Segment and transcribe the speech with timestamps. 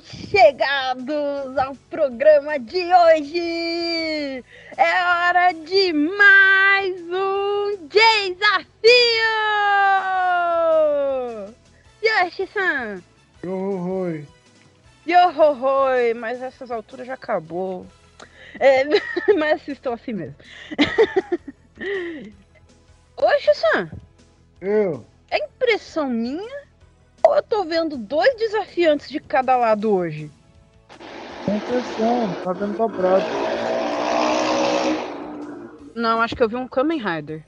[0.00, 4.44] chegados ao programa de hoje!
[4.76, 8.84] É hora de mais um desafio!
[12.02, 13.02] Yoshi-san!
[13.44, 14.26] Yohohoi!
[15.06, 16.14] Yohohoi!
[16.14, 17.86] Mas essas alturas já acabou.
[18.58, 18.84] É,
[19.38, 20.36] mas assistam assim mesmo.
[23.20, 23.90] Yoshi-san!
[24.60, 25.04] Eu!
[25.30, 26.64] É impressão minha
[27.26, 30.30] ou eu tô vendo dois desafiantes de cada lado hoje?
[31.46, 33.24] Tem impressão, tá vendo dobrado.
[35.94, 37.44] Não, acho que eu vi um Kamen Rider.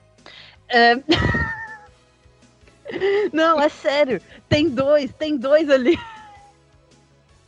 [0.69, 0.97] É...
[3.33, 4.21] Não, é sério.
[4.49, 5.99] Tem dois, tem dois ali.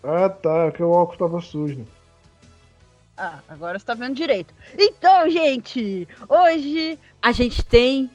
[0.02, 1.86] Ah tá, é que o óculos tava sujo.
[3.16, 4.54] Ah, agora você tá vendo direito.
[4.78, 8.08] Então, gente, hoje a gente tem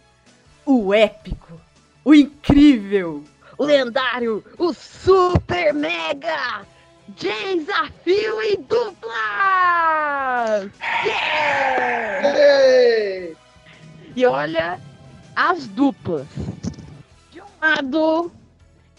[0.65, 1.59] o épico,
[2.05, 3.23] o incrível,
[3.63, 6.65] o lendário, o super mega
[7.07, 10.69] desafio em dupla!
[11.05, 12.33] Yeah!
[14.15, 14.79] E olha
[15.35, 16.27] as duplas.
[17.31, 18.31] De um lado,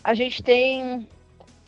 [0.03, 1.07] a gente tem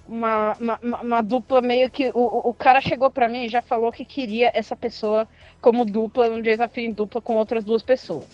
[0.08, 2.10] uma, uma, uma dupla meio que.
[2.14, 5.28] O, o cara chegou para mim e já falou que queria essa pessoa
[5.60, 8.26] como dupla, um desafio em dupla com outras duas pessoas.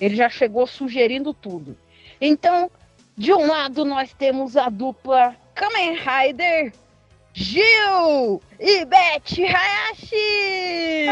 [0.00, 1.76] Ele já chegou sugerindo tudo.
[2.20, 2.70] Então,
[3.18, 6.72] de um lado, nós temos a dupla Kamen Rider
[7.34, 11.06] Gil e Beth Hayashi!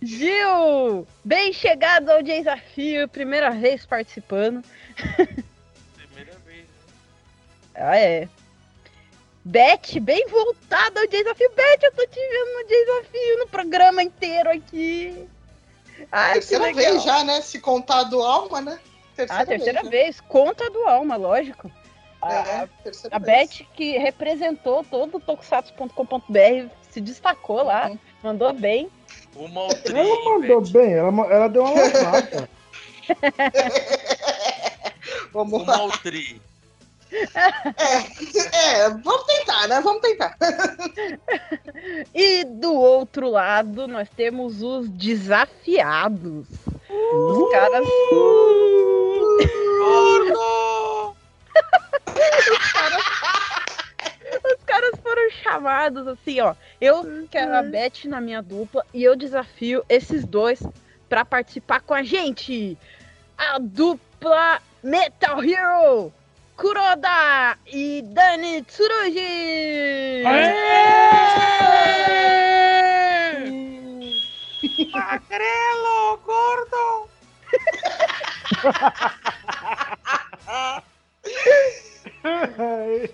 [0.00, 4.64] Gil, bem chegado ao desafio, primeira vez participando.
[5.96, 7.74] Primeira vez, né?
[7.74, 8.28] Ah, é.
[9.44, 11.50] Beth, bem voltada ao desafio.
[11.56, 15.28] Beth, eu tô te vendo no desafio, no programa inteiro aqui.
[16.10, 16.92] Ai, terceira que legal.
[16.92, 17.40] vez já, né?
[17.40, 18.78] Se contar do Alma, né?
[19.28, 19.90] Ah, terceira né?
[19.90, 20.20] vez.
[20.20, 21.70] Conta do Alma, lógico.
[22.20, 23.48] A, É, terceira a vez.
[23.50, 27.98] Beth, que representou todo o tokusatsu.com.br, se destacou lá, Uhum.
[28.22, 28.88] mandou bem.
[29.34, 30.08] Uma ou três.
[30.08, 32.48] Ela mandou bem, ela, ela deu uma lavada.
[35.32, 35.82] Vamos Uma lá.
[35.82, 36.40] ou tri.
[38.52, 39.80] É, vamos tentar, né?
[39.80, 40.36] Vamos tentar.
[42.14, 46.46] E do outro lado, nós temos os desafiados.
[46.88, 47.86] Os caras.
[49.78, 51.16] Gordo!
[54.44, 56.54] Os caras foram chamados assim, ó.
[56.80, 60.62] Eu quero a Beth na minha dupla e eu desafio esses dois
[61.08, 62.78] pra participar com a gente.
[63.36, 66.12] A dupla Metal Hero,
[66.62, 70.22] Kuroda e Dani Tsurugi.
[74.92, 77.08] Magrelo, gordo!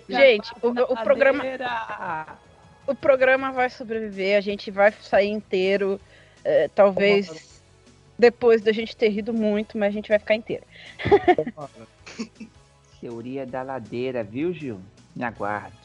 [0.07, 1.43] Gente, o, o programa,
[2.85, 5.99] o programa vai sobreviver, a gente vai sair inteiro.
[6.45, 7.63] é, talvez
[8.15, 10.63] depois da gente ter rido muito, mas a gente vai ficar inteiro.
[12.99, 14.79] Teoria da ladeira, viu, Gil?
[15.15, 15.77] Me aguarde.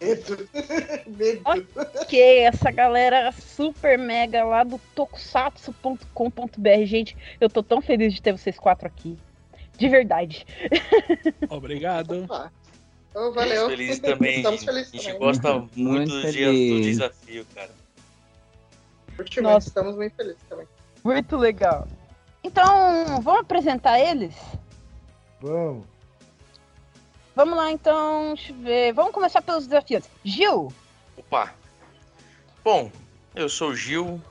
[0.00, 0.48] Medo.
[1.16, 1.42] Medo.
[2.00, 6.84] Ok, essa galera super mega lá do tokusatsu.com.br.
[6.84, 9.16] Gente, eu tô tão feliz de ter vocês quatro aqui.
[9.78, 10.44] De verdade.
[11.48, 12.24] Obrigado.
[12.24, 12.52] Opa.
[13.14, 13.68] Oh, valeu.
[13.68, 14.38] Feliz também.
[14.38, 14.70] Estamos gente.
[14.70, 15.18] felizes a gente também.
[15.20, 17.70] gosta Muito muito do, dia, do desafio, cara.
[19.40, 19.68] Nossa.
[19.68, 20.66] Estamos muito felizes também.
[21.02, 21.86] Muito legal.
[22.46, 24.32] Então, vamos apresentar eles?
[25.40, 25.84] Vamos.
[27.34, 28.34] Vamos lá, então.
[28.34, 28.92] Deixa eu ver.
[28.92, 30.04] Vamos começar pelos desafios.
[30.24, 30.72] Gil,
[31.16, 31.52] Opa!
[32.62, 32.92] Bom,
[33.34, 34.22] eu sou o Gil.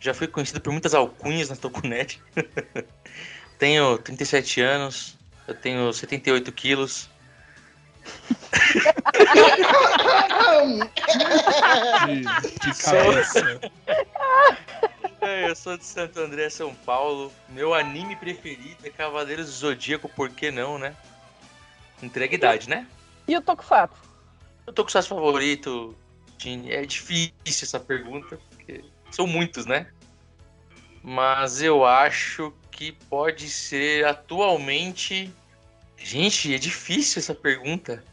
[0.00, 2.22] Já fui conhecido por muitas alcunhas na Tokunet.
[3.58, 5.14] tenho 37 anos.
[5.46, 7.10] Eu tenho 78 quilos.
[12.06, 13.60] De, de cabeça.
[15.20, 17.32] É, eu sou de Santo André, São Paulo.
[17.48, 20.94] Meu anime preferido é Cavaleiros do Zodíaco, por que não, né?
[22.02, 22.86] Entrega idade, né?
[23.28, 23.96] e o Tokusatsu?
[24.66, 25.96] Eu tô com seus favorito.
[26.68, 29.88] É difícil essa pergunta, porque são muitos, né?
[31.02, 35.32] Mas eu acho que pode ser atualmente.
[35.96, 38.04] Gente, é difícil essa pergunta.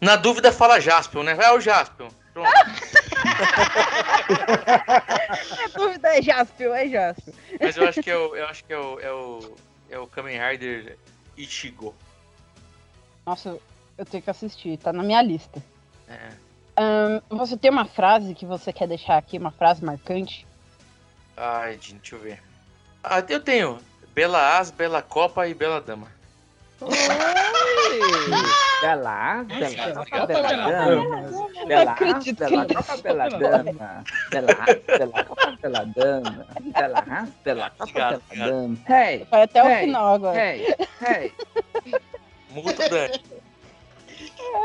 [0.00, 1.34] Na dúvida, fala Jaspion, né?
[1.34, 2.08] Vai o Jaspion.
[2.32, 2.50] Pronto.
[5.64, 7.34] A dúvida é Jaspion, é Jaspion.
[7.60, 8.36] Mas eu acho que é o.
[8.36, 9.00] Eu acho que é o.
[9.00, 9.56] É o,
[9.90, 10.96] é o Kamen Rider
[11.36, 11.94] Ichigo.
[13.24, 13.58] Nossa,
[13.98, 15.62] eu tenho que assistir, tá na minha lista.
[16.08, 16.28] É.
[16.76, 20.46] Ahn, você tem uma frase que você quer deixar aqui, uma frase marcante?
[21.36, 22.42] Ai, gente, deixa eu ver.
[23.02, 23.78] Ah, eu tenho.
[24.14, 26.08] Bela As, Bela Copa e Bela Dama.
[28.80, 30.26] Bela, bela, Obrigado.
[30.26, 31.45] bela dama.
[31.74, 34.04] Acredito bela, que copa, bela dama.
[34.30, 36.46] Bela, bela, copa, bela dama.
[36.76, 38.78] Bela, copa, bela Obrigado, dama.
[38.88, 40.38] Hey, Vai até o Hey, final agora.
[40.38, 41.32] hey, hey.
[42.50, 43.20] Muito Dani.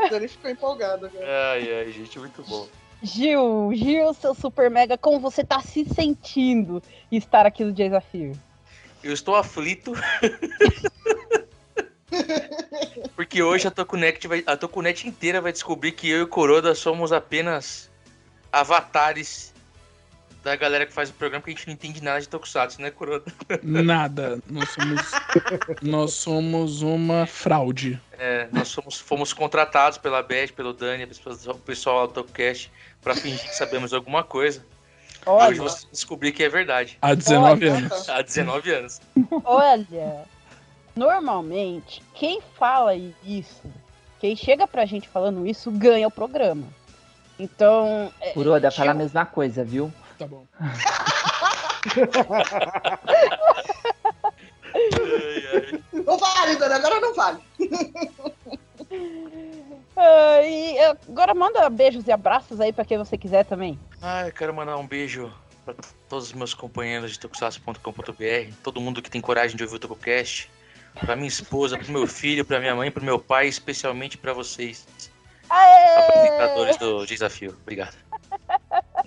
[0.06, 1.52] O Dani ficou empolgado agora.
[1.52, 2.68] Ai, ai, gente, muito bom.
[3.02, 8.32] Gil, Gil, seu super mega, como você tá se sentindo estar aqui no desafio?
[9.02, 9.92] Eu estou aflito.
[13.16, 16.74] Porque hoje a Tokunet, vai, a Tokunet inteira vai descobrir que eu e o Coroda
[16.74, 17.90] somos apenas
[18.52, 19.52] avatares
[20.42, 22.90] da galera que faz o programa, que a gente não entende nada de Tokusatsu, né,
[22.90, 23.24] Coroda?
[23.62, 24.40] Nada.
[24.50, 25.00] Nós somos,
[25.80, 28.00] nós somos uma fraude.
[28.18, 33.48] É, nós somos, fomos contratados pela Beth, pelo Dani, o pessoal do Tokcast, pra fingir
[33.48, 34.64] que sabemos alguma coisa.
[35.24, 36.98] Olha, Hoje você descobrir que é verdade.
[37.00, 37.78] Há 19 Olha.
[37.78, 38.08] anos.
[38.08, 39.00] Há 19 anos.
[39.44, 40.24] olha.
[40.94, 43.62] Normalmente, quem fala isso,
[44.20, 46.66] quem chega pra gente falando isso, ganha o programa.
[47.38, 49.90] Então, é, Kuroda, fala a mesma coisa, viu?
[50.18, 50.44] Tá bom.
[55.92, 57.38] Não vale, Dani, agora não vale.
[59.96, 63.78] ah, e eh, agora manda beijos e abraços aí pra quem você quiser também.
[64.00, 65.32] Ah, eu quero mandar um beijo
[65.64, 65.74] pra
[66.08, 70.50] todos os meus companheiros de tokusatsu.com.br, todo mundo que tem coragem de ouvir o Tokocast,
[71.00, 74.86] pra minha esposa, pro meu filho, pra minha mãe, pro meu pai, especialmente pra vocês,
[75.48, 75.98] Aê!
[75.98, 77.56] apresentadores do desafio.
[77.62, 77.96] Obrigado.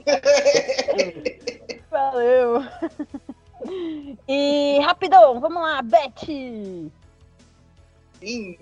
[1.90, 2.62] Valeu!
[4.28, 6.92] E rapidão, vamos lá, Beth!
[8.20, 8.58] Sim.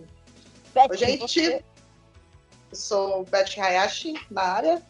[0.74, 1.20] Beth, Oi, gente.
[1.22, 1.64] você-
[2.72, 4.82] Eu sou Beth Hayashi na área.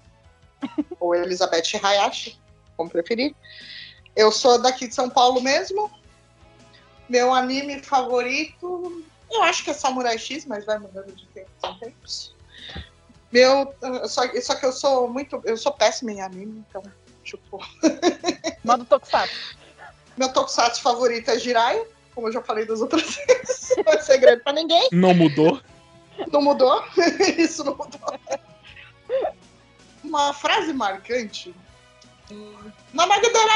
[0.99, 2.39] ou Elizabeth Hayashi,
[2.77, 3.35] como preferir.
[4.15, 5.91] Eu sou daqui de São Paulo mesmo.
[7.09, 11.79] Meu anime favorito, eu acho que é Samurai X, mas vai mudando de tempos em
[11.79, 12.35] tempos.
[13.31, 13.73] Meu,
[14.07, 16.83] só, só que eu sou muito, eu sou péssima em anime, então,
[17.23, 17.59] tipo,
[18.63, 19.57] Manda o Tokusatsu.
[20.15, 24.43] meu tokusatsu favorito é Jiraiya, como eu já falei das outras vezes, não é segredo
[24.43, 24.87] pra ninguém.
[24.91, 25.59] Não mudou?
[26.31, 26.83] Não mudou?
[27.37, 28.19] Isso não mudou.
[30.03, 31.55] Uma frase marcante.
[32.33, 33.47] Hum, Namagudoras!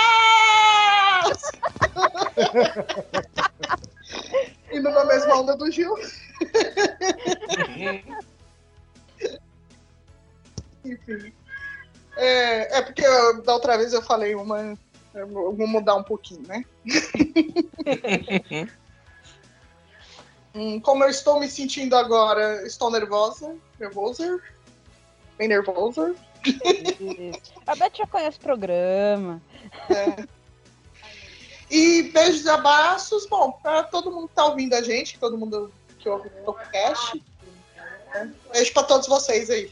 [4.71, 5.95] Indo na mesma onda do Gil.
[10.85, 11.33] Enfim.
[12.15, 14.77] É, é porque eu- da outra vez eu falei uma.
[15.13, 16.63] Eu vou vou mudar um pouquinho, né?
[20.55, 24.41] Hum, como eu estou me sentindo agora, estou nervosa, nervosa,
[25.37, 26.15] bem nervosa.
[27.65, 29.41] A Beth já conhece o programa.
[31.69, 35.71] E beijos e abraços, bom, para todo mundo que tá ouvindo a gente, todo mundo
[35.99, 37.21] que ouve o podcast.
[38.13, 38.31] né?
[38.53, 39.69] Beijo para todos vocês aí.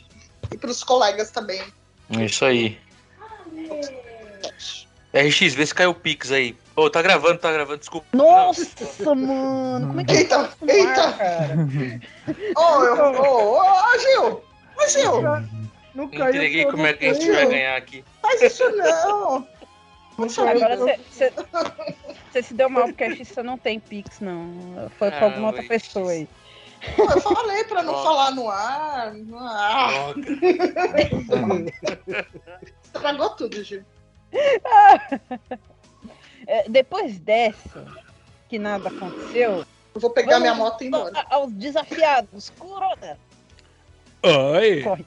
[0.52, 1.64] E para os colegas também.
[2.10, 2.78] Isso aí.
[5.14, 6.56] RX, vê se caiu o Pix aí.
[6.76, 8.06] Ô, tá gravando, tá gravando, desculpa.
[8.12, 11.16] Nossa, mano, como é que Eita, eita!
[12.58, 14.44] Ô, eu- ô, ô, ô, Gil!
[14.78, 15.22] Ô, Gil!
[15.96, 18.04] Não Entreguei como é que a gente vai ganhar aqui.
[18.22, 19.48] Faz isso não!
[20.18, 24.90] Agora você se deu mal porque a X não tem Pix, não.
[24.98, 26.28] Foi com Ah, alguma outra pessoa aí.
[26.96, 28.08] Pô, eu falei para não Droga.
[28.10, 29.14] falar no ar.
[29.14, 30.14] No ar.
[32.84, 33.84] Estragou tudo, Gil.
[36.48, 37.88] É, depois dessa,
[38.48, 39.66] que nada aconteceu,
[39.96, 41.26] Eu vou pegar minha moto e ir embora.
[41.32, 42.52] aos desafiados.
[42.60, 43.18] Kuroda!
[44.22, 44.84] Oi!
[44.84, 45.06] Corre.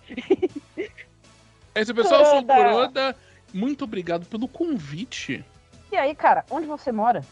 [1.80, 2.44] Esse pessoal, eu sou o.
[2.44, 3.16] Kuroda.
[3.52, 5.44] Muito obrigado pelo convite.
[5.90, 7.22] E aí, cara, onde você mora?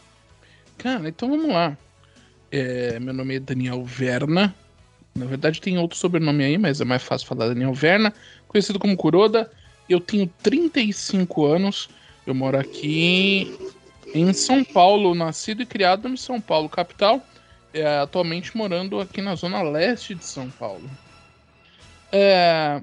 [0.77, 1.77] Cara, então vamos lá.
[2.51, 4.55] É, meu nome é Daniel Verna.
[5.15, 8.13] Na verdade, tem outro sobrenome aí, mas é mais fácil falar Daniel Verna.
[8.47, 9.51] Conhecido como Kuroda.
[9.89, 11.89] Eu tenho 35 anos.
[12.25, 13.57] Eu moro aqui
[14.13, 17.21] em São Paulo, nascido e criado em São Paulo, capital.
[17.73, 20.89] É, atualmente morando aqui na zona leste de São Paulo.
[22.11, 22.81] É,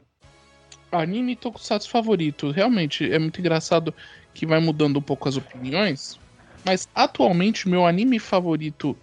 [0.98, 2.50] anime tokusatsu favorito.
[2.50, 3.94] Realmente é muito engraçado
[4.32, 6.18] que vai mudando um pouco as opiniões.
[6.64, 8.96] Mas atualmente meu anime favorito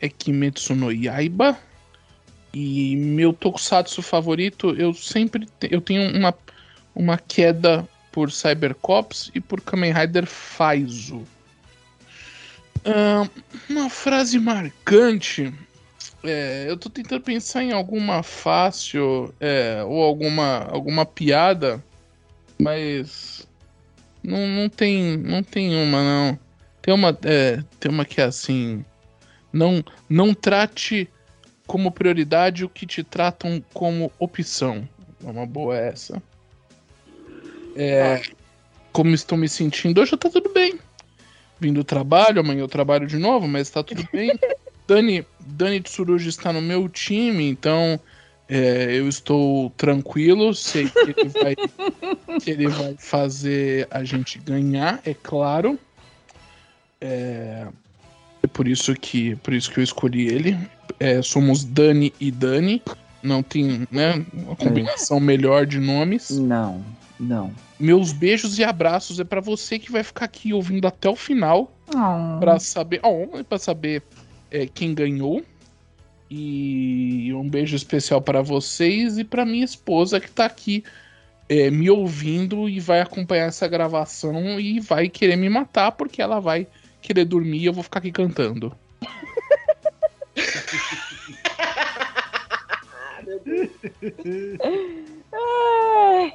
[0.00, 1.58] é Kimetsu no Yaiba.
[2.52, 6.34] E meu tokusatsu favorito, eu sempre te- eu tenho uma,
[6.94, 11.24] uma queda por Cybercops e por Kamen Rider Faizo.
[13.68, 15.52] Uma frase marcante.
[16.22, 21.82] É, eu tô tentando pensar em alguma fácil é, ou alguma, alguma piada,
[22.58, 23.48] mas
[24.22, 25.16] Não, não tem.
[25.16, 26.38] Não tem uma, não.
[26.82, 27.16] Tem uma.
[27.24, 28.84] É, tem uma que é assim.
[29.52, 31.08] Não, não trate
[31.66, 34.88] como prioridade o que te tratam como opção.
[35.24, 36.22] É uma boa essa.
[37.74, 38.22] É,
[38.92, 40.78] como estou me sentindo hoje, tá tudo bem.
[41.58, 44.32] Vim do trabalho, amanhã eu trabalho de novo, mas tá tudo bem.
[44.90, 48.00] Dani, Dani Tsurugi está no meu time, então
[48.48, 51.56] é, eu estou tranquilo, sei que ele, vai,
[52.40, 55.78] que ele vai fazer a gente ganhar, é claro.
[57.00, 57.68] É,
[58.42, 60.58] é por isso que por isso que eu escolhi ele.
[60.98, 62.82] É, somos Dani e Dani.
[63.22, 66.30] Não tem né, uma combinação melhor de nomes.
[66.30, 66.84] Não,
[67.18, 67.52] não.
[67.78, 71.72] Meus beijos e abraços é pra você que vai ficar aqui ouvindo até o final
[71.94, 72.38] Oh.
[72.38, 74.02] Pra saber, oh, para saber
[74.50, 75.44] é, quem ganhou.
[76.30, 80.84] E um beijo especial para vocês e para minha esposa que tá aqui
[81.48, 86.38] é, me ouvindo e vai acompanhar essa gravação e vai querer me matar porque ela
[86.38, 86.68] vai
[87.02, 88.72] querer dormir e eu vou ficar aqui cantando.
[95.32, 96.32] Ai,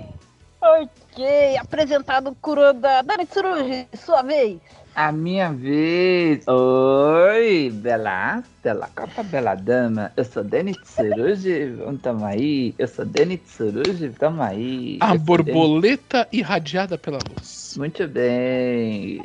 [0.62, 3.01] ok, apresentado o Kuroda.
[3.03, 4.60] Dani Tsurugi, sua vez.
[4.95, 6.45] A minha vez.
[6.47, 10.11] Oi, bela, bela copa, bela dama.
[10.15, 12.73] Eu sou Dani Tsurugi, tamo aí.
[12.79, 14.97] Eu sou Dani Tsurugi, tamo aí.
[15.01, 17.75] A Eu borboleta irradiada pela luz.
[17.77, 19.21] Muito bem.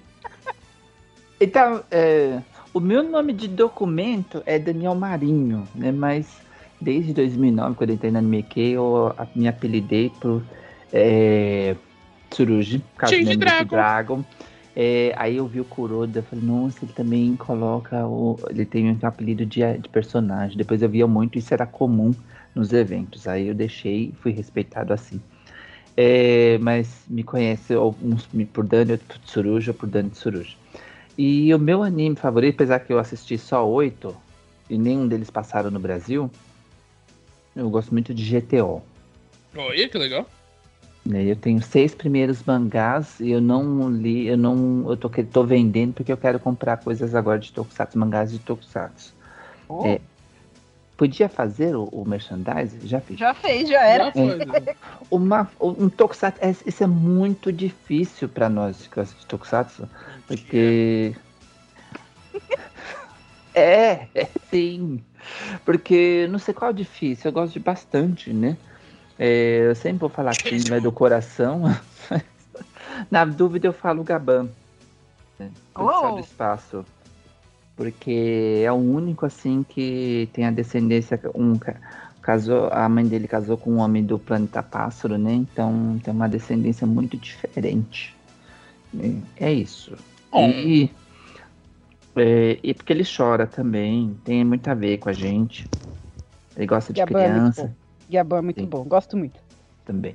[1.41, 2.41] Então, é,
[2.75, 5.93] o meu nome de documento é Daniel Marinho, né?
[5.93, 6.27] Mas
[6.81, 10.43] desde 2009, quando eu entrei na Anime eu a- me apelidei por
[10.93, 11.77] é,
[12.29, 13.65] Tsurugi, por causa do Dragon.
[13.77, 14.25] Dragon.
[14.83, 18.39] É, aí eu vi o Kuroda, falei, nossa, ele também coloca o.
[18.49, 20.57] Ele tem um apelido de, de personagem.
[20.57, 22.15] Depois eu via muito, isso era comum
[22.55, 23.29] nos eventos.
[23.29, 25.21] Aí eu deixei e fui respeitado assim.
[25.95, 28.97] É, mas me conhece alguns por Dani
[29.27, 30.57] Tsuruja por Dani Tsuruja.
[31.19, 34.17] E o meu anime favorito, apesar que eu assisti só oito,
[34.71, 36.31] e nenhum deles passaram no Brasil,
[37.55, 38.83] eu gosto muito de GTO.
[39.55, 40.27] Olha que legal.
[41.11, 41.25] Né?
[41.25, 44.89] Eu tenho seis primeiros mangás e eu não li, eu não.
[44.89, 48.39] Eu tô, que- tô vendendo porque eu quero comprar coisas agora de Tokusatsu, mangás de
[48.39, 49.15] Tokusatsu.
[49.69, 50.01] Oh, É.
[50.97, 52.87] Podia fazer o, o merchandise?
[52.87, 53.19] Já fiz.
[53.19, 54.05] Já fez, já era.
[54.05, 54.39] Já foi.
[55.11, 59.89] Uma, um Tokusatsu, é- isso é muito difícil pra nós que gostamos de Tokusatsu,
[60.27, 61.17] porque.
[63.55, 65.03] é, é sim.
[65.65, 68.57] Porque não sei qual é o difícil, eu gosto de bastante, né?
[69.23, 71.65] É, eu sempre vou falar que não é do coração.
[73.11, 74.49] Na dúvida eu falo Gaban.
[75.39, 75.51] Né?
[75.79, 76.13] Oh.
[76.15, 76.87] do espaço.
[77.77, 81.21] Porque é o único assim que tem a descendência.
[81.35, 81.77] Um, ca-
[82.23, 85.35] casou, a mãe dele casou com um homem do planeta Pássaro, né?
[85.35, 88.17] Então tem uma descendência muito diferente.
[89.39, 89.99] É, é isso.
[90.33, 90.41] Oh.
[90.41, 90.91] E,
[92.17, 95.69] é, e porque ele chora também, tem muito a ver com a gente.
[96.57, 97.80] Ele gosta de Gaban é criança.
[98.11, 98.67] Gabão é muito Sim.
[98.67, 99.41] bom, gosto muito.
[99.85, 100.15] também.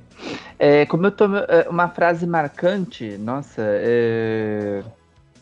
[0.58, 1.24] É, como eu tô.
[1.36, 4.82] é, Uma frase marcante, nossa, é.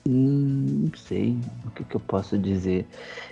[0.09, 2.87] hum, Não sei o que, que eu posso dizer.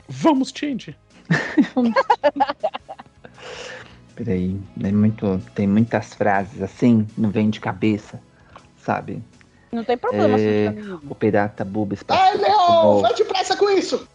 [0.09, 0.97] Vamos, Change.
[4.15, 8.21] Peraí, é muito, tem muitas frases assim, não vem de cabeça,
[8.77, 9.23] sabe?
[9.73, 11.01] Não tem problema É, nenhum.
[11.09, 12.37] O pirata buba Ai.
[12.37, 14.07] Leon, vai depressa com isso!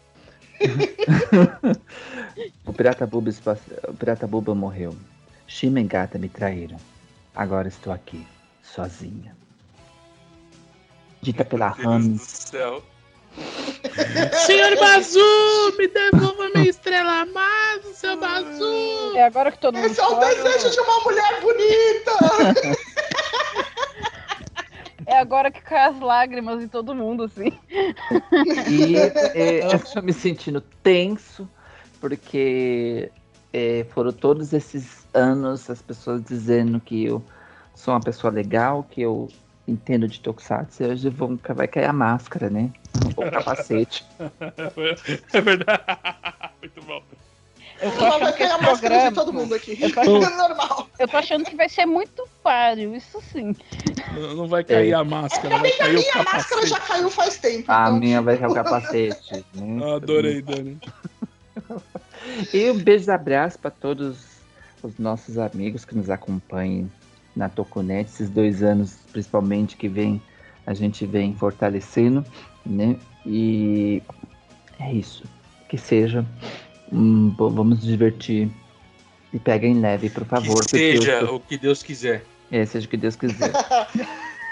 [2.66, 4.96] O pirata buba espaci- o pirata buba morreu.
[5.48, 6.78] Shima e Gata me traíram.
[7.36, 8.26] Agora estou aqui,
[8.62, 9.36] sozinha.
[11.22, 11.76] Dita pela
[12.20, 12.84] céu.
[14.46, 19.16] Senhor Bazu, me devolva minha estrela amada, seu Bazu.
[19.16, 22.78] É agora que todo mundo Esse é o chora, desejo de uma mulher bonita!
[25.10, 27.58] É agora que cai as lágrimas em todo mundo, assim.
[28.70, 31.50] E é, eu estou me sentindo tenso,
[32.00, 33.12] porque
[33.54, 37.24] é, foram todos esses anos as pessoas dizendo que eu
[37.76, 39.28] sou uma pessoa legal, que eu
[39.68, 42.72] entendo de Tokusatsu, e hoje vão, vai cair a máscara, né?
[43.16, 44.06] O capacete.
[45.34, 45.82] É verdade.
[46.62, 47.02] Muito bom.
[47.80, 49.10] Eu tô achando que cair a esse máscara programa.
[49.10, 49.78] de todo mundo aqui.
[49.80, 50.90] Eu tô, É normal.
[50.98, 53.56] eu tô achando que vai ser muito páreo, isso sim.
[54.16, 56.70] Não não vai cair a máscara, vai A cair minha máscara capacete.
[56.70, 57.72] já caiu faz tempo.
[57.72, 59.46] A então, minha vai cair o capacete.
[59.54, 59.94] Né?
[59.96, 60.80] Adorei, Dani.
[62.54, 64.38] E um beijo e abraço para todos
[64.84, 66.90] os nossos amigos que nos acompanham
[67.36, 70.22] na Toconet, esses dois anos principalmente que vem,
[70.66, 72.26] a gente vem fortalecendo,
[72.66, 72.96] né?
[73.26, 74.02] E
[74.80, 75.24] é isso.
[75.70, 76.26] Que seja.
[76.92, 78.50] hum, vamos nos divertir.
[79.34, 80.66] E peguem leve, por favor.
[80.66, 82.24] que eu seja tô- o que Deus quiser.
[82.50, 83.52] É, seja o que Deus quiser.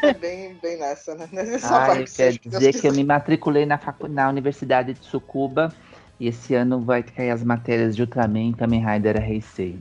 [0.03, 1.29] É bem, bem nessa, né?
[1.31, 4.07] Nessa Ah, parte eu que dizer que eu me matriculei na, facu...
[4.09, 5.73] na Universidade de Tsukuba
[6.19, 9.79] e esse ano vai cair as matérias de Ultraman, Kamen Rider Heisei.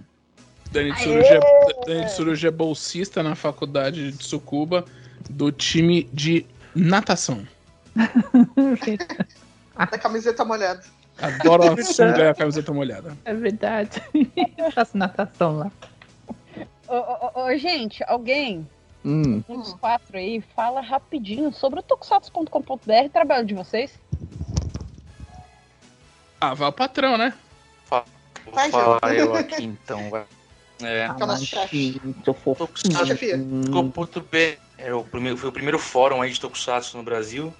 [0.73, 1.41] Dani Tsurugi é,
[1.87, 4.85] Dani Tsurugi é bolsista na faculdade de Tsukuba
[5.31, 7.47] do time de natação.
[9.77, 10.85] Da camiseta molhada.
[11.21, 13.17] Adoro a sunga e a camiseta molhada.
[13.25, 14.01] É verdade.
[14.73, 15.73] Faço natação lá.
[16.87, 18.65] Ô, ô, ô, ô, gente, alguém,
[19.05, 19.43] Hum.
[19.49, 23.99] um dos quatro aí, fala rapidinho sobre o tokusatsu.com.br, trabalho de vocês.
[26.45, 27.33] Ah, vai o patrão, né?
[27.91, 28.05] Vou
[28.53, 29.21] Vai, falar Ju.
[29.21, 30.25] eu aqui então, vai.
[30.83, 31.09] É.
[31.09, 32.01] Fica na chefe.
[32.23, 33.07] Tô fofinho.
[33.07, 33.39] Chefia.
[33.73, 37.55] Tokusatsu.b é o primeiro, foi o primeiro fórum aí de Tokusatsu no Brasil.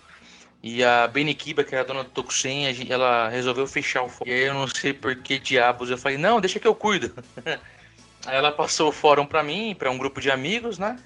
[0.63, 4.09] E a Benikiba, que era a dona do Tokusen, a gente- ela resolveu fechar o
[4.09, 4.31] fórum.
[4.31, 5.91] E aí eu não sei por que diabos.
[5.91, 7.15] Eu falei, não, deixa que eu cuido.
[8.27, 10.99] aí ela passou o fórum pra mim, pra um grupo de amigos, né?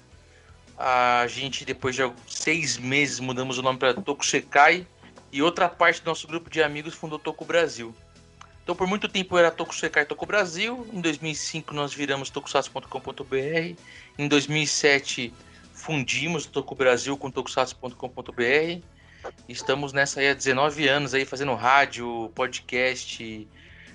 [0.77, 4.85] A gente, depois de seis meses, mudamos o nome pra Tokusekai.
[5.31, 7.93] E outra parte do nosso grupo de amigos fundou Toku Brasil.
[8.63, 10.87] Então, por muito tempo era Tokusekai Toku Brasil.
[10.93, 13.75] Em 2005, nós viramos tokusatsu.com.br.
[14.17, 15.33] Em 2007,
[15.73, 18.81] fundimos o Toku Brasil com tokusatsu.com.br.
[19.47, 23.47] Estamos nessa aí há 19 anos aí fazendo rádio, podcast,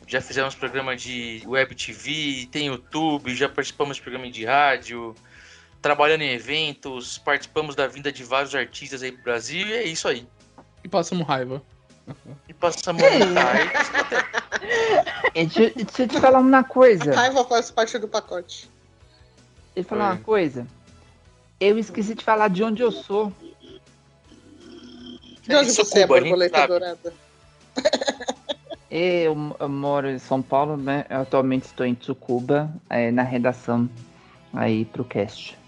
[0.06, 5.14] já fizemos programa de web TV, tem YouTube, já participamos de programa de rádio,
[5.80, 10.06] trabalhando em eventos, participamos da vinda de vários artistas aí pro Brasil e é isso
[10.08, 10.26] aí.
[10.84, 11.62] E passamos raiva.
[12.46, 13.18] E passamos É,
[15.32, 17.14] Deixa, deixa eu te falar uma coisa.
[17.14, 18.70] Raiva faz parte do pacote.
[19.74, 20.16] Deixa eu falar Oi.
[20.16, 20.66] uma coisa.
[21.58, 23.32] Eu esqueci de falar de onde eu sou.
[25.42, 27.14] De onde você é, Cuba, a gente borboleta dourada?
[28.90, 31.04] Eu, eu moro em São Paulo, né?
[31.10, 33.90] Eu atualmente estou em Tsukuba, é, na redação
[34.52, 35.58] aí pro cast.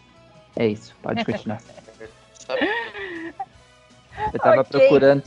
[0.55, 1.61] É isso, pode continuar.
[2.47, 2.69] sabe?
[4.33, 4.81] Eu tava Ok.
[4.81, 5.23] procurando.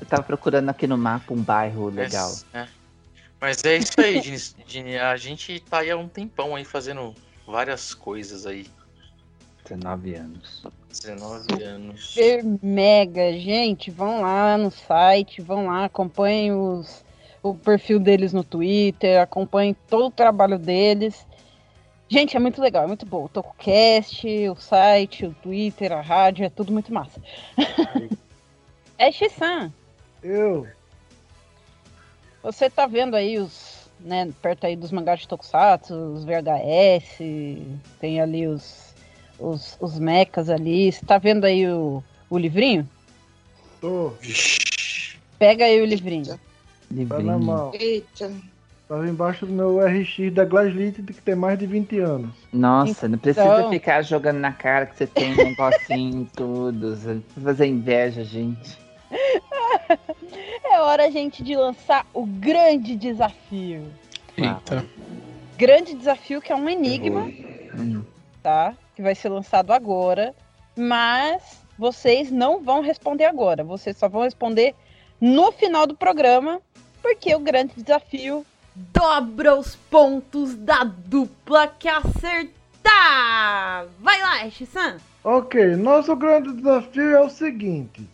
[0.00, 2.30] Eu tava procurando aqui no mapa um bairro legal.
[2.30, 2.68] Mas, é.
[3.40, 4.20] Mas é isso aí,
[4.66, 4.96] Dini.
[4.98, 7.14] A gente tá aí há um tempão aí fazendo
[7.46, 8.66] várias coisas aí.
[9.64, 10.62] 19 anos.
[10.88, 12.04] 19 anos.
[12.10, 17.04] Super mega, gente, vão lá no site, vão lá, acompanhem os,
[17.42, 21.26] o perfil deles no Twitter, acompanhem todo o trabalho deles.
[22.08, 23.24] Gente, é muito legal, é muito bom.
[23.24, 27.20] O TokuCast, o site, o Twitter, a rádio, é tudo muito massa.
[29.04, 29.72] É X-San,
[30.22, 30.66] Eu.
[32.42, 37.18] você tá vendo aí os, né, perto aí dos mangás de Tokusatsu, os VHS,
[38.00, 38.94] tem ali os,
[39.38, 42.88] os, os mechas ali, você tá vendo aí o, o livrinho?
[43.80, 44.12] Tô.
[45.38, 46.38] Pega aí o livrinho.
[47.08, 47.72] Tá na mão.
[47.74, 48.32] Eita.
[48.88, 52.30] Tava embaixo do meu RX da Glasslit que tem mais de 20 anos.
[52.52, 56.96] Nossa, não precisa Então- ficar jogando na cara que você tem um negocinho e tudo.
[57.42, 58.78] Fazer inveja, gente.
[60.64, 63.92] É hora, gente, de lançar o grande desafio.
[64.36, 64.84] Eita.
[65.56, 67.30] Grande desafio que é um enigma,
[67.76, 68.02] Hum.
[68.42, 68.74] tá?
[68.96, 70.34] Que vai ser lançado agora.
[70.76, 73.62] Mas vocês não vão responder agora.
[73.62, 74.74] Vocês só vão responder
[75.20, 76.60] no final do programa.
[77.00, 78.44] Porque o grande desafio
[78.74, 83.86] dobra os pontos da dupla que acertar.
[84.00, 84.96] Vai lá, Ash-san.
[85.22, 88.08] Ok, nosso grande desafio é o seguinte: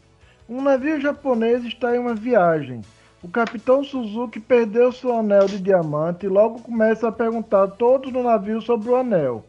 [0.50, 2.80] um navio japonês está em uma viagem.
[3.22, 8.12] O capitão Suzuki perdeu seu anel de diamante e logo começa a perguntar a todos
[8.12, 9.44] no navio sobre o anel.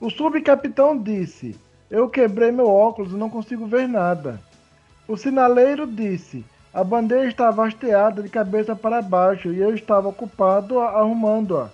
[0.00, 1.58] O subcapitão disse:
[1.90, 4.40] Eu quebrei meu óculos e não consigo ver nada.
[5.08, 10.78] O sinaleiro disse: A bandeira estava hasteada de cabeça para baixo e eu estava ocupado
[10.78, 11.68] arrumando-a.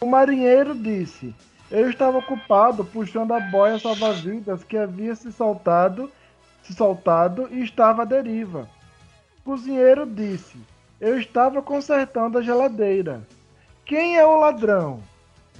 [0.00, 1.34] O marinheiro disse:
[1.72, 6.08] Eu estava ocupado puxando a boia salva-vidas que havia se saltado,
[6.72, 8.68] soltado e estava à deriva.
[9.40, 10.56] O cozinheiro disse:
[11.00, 13.26] Eu estava consertando a geladeira.
[13.84, 15.02] Quem é o ladrão?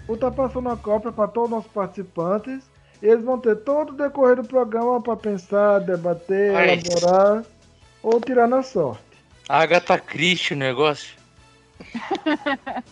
[0.08, 2.64] O tá passando a cópia para todos os nossos participantes.
[3.02, 6.70] Eles vão ter todo o decorrer do programa para pensar, debater, Ai.
[6.70, 7.44] elaborar
[8.02, 9.02] ou tirar na sorte.
[9.48, 11.14] Agatha Christie o negócio.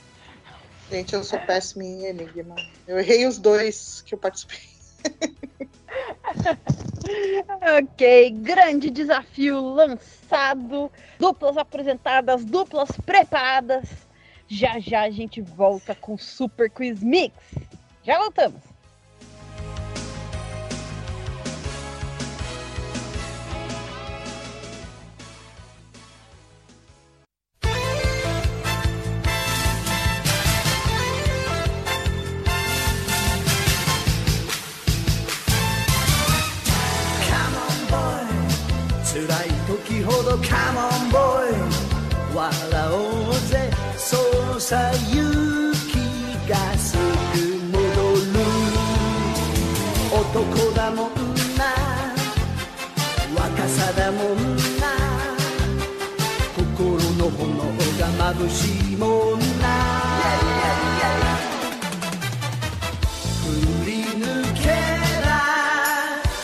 [0.91, 2.55] Gente, eu sou péssima em enigma.
[2.87, 4.59] Eu errei os dois que eu participei.
[7.81, 10.91] Ok, grande desafio lançado.
[11.19, 13.89] Duplas apresentadas, duplas preparadas.
[14.47, 17.35] Já já a gente volta com Super Quiz Mix.
[18.05, 18.72] Já voltamos.
[58.43, 59.69] が眩しいもんな。
[63.45, 63.49] 振
[63.87, 64.23] り抜
[64.55, 64.61] け
[65.23, 65.29] ば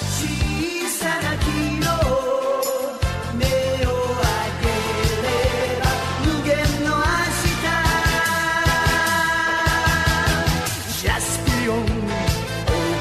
[0.09, 0.17] 小
[0.89, 1.47] さな木
[1.81, 1.87] の
[3.35, 3.45] 目
[3.87, 4.27] を上
[4.63, 4.67] げ
[5.23, 5.27] れ
[5.81, 5.83] ば
[6.25, 6.51] 無限
[6.85, 7.01] の明
[7.43, 7.47] 日。
[11.01, 11.87] ジャスピオン大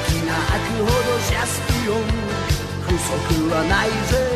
[0.06, 1.96] きな悪ほどジャスピオン。
[2.86, 3.08] 不足
[3.50, 4.27] はないぜ。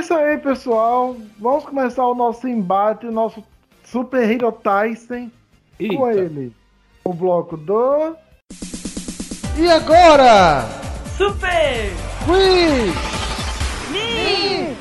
[0.00, 1.16] Isso aí, pessoal.
[1.38, 3.44] Vamos começar o nosso embate, o nosso
[3.84, 5.30] Super Hero Tyson
[5.78, 6.20] com Eita.
[6.20, 6.52] ele.
[7.04, 8.16] O bloco do.
[9.58, 10.62] E agora?
[11.16, 11.92] Super!
[12.24, 12.94] Quiz!
[13.90, 14.76] Me!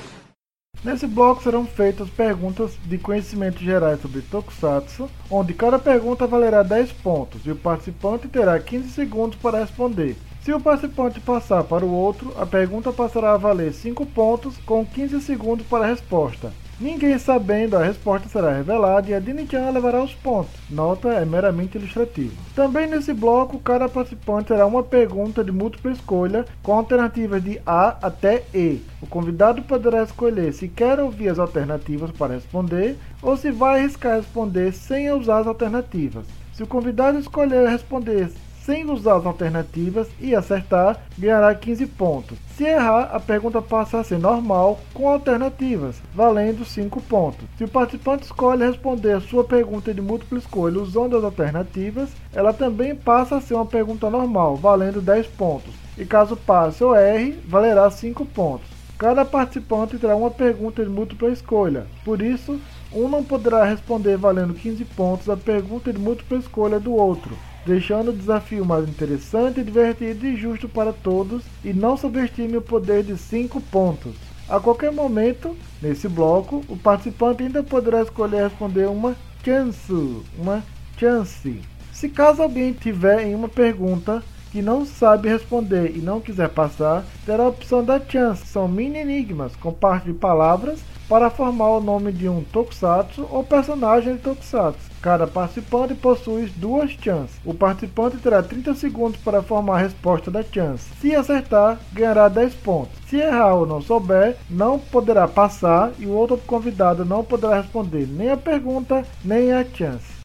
[0.83, 6.93] Nesse bloco serão feitas perguntas de conhecimentos gerais sobre Tokusatsu, onde cada pergunta valerá 10
[6.93, 10.15] pontos e o participante terá 15 segundos para responder.
[10.43, 14.85] Se o participante passar para o outro, a pergunta passará a valer 5 pontos com
[14.85, 16.51] 15 segundos para a resposta.
[16.79, 20.53] Ninguém sabendo a resposta será revelada e a Dini-chan levará os pontos.
[20.69, 22.33] Nota é meramente ilustrativa.
[22.55, 27.97] Também nesse bloco, cada participante terá uma pergunta de múltipla escolha com alternativas de A
[28.01, 28.81] até E.
[29.01, 34.15] O convidado poderá escolher se quer ouvir as alternativas para responder ou se vai arriscar
[34.15, 36.25] responder sem usar as alternativas.
[36.53, 38.31] Se o convidado escolher responder
[38.69, 42.37] sem usar as alternativas e acertar, ganhará 15 pontos.
[42.55, 47.47] Se errar, a pergunta passa a ser normal com alternativas, valendo 5 pontos.
[47.57, 52.53] Se o participante escolhe responder a sua pergunta de múltipla escolha usando as alternativas, ela
[52.53, 55.73] também passa a ser uma pergunta normal, valendo 10 pontos.
[55.97, 58.69] E caso passe ou erre, valerá 5 pontos.
[58.99, 62.59] Cada participante terá uma pergunta de múltipla escolha, por isso,
[62.93, 68.09] um não poderá responder valendo 15 pontos a pergunta de múltipla escolha do outro deixando
[68.09, 73.17] o desafio mais interessante, divertido e justo para todos, e não subestime o poder de
[73.17, 74.13] 5 pontos.
[74.47, 80.63] A qualquer momento, nesse bloco, o participante ainda poderá escolher responder uma chance, uma
[80.97, 81.61] chance.
[81.93, 87.05] Se caso alguém tiver em uma pergunta que não sabe responder e não quiser passar,
[87.25, 91.81] terá a opção da chance, são mini enigmas com parte de palavras para formar o
[91.81, 94.88] nome de um tokusatsu ou personagem de tokusatsu.
[95.01, 97.39] Cada participante possui duas chances.
[97.45, 100.93] O participante terá 30 segundos para formar a resposta da chance.
[100.99, 102.99] Se acertar, ganhará 10 pontos.
[103.07, 108.07] Se errar ou não souber, não poderá passar e o outro convidado não poderá responder
[108.07, 110.19] nem a pergunta nem a chance.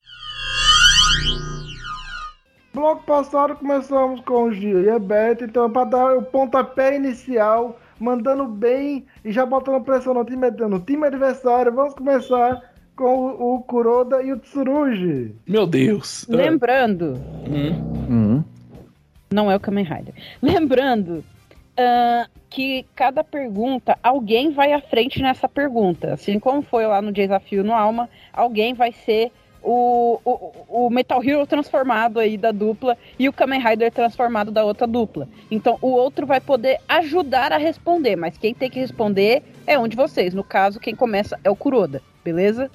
[2.75, 7.79] Bloco passado começamos com o Gil e a Beth, então para dar o pontapé inicial,
[8.01, 13.55] mandando bem e já botando pressão no time, no time adversário, vamos começar com o,
[13.55, 15.35] o Kuroda e o Tsurugi.
[15.47, 16.27] Meu Deus.
[16.29, 17.15] Lembrando,
[17.49, 18.05] hum.
[18.09, 18.45] Hum.
[19.33, 20.15] não é o Kamen Rider.
[20.41, 21.25] Lembrando
[21.77, 26.15] ah, que cada pergunta, alguém vai à frente nessa pergunta.
[26.15, 31.25] Assim como foi lá no desafio no Alma, alguém vai ser o, o, o Metal
[31.25, 35.27] Hero transformado aí da dupla e o Kamen Rider transformado da outra dupla.
[35.51, 39.89] Então o outro vai poder ajudar a responder, mas quem tem que responder é um
[39.89, 40.33] de vocês.
[40.33, 42.71] No caso, quem começa é o Kuroda, beleza?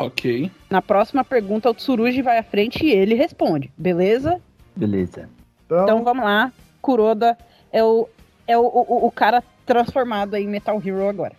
[0.00, 0.50] Ok.
[0.70, 4.40] Na próxima pergunta, o Tsurugi vai à frente e ele responde, beleza?
[4.74, 5.28] Beleza.
[5.66, 7.36] Então, Então vamos lá, Kuroda
[7.70, 8.08] é o,
[8.46, 11.34] é o, o, o cara transformado em Metal Hero agora.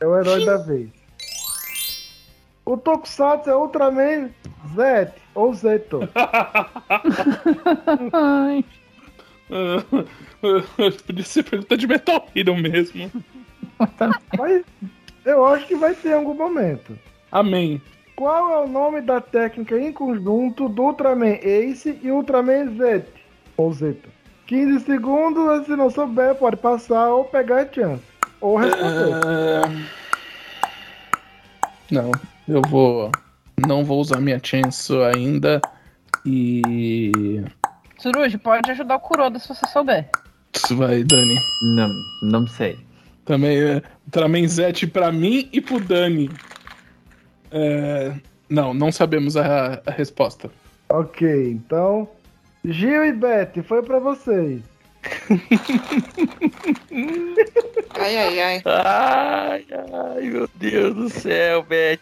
[0.00, 0.88] é o herói da vez.
[2.66, 4.30] O Tokusatsu é Ultraman
[4.74, 6.00] Z ou Zeto.
[8.12, 8.64] Ai.
[11.06, 13.10] Podia ser pergunta de Metal Hero mesmo.
[14.38, 14.64] Mas
[15.24, 16.98] eu acho que vai ter em algum momento.
[17.32, 17.80] Amém.
[18.20, 23.02] Qual é o nome da técnica em conjunto do Ultraman Ace e Ultraman Z?
[23.56, 24.10] Ou Zeta?
[24.46, 28.02] 15 segundos, se não souber, pode passar ou pegar a chance.
[28.42, 29.14] Ou responder.
[29.24, 29.86] Ah,
[31.90, 32.12] Não,
[32.46, 33.10] eu vou.
[33.66, 35.58] Não vou usar minha chance ainda.
[36.26, 37.42] E.
[37.96, 40.10] Tsurugi, pode ajudar o Kuroda se você souber.
[40.54, 41.38] Isso vai, Dani.
[41.74, 42.78] Não, não sei.
[43.24, 43.82] Também é.
[44.10, 46.28] Tramenzete pra mim e pro Dani.
[47.50, 48.12] É,
[48.48, 50.50] Não, não sabemos a, a resposta.
[50.88, 52.08] Ok, então.
[52.64, 54.60] Gil e Beth, foi pra vocês.
[57.98, 58.62] Ai, ai, ai.
[58.64, 61.98] Ai, ai, meu Deus do céu, Beth.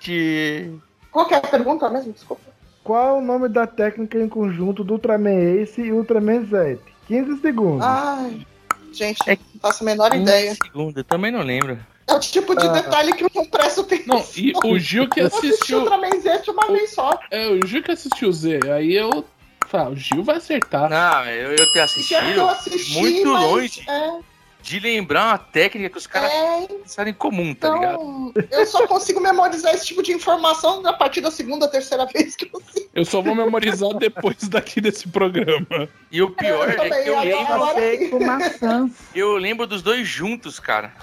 [1.10, 2.12] Qual que é a pergunta mesmo?
[2.12, 2.42] Desculpa.
[2.84, 6.78] Qual é o nome da técnica em conjunto do Ultraman Ace e Ultraman Z?
[7.06, 7.84] 15 segundos.
[7.84, 8.46] Ai,
[8.92, 10.54] gente, não faço a menor ideia.
[10.54, 11.78] Segunda, eu também não lembro.
[12.08, 12.72] É o tipo de Ah.
[12.72, 14.16] detalhe que eu não presto atenção.
[14.18, 15.78] Não, e o Gil que Eu assisti assistiu.
[15.80, 17.18] Ultraman Z uma vez só.
[17.30, 18.60] É, o Gil que assistiu o Z.
[18.74, 19.24] Aí eu.
[19.68, 20.88] Falo, o Gil vai acertar.
[20.88, 24.18] Não, eu, eu é eu assistido assisti, muito longe É,
[24.62, 28.32] de lembrar uma técnica que os caras é, pensaram em comum, tá ligado?
[28.34, 32.34] então, eu só consigo memorizar esse tipo de informação a partir da segunda, terceira vez
[32.34, 32.88] que eu assisto.
[32.94, 35.66] Eu só vou memorizar depois daqui desse programa.
[36.10, 38.92] E o pior Eu é que eu lembro, maçãs.
[39.14, 40.94] eu lembro dos dois juntos, cara.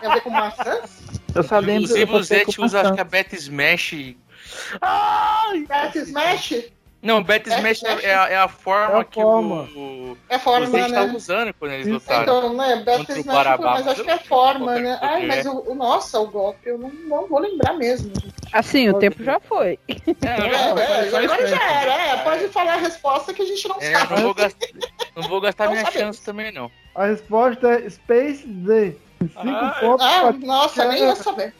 [0.00, 0.80] Tem a ver com maçã?
[1.34, 1.84] Eu só lembro.
[1.84, 2.06] Inclusive o
[2.56, 3.94] com usa, acho que a Bet Smash.
[5.68, 6.54] Bat Smash?
[7.02, 8.04] Não, Bet Bet Smash Smash?
[8.04, 9.62] é, a, é a forma É a que forma.
[9.76, 10.86] o, É o forma, né?
[10.86, 12.22] estava usando quando eles lutaram.
[12.22, 13.70] Então, né, o Smash, Barabá.
[13.74, 14.98] mas acho que é forma, né?
[15.02, 18.10] Ai, mas o, o- nossa, o golpe, eu não, não vou lembrar mesmo.
[18.14, 18.34] gente.
[18.52, 19.78] Assim, o tempo já foi.
[19.88, 23.68] É, não, é, faz agora já era, é, pode falar a resposta que a gente
[23.68, 24.14] não É, sabe.
[24.14, 24.66] não vou gastar,
[25.14, 26.16] não vou gastar Não minha sabemos.
[26.16, 26.70] chance também, não.
[26.94, 28.96] A resposta é Space Z.
[29.20, 31.54] 5 Ah, pontos Ah, pra nossa, nem ia saber.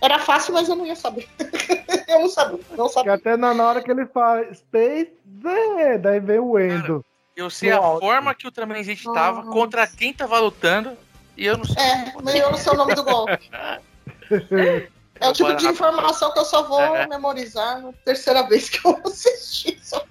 [0.00, 1.28] Era fácil, mas eu não ia saber.
[2.08, 3.14] eu não sabia, não sabia.
[3.14, 7.04] até na hora que ele fala Space Z, daí vem o Endo.
[7.36, 8.00] Eu sei No a alto.
[8.00, 9.50] forma que o Ultraman Z estava, Nossa.
[9.50, 10.96] contra quem tava lutando,
[11.36, 11.82] e eu não sei.
[11.82, 13.50] É, nem eu não sei o nome do golpe.
[15.22, 17.06] É o tipo de informação que eu só vou É.
[17.06, 19.78] memorizar na terceira vez que eu assisti.
[19.82, 20.02] Só.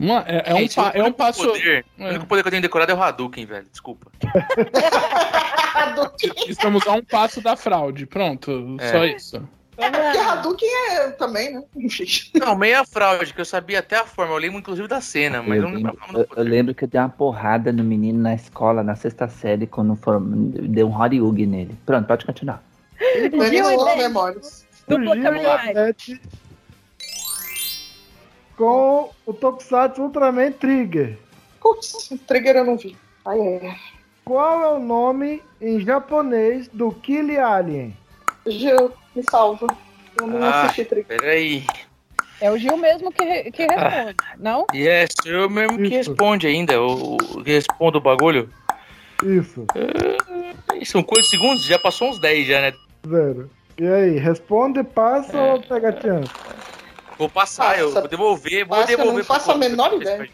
[0.00, 1.44] Uma- é, é um, Gente, pa- o é um único passo.
[1.46, 2.08] Poder, O É.
[2.10, 3.66] único poder que eu tenho decorado é o Hadouken, velho.
[3.70, 4.10] Desculpa.
[6.48, 8.06] Estamos a um passo da fraude.
[8.06, 8.88] Pronto, É.
[8.90, 9.46] só isso.
[9.76, 11.62] É porque Hadouken é também, né?
[12.38, 14.34] Não, meia fraude, que eu sabia até a forma.
[14.34, 16.84] Eu lembro inclusive da cena, mas eu, Eu não lembro o eu- eu lembro que
[16.84, 20.18] eu dei uma porrada no menino na escola, na sexta série, quando for...
[20.20, 21.74] deu um Horyug nele.
[21.86, 22.62] Pronto, pode continuar.
[23.00, 23.50] E bem.
[23.98, 24.66] memórias.
[24.86, 25.14] Surgiu
[28.60, 31.16] com o Tokusatsu Ultraman Trigger.
[31.62, 32.94] Putz, Trigger eu não vi.
[33.24, 33.76] Ai, ai, ai.
[34.22, 37.96] Qual é o nome em japonês do Kill Alien?
[38.46, 39.66] Gil, me salva.
[40.20, 40.64] Eu não Ah.
[40.64, 41.06] assisti Trigger.
[41.18, 41.64] Peraí.
[42.38, 44.66] É o Gil mesmo que, que responde, não?
[44.74, 46.10] Yes, eu mesmo que Isso.
[46.10, 46.82] responde ainda.
[46.82, 48.50] O, que responde o bagulho.
[49.22, 49.64] Isso,
[50.74, 51.64] Ih, São quantos segundos?
[51.64, 52.72] Já passou uns 10 já, né?
[53.08, 53.50] zero.
[53.78, 55.52] E aí, responde, passa É.
[55.54, 56.30] ou pega chance?
[57.20, 58.00] Vou passar, eu Passa.
[58.00, 60.30] vou devolver, vou Passa, eu não devolver pro faço a menor ideia.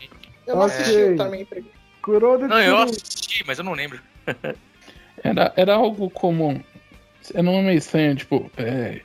[0.46, 0.76] Eu não Ok.
[0.76, 1.72] assisti também Trigger.
[2.00, 3.98] Kuroda Não, eu assisti, mas eu não lembro.
[5.24, 6.62] Era, era algo comum.
[7.34, 9.00] Eu não é meio estranho, tipo, é,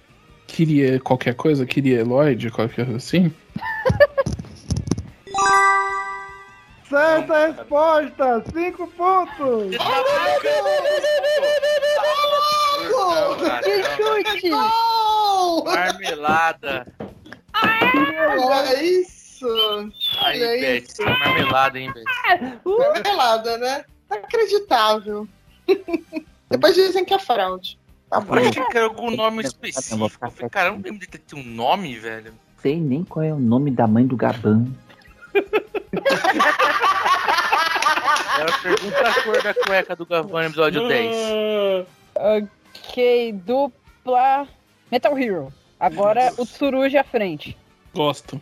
[0.46, 3.34] queria qualquer coisa, queria Lloyd, qualquer coisa assim.
[6.88, 9.39] Certa resposta, cinco pontos.
[9.39, 9.65] Não,
[14.52, 15.63] não.
[15.63, 16.86] Marmelada.
[18.39, 19.47] Olha isso!
[20.19, 21.04] Aí, Olha Beth, isso!
[21.04, 22.60] marmelada, hein, Beth?
[22.65, 23.86] Marmelada, né?
[24.10, 25.28] Inacreditável.
[26.50, 27.80] Depois dizem que é fraude.
[28.10, 28.36] Tá bom.
[28.36, 30.10] Eu achei que era algum nome específico.
[30.10, 32.34] ficar Cara, eu não lembro de ter um nome, velho.
[32.62, 34.67] Sei nem qual é o nome da mãe do Gaban.
[38.39, 41.88] Era pergunta a cor da cueca do Gavan no episódio 10.
[42.13, 44.45] Ok, dupla
[44.91, 45.52] Metal Hero.
[45.82, 47.58] Agora o Tsurugi à frente.
[47.96, 48.39] Gosto.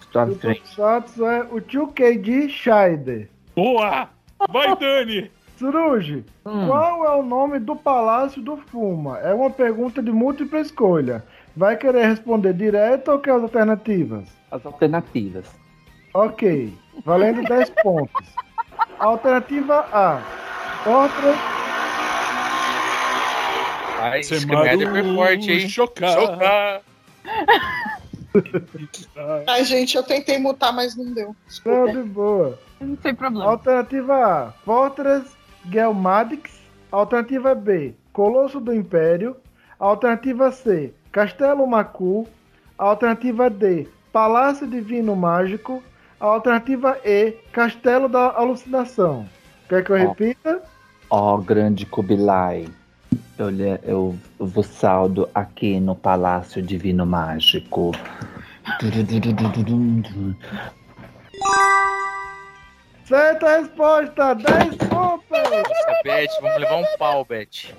[0.00, 0.60] Estou à O frente.
[0.62, 3.28] Tokusatsu é o 2KD Scheider.
[3.54, 4.08] Boa!
[4.48, 5.30] Vai, Dani!
[5.58, 9.18] Suruji, Hum, qual é o nome do Palácio do Fuma?
[9.20, 11.24] É uma pergunta de múltipla escolha.
[11.56, 14.24] Vai querer responder direto ou quer as alternativas?
[14.50, 15.46] as alternativas.
[16.12, 16.72] Ok,
[17.04, 18.26] valendo 10 pontos.
[18.98, 20.20] Alternativa A.
[20.82, 21.38] Fortress
[24.00, 25.68] Ai, esse caminhada foi forte, hein?
[25.68, 26.12] Chocar.
[26.12, 26.82] Chocar.
[29.46, 31.36] Ai, gente, eu tentei mutar, mas não deu.
[31.64, 32.58] Não, de boa.
[32.80, 33.50] Não tem problema.
[33.50, 34.52] Alternativa A.
[34.64, 35.30] Fortress
[35.70, 36.50] Gelmadix.
[36.90, 37.94] Alternativa B.
[38.12, 39.36] Colosso do Império.
[39.78, 40.92] Alternativa C.
[41.12, 42.26] Castelo Macu.
[42.76, 43.86] Alternativa D.
[44.12, 45.82] Palácio Divino Mágico.
[46.18, 47.32] Alternativa E.
[47.52, 49.28] Castelo da Alucinação.
[49.68, 49.98] Quer que eu Ó.
[49.98, 50.62] repita?
[51.08, 52.66] Ó, grande Kubilai.
[53.38, 57.92] Eu, eu, eu vos saldo aqui no Palácio Divino Mágico.
[63.04, 64.34] Certa resposta!
[64.34, 65.24] 10 pontos!
[65.30, 67.74] Nossa, Beth, vamos levar um pau, Beth.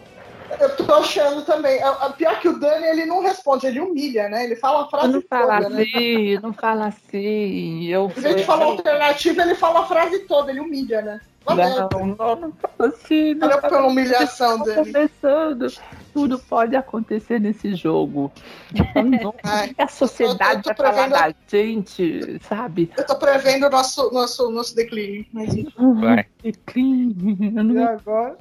[0.59, 1.81] Eu tô achando também.
[1.81, 4.43] A, a- pior que o Dani, ele não responde, ele humilha, né?
[4.45, 5.81] Ele fala a frase Não fala toda, né?
[5.81, 7.85] assim, não fala assim.
[7.87, 11.19] Eu Em vez de falar alternativa, ele fala a frase toda, ele humilha, né?
[11.47, 13.33] Não, não, não fala assim.
[13.35, 14.91] Não Olha pela humilhação Tá dele.
[14.93, 15.67] começando.
[16.13, 18.31] Tudo pode acontecer nesse jogo.
[18.73, 22.91] Então, não Ai, a sociedade eu tô vai falar da gente, sabe?
[22.97, 25.25] eu tô prevendo o nosso, nosso, nosso declínio.
[25.31, 25.53] Mas...
[25.99, 26.25] Vai.
[26.41, 28.37] Declínio, eu não E agora?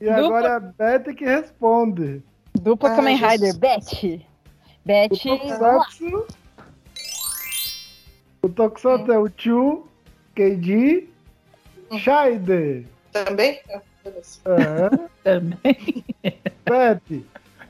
[0.00, 2.22] E Dupla- agora é a Beth que responde.
[2.54, 3.32] Dupla Ai, Kamen Jesus.
[3.32, 4.20] Rider, Beth.
[4.84, 5.10] Beth,
[8.42, 8.48] O.
[8.48, 9.12] Tokusatsu.
[9.12, 9.86] É o Chu,
[10.34, 11.08] Keiji,
[11.98, 12.86] Shaide.
[13.12, 13.60] Também?
[13.66, 13.80] Ah.
[14.90, 14.98] É.
[15.22, 16.04] também.
[16.64, 17.22] Beth,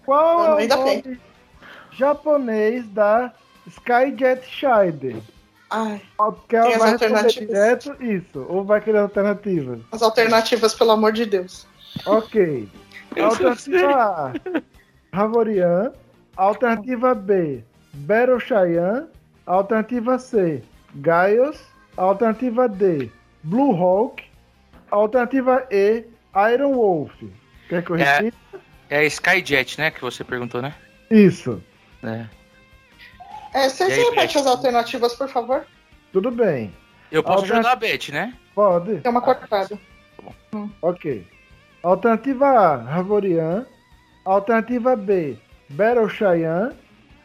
[0.04, 1.20] qual é o nome
[1.92, 3.32] japonês da
[3.68, 5.22] Skyjet Shaide?
[5.70, 6.00] Ai,
[6.48, 7.34] Que ela Tem as vai alternativas?
[7.48, 9.80] direto isso, ou vai querer alternativas?
[9.90, 11.66] as alternativas, pelo amor de Deus.
[12.06, 12.68] Ok.
[13.20, 14.32] Alternativa A,
[15.12, 15.92] Ravorian.
[16.36, 19.06] Alternativa B, Battle Cheyenne.
[19.46, 20.62] Alternativa C,
[20.96, 21.60] Gaios.
[21.96, 23.10] Alternativa D,
[23.42, 24.22] Blue Hawk.
[24.90, 26.04] Alternativa E,
[26.52, 27.12] Iron Wolf.
[27.68, 28.18] Quer que eu É.
[28.18, 28.36] repita?
[28.90, 29.90] É Skyjet, né?
[29.90, 30.74] Que você perguntou, né?
[31.10, 31.62] Isso.
[32.02, 32.26] É.
[33.54, 34.40] É, você E aí, repete Beth?
[34.40, 35.66] as alternativas, por favor?
[36.12, 36.72] Tudo bem.
[37.10, 38.34] Eu posso Alter- ajudar a Beth, né?
[38.54, 39.00] Pode.
[39.00, 39.78] Tem uma cortada.
[40.82, 41.26] Ok.
[41.82, 43.66] Alternativa A, Ravorian.
[44.24, 45.36] Alternativa B,
[45.70, 46.74] Battle Cheyenne.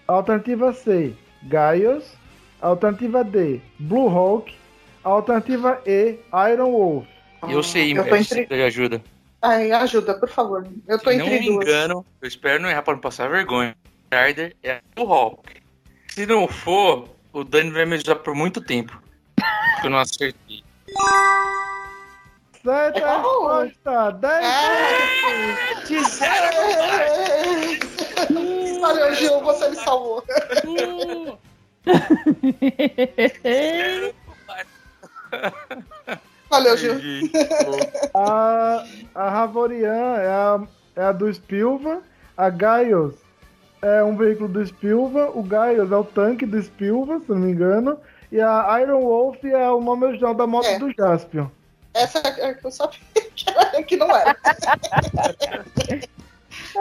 [0.08, 2.14] Alternativa C, Gaios.
[2.62, 4.57] Alternativa D, Blue Hawk.
[5.12, 6.18] Alternativa E,
[6.52, 7.08] Iron Wolf.
[7.48, 9.02] Eu sei, Eu tô Beth, entre- de ajuda.
[9.42, 10.68] Ai, ajuda, por favor.
[10.88, 11.66] Eu tô Se não entre me duas.
[11.68, 13.76] engano, eu espero não errar pra não passar vergonha.
[14.12, 15.62] Rider é o Hulk.
[16.10, 19.00] Se não for, o Dani vai me ajudar por muito tempo.
[19.76, 20.64] Porque eu não acertei.
[22.64, 24.12] Certa É resposta.
[24.12, 24.46] 10
[26.22, 26.40] É.
[28.82, 30.24] Valeu, Gil, você me salvou.
[36.50, 36.96] Valeu, Gil.
[38.14, 40.62] A, a Ravorian é a,
[40.96, 42.02] é a do Spilva.
[42.38, 43.16] A Gaios
[43.82, 45.30] é um veículo do Spilva.
[45.34, 48.00] O Gaios é o tanque do Spilva, se não me engano.
[48.32, 50.80] E a Iron Wolf é o nome original da moto É.
[50.80, 51.48] do Jaspion.
[51.94, 53.00] Essa é a que eu sabia
[53.88, 54.36] que, não era.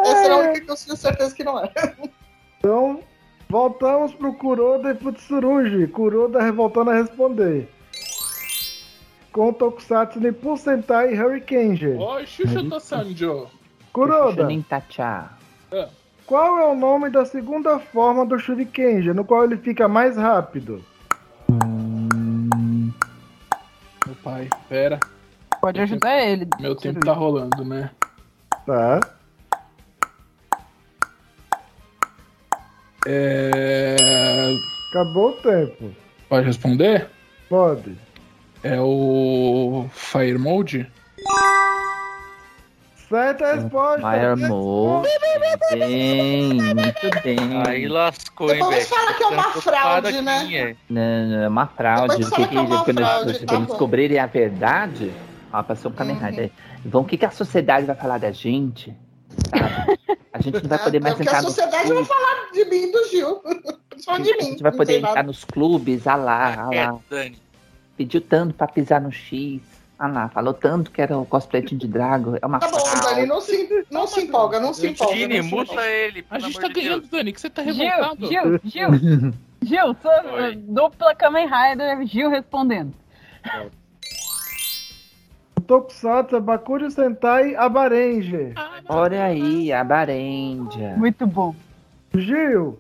[0.05, 1.73] Essa era a única que eu tinha certeza que não era.
[2.59, 3.01] Então,
[3.49, 5.87] voltamos pro Kuroda e pro Tsurugi.
[5.87, 7.69] Kuroda revoltando a responder.
[9.37, 11.79] Com Tokusatsu Nippon Sentai Hurricane.
[11.99, 13.49] Oi, Xuxa do Sanjo.
[13.93, 15.31] Kuroda, Nem tachá.
[16.25, 20.83] qual é o nome da segunda forma do Shurikenja, no qual ele fica mais rápido?
[21.51, 22.91] Hum,
[24.07, 24.99] Meu pai, pera.
[25.61, 26.49] Pode ajudar ele.
[26.59, 27.91] Meu tempo tá rolando, né?
[28.65, 29.01] Tá.
[33.07, 33.97] É...
[34.89, 35.95] Acabou o tempo.
[36.27, 37.11] Pode responder?
[37.51, 38.06] Pode.
[38.75, 40.91] É o Fire Mode?
[43.09, 44.01] Certa resposta.
[44.11, 45.09] Fire Mode.
[45.73, 47.39] Bem, muito bem.
[47.67, 48.97] Aí lascou, hein, Depois Beth?
[48.97, 50.39] fala que é uma Tô fraude, né?
[50.39, 50.77] aqui, é.
[50.91, 52.17] Não, não, é uma fraude.
[52.17, 53.65] Depois O que fala que é uma quando, fraude, quando tá bom.
[53.67, 55.13] descobrirem a verdade,
[55.53, 56.51] ó, passou um Kamen Rider.
[56.85, 58.93] Vão, o que, que a sociedade vai falar da gente?
[59.57, 59.99] Sabe?
[60.33, 62.09] A gente não vai poder É, mais porque entrar a nos sociedade vai clubes.
[62.09, 63.43] falar de mim e do Gil.
[63.89, 64.51] Principalmente de A mim.
[64.51, 66.99] gente vai não poder entrar nos clubes, ah lá, ah É, lá.
[67.09, 67.39] Dani.
[67.97, 69.61] Pediu tanto pra pisar no X.
[69.99, 72.37] Ah lá, falou tanto que era o cosplayzinho de Drago.
[72.43, 73.15] É uma Tá bom, fraude.
[73.15, 75.15] Dani, não se, não se empolga, não se empolga.
[75.15, 75.71] Tini, não se empolga.
[75.73, 76.21] muta ele.
[76.29, 77.11] A pelo gente amor tá de ganhando, Deus.
[77.11, 78.27] Dani, que você tá Gil, revoltado.
[78.29, 79.33] Gil, Gil,
[79.63, 80.57] Gil, sou Oi.
[80.57, 82.93] dupla Kamen Rider, Gil respondendo.
[85.57, 88.53] O Tokusatsu é Bakuri Sentai Abarenje.
[88.89, 90.95] Olha aí, a Barendia.
[90.97, 91.55] Muito bom.
[92.15, 92.79] Gil,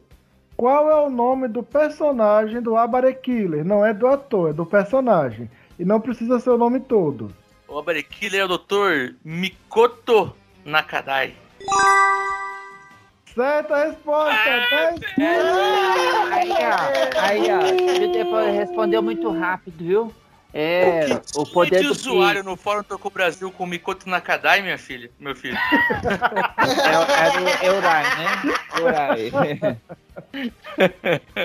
[0.56, 3.64] qual é o nome do personagem do Abare Killer?
[3.64, 5.50] Não é do ator, é do personagem.
[5.78, 7.30] E não precisa ser o nome todo.
[7.68, 9.14] O Abarekiller é o Dr.
[9.24, 10.34] Mikoto
[10.64, 11.34] Nakadai.
[13.34, 14.34] Certa resposta.
[14.78, 15.00] 10
[16.32, 17.20] Aí, ó.
[17.20, 17.60] Aí, ó.
[17.62, 20.12] Ele respondeu muito rápido, viu?
[20.58, 22.50] É, o poder de do usuário Pix.
[22.50, 25.10] no Fórum Tocou Brasil com o Mikoto Nakadai, minha filha?
[25.20, 25.54] Meu filho.
[25.54, 25.60] É,
[27.62, 28.28] é o Eurai, né?
[28.78, 29.30] Eurai.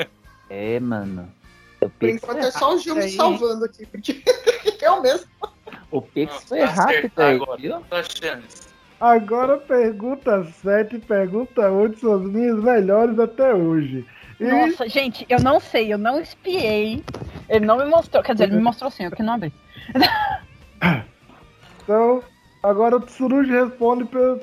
[0.54, 1.34] É, mano.
[1.80, 3.86] O Por enquanto é só o Gil me salvando aqui.
[3.86, 4.22] Porque
[4.82, 5.26] eu mesmo.
[5.90, 7.62] o Pix Nossa, foi tá rápido aí, agora.
[7.62, 7.80] viu?
[7.90, 8.04] Tá.
[9.00, 14.06] Agora pergunta 7 e pergunta 8 são as minhas melhores até hoje.
[14.42, 17.04] E Nossa, gente, eu não sei, eu não espiei.
[17.52, 18.24] Ele não me mostrou.
[18.24, 19.54] Quer dizer, ele me mostrou sim, eu que não abri.
[21.84, 22.24] então,
[22.64, 24.38] agora o Tsurugi responde pra,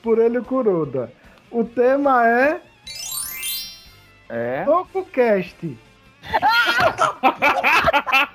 [0.00, 1.12] por ele e o Kuroda.
[1.50, 2.60] O tema é
[4.28, 4.64] É?
[4.64, 5.76] TokuCast.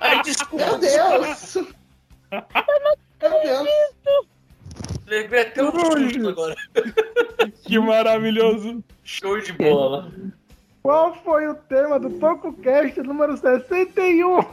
[0.00, 0.66] Ai, desculpa.
[0.66, 1.54] Meu Deus!
[2.30, 2.44] Meu
[3.42, 3.68] Deus!
[5.06, 6.54] Lembrei até um susto agora.
[7.64, 8.84] Que maravilhoso.
[9.02, 10.12] Show de bola.
[10.82, 14.44] Qual foi o tema do TokuCast número 61?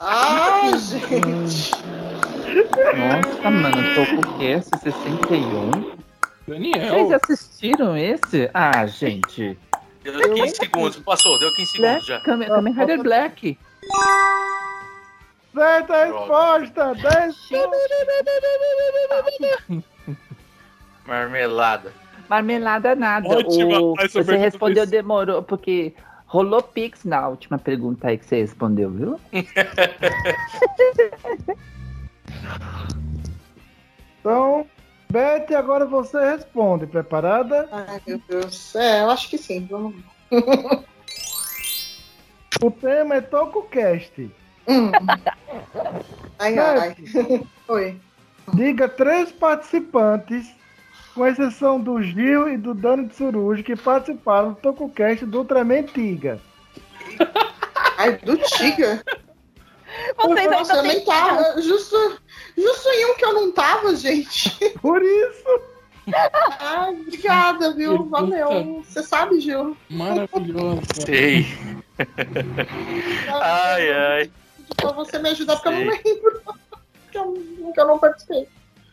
[0.00, 1.72] Ah, gente!
[2.96, 4.42] Nossa, mano?
[4.42, 5.96] Esse 61?
[6.48, 6.88] Daniel.
[6.88, 8.50] Vocês assistiram esse?
[8.54, 9.58] Ah, gente.
[10.02, 10.96] Deu 15 segundos.
[11.00, 12.20] Passou, deu 15 segundos Black, já.
[12.20, 13.58] Kamen, Kamen Rider Black.
[15.54, 16.94] Certa resposta!
[16.94, 17.36] 10
[21.06, 22.01] Marmelada.
[22.32, 23.28] Marmelada nada.
[23.28, 23.78] Ótima.
[23.78, 25.92] O- você respondeu, demorou, porque
[26.24, 29.20] rolou Pix na última pergunta aí que você respondeu, viu?
[34.20, 34.64] Então,
[35.10, 36.86] Beth, agora você responde.
[36.86, 37.68] Preparada?
[37.72, 38.72] Ai, meu Deus.
[38.76, 39.66] É, eu acho que sim.
[39.68, 39.96] Vamos.
[42.62, 44.30] O tema é TokuCast.
[44.68, 44.92] Hum.
[46.38, 46.96] Ai, ai.
[47.66, 48.00] Oi.
[48.54, 50.54] diga três participantes,
[51.14, 56.40] com exceção do Gil e do Dani Tsurugi, que participaram do TokuCast do Ultraman Tiga.
[57.98, 59.02] Ai, do Tiga.
[60.16, 61.60] Vocês Nossa, eu ainda nem tava.
[61.60, 61.96] Justo,
[62.56, 64.50] justo em um que eu não tava, gente.
[64.80, 65.60] Por isso,
[66.58, 67.90] Ai, obrigada, viu?
[67.90, 68.10] Pergunta.
[68.10, 68.82] Valeu.
[68.82, 69.76] Você sabe, Gil?
[69.88, 70.82] Maravilhoso.
[71.04, 71.46] Sei.
[73.28, 74.30] Ai, ai.
[74.76, 76.42] Pra você me ajudar, porque eu não lembro.
[77.12, 77.34] Que eu,
[77.74, 78.48] que eu não participei.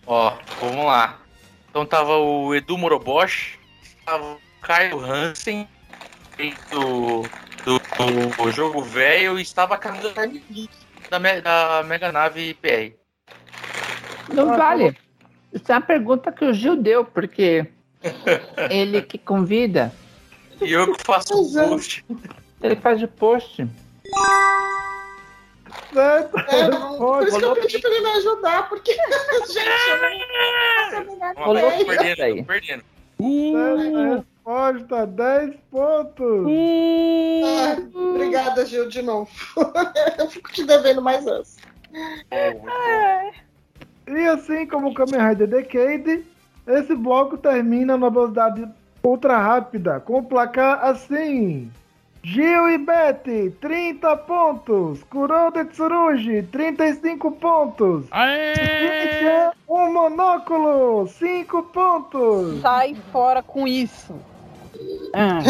[0.05, 1.17] Ó, vamos lá.
[1.69, 3.59] Então tava o Edu Moroboshi,
[4.05, 5.67] tava o Caio Hansen,
[6.71, 7.21] do,
[7.65, 7.79] do,
[8.43, 10.11] do jogo velho, e estava a Camila
[11.09, 12.93] da, Me- da Mega Nave PR.
[14.33, 14.97] Não vale.
[15.53, 17.67] Isso é uma pergunta que o Gil deu, porque
[18.69, 19.93] ele que convida,
[20.61, 21.67] E eu que faço o é.
[21.67, 22.05] post.
[22.61, 23.67] ele faz o post.
[25.93, 28.93] Certa É, não, por isso que eu pedi pra ele me ajudar, porque,
[29.47, 30.17] gente, eu não
[30.75, 31.85] faço a menor Vamos lá, tô ideia.
[31.85, 32.37] perdendo, aí.
[32.37, 32.83] tô perdendo.
[33.19, 36.47] Certa resposta, 10 pontos.
[37.45, 39.29] Ah, obrigada, Gil, de novo.
[40.17, 41.59] eu fico te devendo mais essa.
[44.07, 46.25] E assim como o Kamen Rider Decade,
[46.67, 48.67] esse bloco termina na velocidade
[49.03, 51.71] ultra rápida, com o placar assim.
[52.21, 55.03] Gil e Betty, 30 pontos.
[55.03, 58.05] Kuroda e Tsurugi, 35 pontos.
[58.11, 58.53] Aê!
[58.53, 62.61] Ike, um monóculo, 5 pontos.
[62.61, 64.13] Sai fora com isso.
[65.13, 65.39] Ah.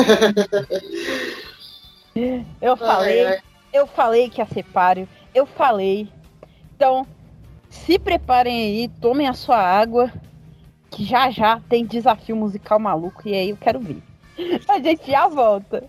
[2.62, 3.42] Eu falei, Ai, ai.
[3.72, 5.08] eu falei que ia ser páreo.
[5.34, 6.10] Eu falei.
[6.76, 7.08] Então,
[7.70, 10.12] se preparem aí, tomem a sua água,
[10.90, 14.02] que já já tem desafio musical maluco e aí eu quero ver.
[14.68, 15.84] A gente já volta.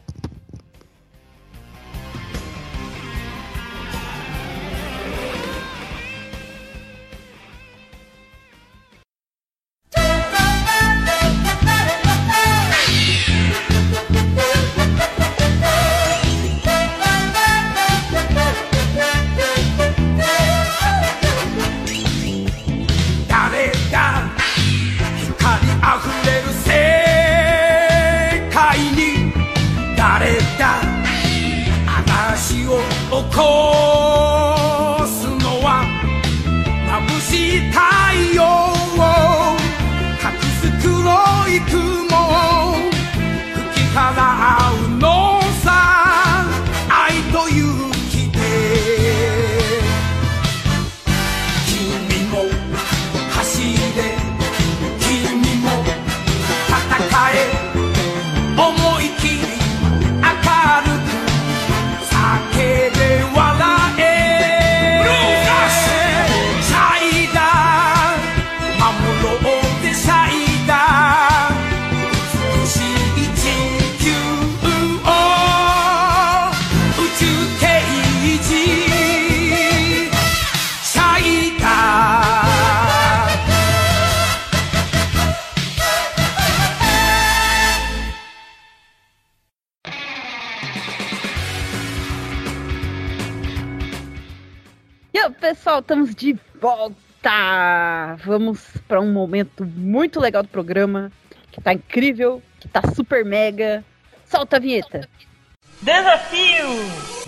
[95.71, 98.17] Pessoal, estamos de volta!
[98.25, 101.13] Vamos para um momento muito legal do programa,
[101.53, 103.85] que tá incrível, que tá super mega.
[104.27, 105.09] Solta a vinheta!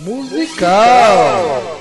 [0.00, 1.80] Musical.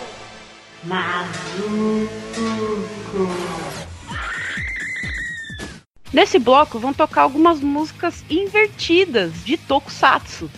[6.13, 10.49] Nesse bloco vão tocar algumas músicas invertidas de Tokusatsu.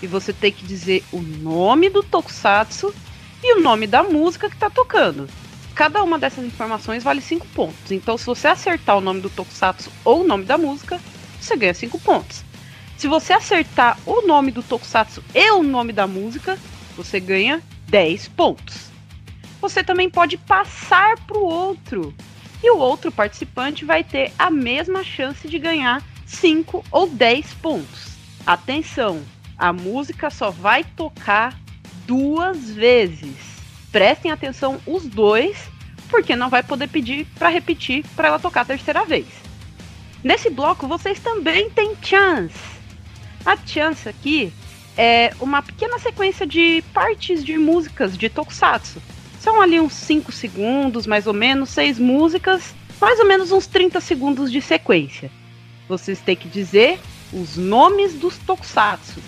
[0.00, 2.94] E você tem que dizer o nome do Tokusatsu
[3.42, 5.28] e o nome da música que tá tocando.
[5.74, 7.90] Cada uma dessas informações vale 5 pontos.
[7.90, 11.00] Então, se você acertar o nome do Tokusatsu ou o nome da música,
[11.40, 12.44] você ganha 5 pontos.
[12.98, 16.58] Se você acertar o nome do Tokusatsu e o nome da música,
[16.96, 18.90] você ganha 10 pontos.
[19.60, 22.14] Você também pode passar para o outro.
[22.62, 28.10] E o outro participante vai ter a mesma chance de ganhar 5 ou 10 pontos.
[28.46, 29.22] Atenção,
[29.56, 31.58] a música só vai tocar
[32.10, 33.36] duas vezes.
[33.92, 35.56] Prestem atenção os dois,
[36.08, 39.26] porque não vai poder pedir para repetir para ela tocar a terceira vez.
[40.24, 42.58] Nesse bloco vocês também têm chance.
[43.46, 44.52] A chance aqui
[44.98, 49.00] é uma pequena sequência de partes de músicas de Tokusatsu.
[49.38, 54.00] São ali uns 5 segundos, mais ou menos, seis músicas, mais ou menos uns 30
[54.00, 55.30] segundos de sequência.
[55.88, 56.98] Vocês têm que dizer
[57.32, 59.20] os nomes dos Tokusatsu.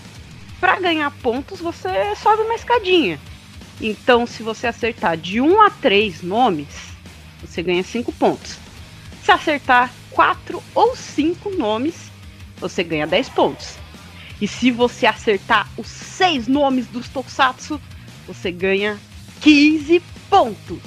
[0.62, 3.18] Para ganhar pontos, você sobe uma escadinha.
[3.80, 6.68] Então, se você acertar de 1 a 3 nomes,
[7.40, 8.58] você ganha 5 pontos.
[9.24, 12.12] Se acertar 4 ou 5 nomes,
[12.58, 13.76] você ganha 10 pontos.
[14.40, 17.80] E se você acertar os 6 nomes dos Tokusatsu,
[18.24, 19.00] você ganha
[19.40, 20.00] 15
[20.30, 20.80] pontos.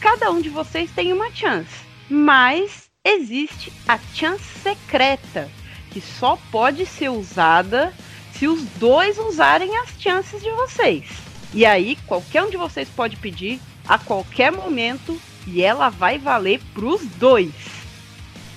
[0.00, 5.50] Cada um de vocês tem uma chance, mas existe a chance secreta,
[5.90, 7.92] que só pode ser usada
[8.40, 11.04] se os dois usarem as chances de vocês.
[11.52, 16.58] E aí, qualquer um de vocês pode pedir a qualquer momento e ela vai valer
[16.72, 17.52] pros dois.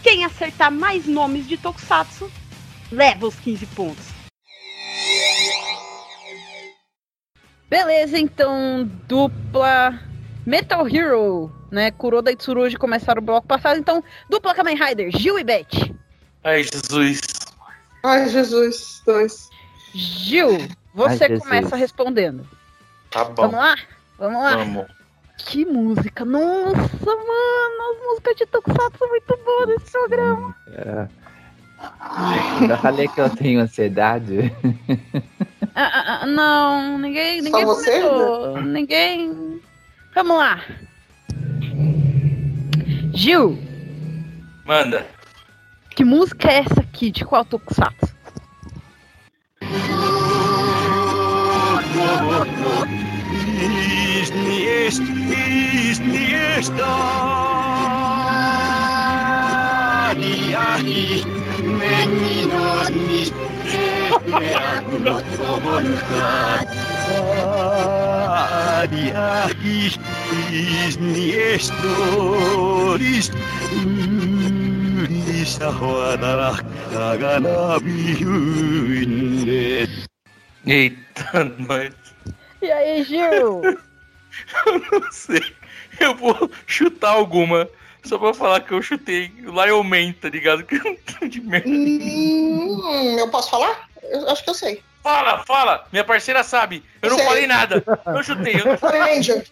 [0.01, 2.31] Quem acertar mais nomes de Tokusatsu
[2.89, 4.05] leva os 15 pontos.
[7.69, 9.99] Beleza, então, dupla
[10.45, 11.91] Metal Hero, né?
[11.91, 15.93] Kuroda e Tsurugi começaram o bloco passado, então, dupla Kamen Rider, Gil e Beth.
[16.41, 17.19] Ai, Jesus.
[18.01, 19.51] Ai, Jesus, dois.
[19.93, 20.57] Gil,
[20.93, 22.47] você Ai, começa respondendo.
[23.11, 23.43] Tá bom.
[23.43, 23.75] Vamos lá?
[24.17, 24.55] Vamos lá?
[24.57, 24.85] Vamos.
[25.37, 26.23] Que música!
[26.23, 27.91] Nossa, mano!
[27.91, 30.55] As músicas de Tokusatsu são muito boas nesse programa.
[30.71, 31.07] É.
[32.61, 34.53] Eu já falei que eu tenho ansiedade.
[35.75, 38.61] Ah, ah, ah, não, ninguém, Só ninguém você, comentou.
[38.61, 39.61] Ninguém.
[40.13, 40.63] Vamos lá.
[43.13, 43.57] Gil,
[44.65, 45.05] Manda.
[45.89, 47.09] que música é essa aqui?
[47.11, 48.13] De qual Tokusatsu?
[51.93, 51.99] Is
[54.31, 55.01] nie jest,
[55.89, 56.73] is nie jest
[60.15, 61.23] Diahis,
[61.61, 63.31] meninos mis,
[64.25, 66.67] reagulos voluntat.
[68.91, 69.97] Diahis,
[70.51, 71.73] is nie jest,
[72.99, 73.31] is
[75.09, 76.57] Lisa Juana,
[76.93, 79.89] Kagana, Bihundet.
[80.65, 81.93] Eita, mas
[82.61, 83.61] E aí, Gil?
[84.65, 85.43] eu não sei.
[85.99, 87.67] Eu vou chutar alguma.
[88.03, 90.63] Só pra falar que eu chutei Lion Man, tá ligado?
[90.67, 91.69] Que eu não de merda.
[91.69, 93.87] Hum, eu posso falar?
[94.01, 94.83] Eu acho que eu sei.
[95.01, 95.85] Fala, fala!
[95.91, 96.83] Minha parceira sabe.
[97.01, 97.25] Eu não Sei.
[97.27, 97.83] falei nada.
[98.05, 98.55] Eu chutei.
[98.59, 99.45] Eu não falei Goranger.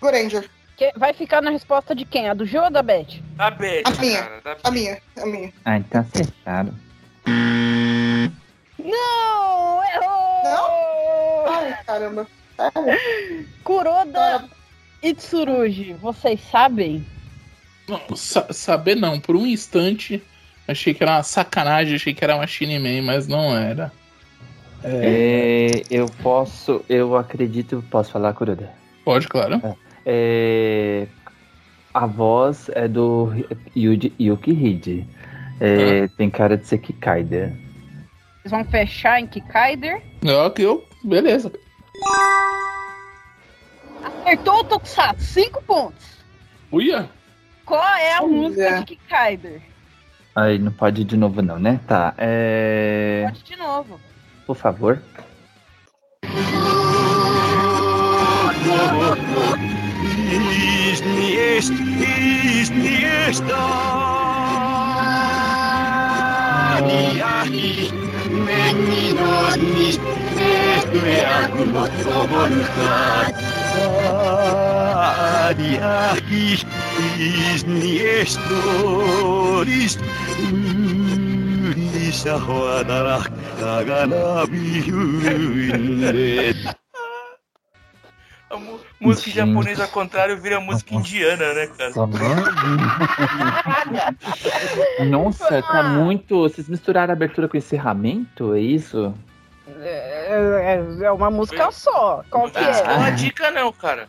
[0.00, 0.50] Goranger.
[0.76, 2.28] Que- vai ficar na resposta de quem?
[2.28, 3.20] A do Gil ou da Beth?
[3.34, 4.22] da Beth, A minha.
[4.22, 4.40] cara.
[4.42, 4.56] Da...
[4.62, 5.52] A minha, a minha.
[5.64, 6.72] Ah, então acertaram.
[8.78, 9.82] Não!
[9.84, 10.15] Errou!
[11.66, 12.26] Ai, caramba.
[13.64, 14.44] Kuroda
[15.02, 17.04] e Tsurugi, vocês sabem?
[17.88, 19.20] Não, sa- saber não.
[19.20, 20.22] Por um instante,
[20.66, 23.92] achei que era uma sacanagem, achei que era uma Shinman, mas não era.
[24.84, 28.70] É, eu posso, eu acredito, posso falar, Kuroda?
[29.04, 29.60] Pode, claro.
[30.04, 31.06] É,
[31.92, 33.32] a voz é do
[33.76, 35.06] Yuji, Yuki Hide.
[35.60, 37.52] É, Tem cara de ser Kikaida.
[38.42, 40.02] Vocês vão fechar em Kikaider?
[40.24, 40.84] Ó, que eu.
[41.06, 41.52] Beleza.
[44.02, 46.04] Acertou o Tokusatsu, 5 pontos.
[46.72, 47.08] Uia!
[47.64, 48.32] Qual é a Olha.
[48.32, 49.62] música de Kikaider?
[50.34, 51.80] Aí não pode ir de novo não, né?
[51.86, 52.12] Tá.
[52.18, 54.00] É, Pode de novo.
[54.46, 55.00] por favor.
[68.44, 69.88] Mennyi adni,
[70.34, 73.34] nélkülágulott szabadukát.
[75.06, 76.66] Várják is,
[77.54, 80.00] ízni és tóriszt,
[80.52, 86.75] ülni se hajdanak, taganapi hűnét.
[89.06, 89.48] Música Gente.
[89.48, 91.92] japonesa ao contrário vira música indiana, né, cara?
[91.94, 92.18] Nossa.
[95.04, 96.42] Nossa, tá muito.
[96.42, 98.54] Vocês misturaram a abertura com encerramento?
[98.54, 99.14] É isso?
[99.80, 102.22] É, é- é uma música só.
[102.30, 102.96] Qual que Não dá é?
[102.96, 104.08] uma dica não, cara.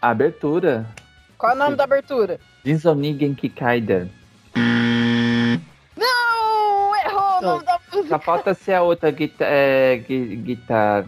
[0.00, 0.86] A abertura.
[1.38, 2.38] Qual é o nome da abertura?
[2.64, 4.08] Dizonigen Kikaida.
[5.96, 6.96] Não!
[7.04, 8.08] Errou o nome da música.
[8.08, 11.06] Só falta ser a outra é, gui- guitarra.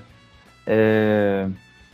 [0.70, 1.46] É,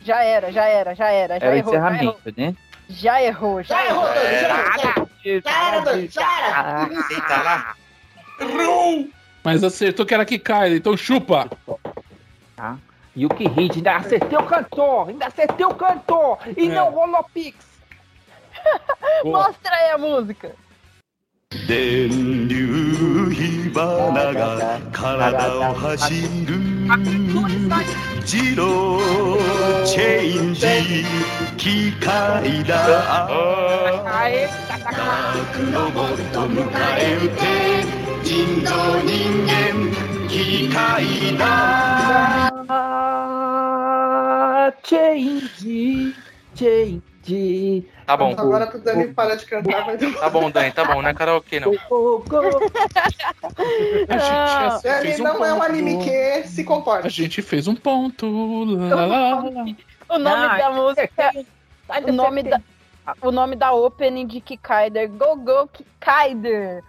[0.03, 1.39] Já era, já era, já era.
[1.39, 1.93] Já é o errou, já errou.
[1.95, 2.57] encerramento, né?
[2.89, 5.09] Já errou, já, Já errou, errou.
[5.43, 6.89] Já era, Dani, já era.
[7.09, 7.75] Senta lá.
[8.41, 9.09] Errou!
[9.45, 11.49] Mas acertou que era que cai, então chupa.
[12.57, 12.77] Tá?
[13.17, 15.09] Yuki Hid, ainda acertei o cantor!
[15.09, 16.39] Ainda acertei o cantor!
[16.57, 16.75] E É.
[16.75, 17.57] não rolou Pix!
[19.25, 20.53] Mostra aí a música.
[21.69, 26.59] 電流火花が体を走る。
[28.23, 28.99] 自動
[29.85, 30.67] チェンジ。
[31.57, 33.29] 機械だ。
[34.07, 34.49] Aê,
[35.73, 37.85] ロボット迎え撃て
[38.25, 38.75] 人造
[39.05, 39.91] 人間。
[40.29, 42.51] 機械だ。
[42.69, 46.13] Ah, change,
[47.25, 47.89] change.
[48.07, 51.01] Tá bom, Agora que o Dani para de cantar, vai tá bom, Dani, tá bom,
[51.01, 51.73] não é karaokê não.
[51.89, 52.39] Go, go.
[54.09, 55.71] A gente já Dani fez um não é um ponto.
[55.71, 57.07] anime que se comporta.
[57.07, 58.27] A gente fez um ponto.
[58.77, 59.43] Lá, lá, lá.
[60.09, 61.33] O nome Não, da música.
[62.07, 62.61] O nome da,
[63.23, 65.09] o nome da opening de Kikaider.
[65.11, 66.83] Go Go Kikaider.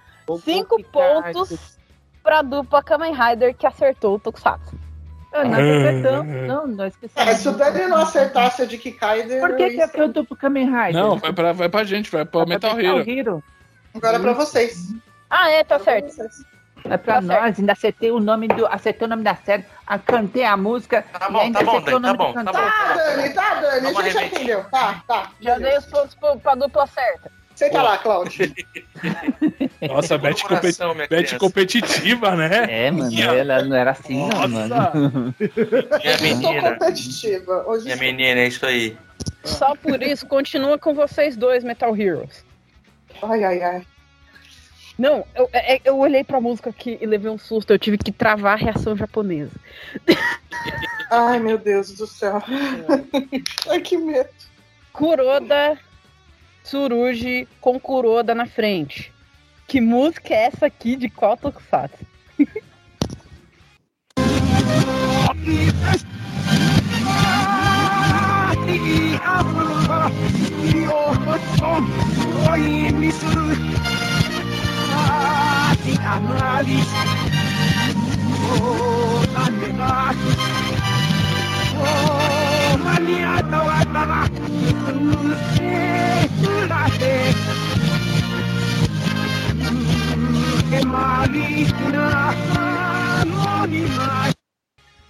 [0.44, 1.78] Cinco pontos
[2.24, 4.85] pra dupla Kamen Rider que acertou o Tokusatsu.
[5.36, 6.48] Ah, nós acertamos.
[6.48, 7.30] Não, nós esquecemos.
[7.32, 10.66] É, se o Dani não acertasse a de Kikaider, Por que, que acertou pro Kamen
[10.66, 10.94] Rider?
[10.94, 13.10] Não, vai pra, vai pra gente, vai pra Metal Hero.
[13.10, 13.44] Hero.
[13.94, 14.94] agora é pra vocês.
[15.30, 16.14] Ah, é, tá certo.
[16.88, 18.66] É pra Tá nós, ainda acertei o nome do.
[18.68, 21.04] Acertei o nome da série, a, cantei a música.
[21.12, 22.70] Tá bom, ainda tá bom, acertei o Dani, tá nome do bom, tá bom.
[22.70, 24.64] Tá, Dani, tá, Dani, a gente já entendeu.
[24.66, 25.32] Tá, tá.
[25.42, 27.32] Já dei os pontos pro- pra dupla certa.
[27.56, 28.53] Senta lá, Cláudio.
[29.88, 32.66] Nossa, Bet, competi minha Bet competitiva, né?
[32.70, 34.93] É, mano, ela não era assim, não, Nossa.
[34.93, 35.36] mano.
[35.39, 37.64] Minha menina, competitiva.
[37.66, 38.97] Hoje minha menina, é isso aí.
[39.43, 42.43] Só por isso, continua com vocês dois, Metal Heroes.
[43.22, 43.88] Ai, ai, ai.
[44.97, 47.72] Não, eu, é- eu olhei pra música aqui e levei um susto.
[47.72, 49.51] Eu tive que travar a reação japonesa.
[51.10, 52.41] Ai, meu Deus do céu.
[53.70, 54.30] Ai, que medo.
[54.91, 55.78] Kuroda
[56.66, 59.13] Tsurugi com Kuroda na frente.
[59.68, 62.03] Que música é essa aqui de qual Tokusatsu?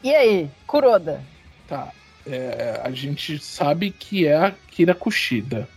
[0.03, 1.21] E aí, Kuroda?
[1.67, 1.91] Tá.
[2.27, 5.67] é, a gente sabe que é a Kira Kushida.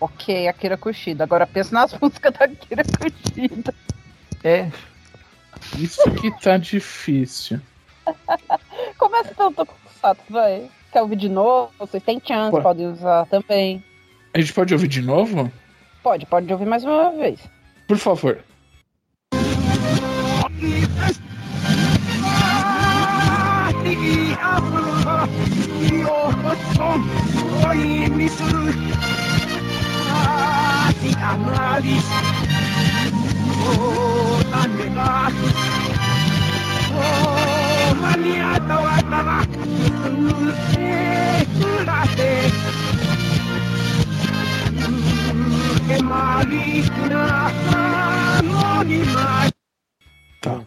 [0.00, 1.24] Ok, Akira Kushida.
[1.24, 3.74] Agora pensa nas músicas da Akira Kushida.
[4.44, 4.70] É,
[5.78, 7.60] Isso que tá difícil.
[8.98, 10.70] Começa pelo Tokusatsu, vai.
[10.96, 11.70] Quer ouvir de novo?
[11.78, 12.62] Vocês têm chance, Ué.
[12.62, 13.84] podem usar também.
[14.32, 15.52] A gente pode ouvir de novo?
[16.02, 17.38] Pode, pode ouvir mais uma vez.
[17.86, 18.38] Por favor.
[50.40, 50.60] Tá.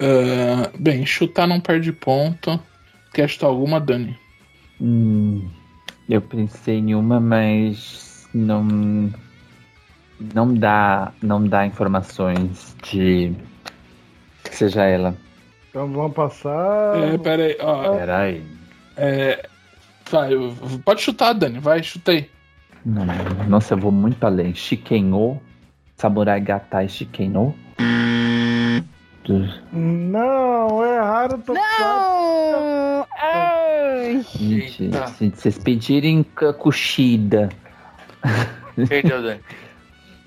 [0.00, 2.60] Ah, bem, chutar não perde ponto.
[3.12, 4.18] Quer chutar alguma, Dani?
[4.80, 5.48] hum,
[6.08, 9.10] eu pensei em uma, mas não.
[10.34, 13.34] Não dá, não dá informações de
[14.44, 15.16] que seja ela.
[15.72, 16.98] Então vamos passar.
[16.98, 17.96] É, pera aí, ó.
[17.96, 18.44] Peraí.
[18.94, 19.48] É,
[20.10, 20.30] vai,
[20.84, 22.30] pode chutar, Dani, vai, chutei.
[22.84, 23.06] Não,
[23.48, 24.54] nossa, eu vou muito além.
[24.54, 25.38] Shikenô,
[25.96, 27.54] Samurai Gatai Shikenô.
[29.72, 33.06] Não, erraram o Não!
[33.18, 34.20] Ai!
[34.34, 35.06] Gente, Eita.
[35.06, 37.48] se vocês pedirem K- Kushida.
[38.88, 39.40] Perdeu, Dani.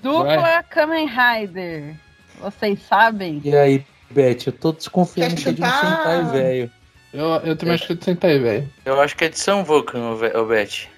[0.02, 1.94] Dupla Kamen Rider.
[2.40, 3.40] Vocês sabem?
[3.44, 5.66] E aí, Beth, eu tô desconfiando que é de um?
[5.66, 6.70] Sentai velho.
[7.12, 8.72] Eu, eu também acho que é de Sentai, velho.
[8.84, 10.88] Eu acho que é de São Vulcan, ô Beth.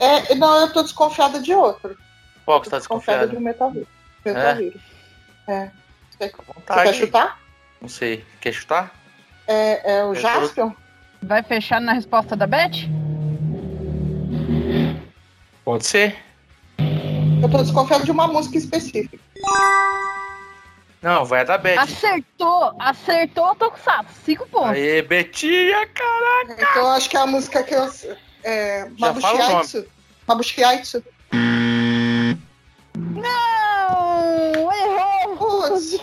[0.00, 1.96] É, não, eu tô desconfiada de outro.
[2.44, 3.38] Qual que você tá Desconfiada desconfiado?
[3.38, 3.88] de Metal Hero.
[4.24, 4.62] Metal É?
[4.62, 4.80] Hero.
[5.48, 5.70] É.
[6.10, 6.32] Você,
[6.82, 7.38] quer chutar?
[7.80, 8.24] Não sei.
[8.40, 8.92] Quer chutar?
[9.46, 10.72] É, é o Eu Jaspion?
[11.22, 12.88] Vai fechar na resposta da Beth?
[15.64, 16.16] Pode ser.
[17.40, 19.18] Eu tô desconfiada de uma música específica.
[21.02, 21.78] Não, vai a da Beth.
[21.78, 22.74] Acertou!
[22.78, 24.12] Acertou, Tokusatsu.
[24.24, 24.70] Cinco pontos.
[24.70, 26.52] Aê, Betinha, caraca!
[26.62, 27.90] Então eu acho que é a música que eu.
[28.44, 29.84] É, Mabushiaitsu.
[30.28, 31.02] Mabushiaitsu.
[32.96, 34.72] Não!
[34.72, 35.36] Errou!
[35.36, 35.98] Putz.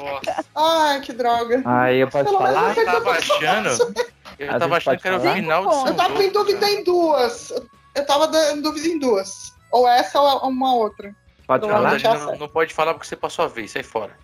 [0.56, 1.62] Ai, que droga.
[1.66, 2.78] Aí eu posso Pelo falar?
[2.78, 3.96] eu tava achando.
[4.38, 5.76] Eu Às tava achando que era o final de.
[5.76, 7.52] São Eu tava em dúvida em duas.
[7.96, 9.54] Eu tava em dúvida em duas.
[9.72, 11.14] Ou essa ou uma outra.
[11.48, 12.00] Pode Não, falar?
[12.00, 14.16] não, não pode falar porque você passou a vez, sai fora.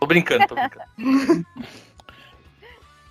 [0.00, 1.46] Tô brincando, tô brincando.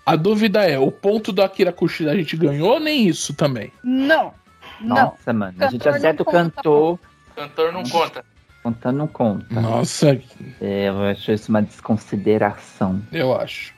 [0.06, 3.72] A dúvida é, o ponto do Akira Kushida a gente ganhou ou nem isso também?
[3.84, 4.34] Não!
[4.82, 4.96] Não!
[4.96, 5.54] Nossa, mano.
[5.60, 7.00] A gente Cantor acerta o não conta, cantor,
[7.36, 8.26] Cantor não conta.
[8.64, 9.62] contando não conta.
[9.62, 10.20] Nossa,
[10.60, 13.02] É, eu acho isso uma desconsideração.
[13.12, 13.74] eu acho.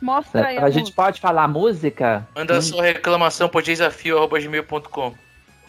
[0.00, 1.02] Mostra aí a, A gente música.
[1.02, 2.28] pode falar música?
[2.36, 5.14] Manda sua reclamação pro desafio.gmail.com.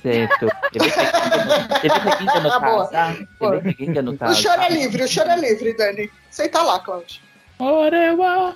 [0.06, 0.48] Certo.
[0.72, 0.86] Teve
[2.00, 2.88] reguinda no Ah, boa.
[2.88, 3.16] caso, tá?
[3.40, 3.52] Boa.
[3.54, 4.42] Teve reguinda no O caso.
[4.42, 6.12] choro é livre, o choro é livre, Dani.
[6.30, 7.22] Aceita lá, Cláudio.
[7.58, 8.56] Orewa.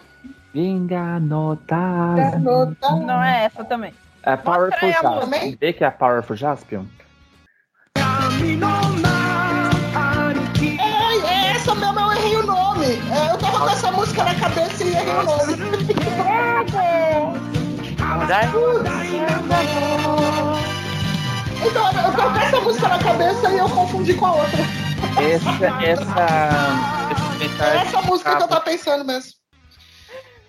[0.53, 2.41] Vinga notas.
[2.41, 3.93] Não é essa também.
[4.23, 4.89] É Powerful.
[4.91, 5.55] Jaspion.
[5.59, 6.85] Vê que é a Powerful Jaspion?
[10.77, 12.85] É, é essa mesmo, eu errei o nome.
[12.85, 15.53] É, eu tava com essa música na cabeça e errei o nome.
[21.65, 24.59] Então, eu tava com essa música na cabeça e eu confundi com a outra.
[25.21, 26.27] Essa, essa.
[27.43, 29.31] Esse É essa música que eu tava pensando mesmo.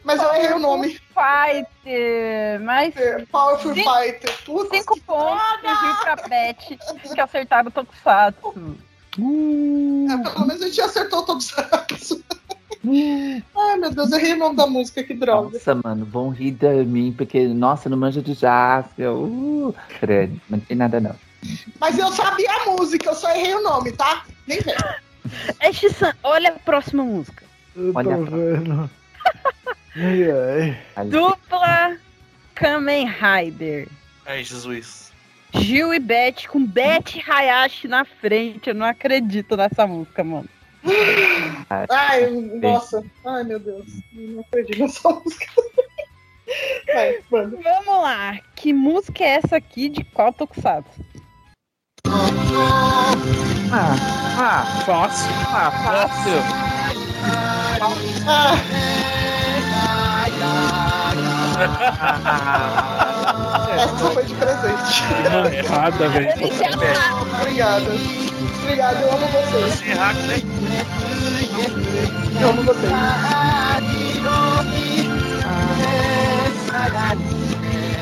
[0.03, 0.99] Mas eu errei o nome.
[1.15, 2.61] Fighter!
[2.63, 4.37] Mas É, Powerful Cinco- Fighter.
[4.71, 6.55] Cinco pontos surgiu pra Beth,
[7.15, 8.55] que acertaram o Tokusatsu.
[9.19, 12.23] É, pelo menos a gente acertou todos os
[12.87, 15.51] Ai, meu Deus, errei o nome da música, que droga.
[15.53, 19.25] Nossa, mano, vão rir de mim, porque, nossa, não manja de Jaspion.
[19.25, 21.15] Uh, credo, não tem nada não.
[21.79, 24.25] Mas eu sabia a música, eu só errei o nome, tá?
[24.47, 24.75] Nem vem.
[25.61, 27.45] É Shisan, olha a próxima música.
[27.77, 28.91] Eu Olha tô vendo.
[31.11, 31.97] Dupla
[32.55, 33.87] Kamen Rider.
[34.27, 35.13] Ai, Jesus.
[35.53, 38.71] Gil e Beth com Beth Hayashi na frente.
[38.71, 40.49] Eu não acredito nessa música, mano.
[41.91, 43.05] Ai, nossa.
[43.25, 43.87] Ai, meu Deus.
[44.17, 45.47] Eu não acredito nessa música.
[46.93, 47.59] Vai, mano.
[47.63, 48.39] Vamos lá.
[48.57, 50.91] Que música é essa aqui de qual Tokusatsu?
[53.73, 53.95] Ah,
[54.39, 55.31] ah, Fácil.
[55.49, 56.39] ah, fácil.
[58.27, 58.57] Ah,
[61.63, 63.07] Ah,
[63.83, 65.57] essa foi de presente.
[65.57, 66.31] Errada, velho.
[67.41, 67.87] Obrigada.
[68.63, 69.81] Obrigada, eu amo vocês.
[69.97, 70.37] Hack, né?
[72.41, 72.93] Eu amo vocês.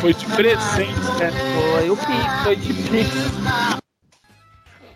[0.01, 1.31] Foi de presente, né?
[1.73, 3.11] foi o Pix, foi de Pix.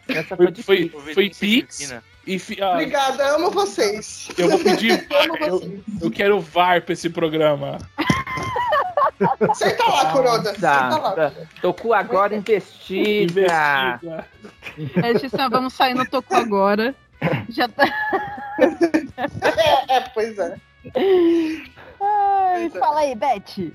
[0.09, 1.15] Essa foi Foi, de foi, Pix.
[1.15, 1.95] foi Pix
[2.27, 4.29] e fi- ah, Obrigada, eu amo vocês.
[4.39, 5.05] eu vou pedir.
[5.11, 5.81] Eu amo Eu, vocês.
[6.03, 7.79] eu quero VAR pra esse programa.
[9.55, 10.53] Senta lá, Coroda.
[10.55, 11.13] Senta lá.
[11.13, 13.43] Tá, Toku agora investiga.
[13.99, 15.43] Investiga.
[15.45, 16.95] É, vamos sair no Toku agora.
[17.49, 17.85] Já tá.
[18.59, 20.57] É, é, pois é.
[22.01, 23.73] Ai, fala aí, Beth.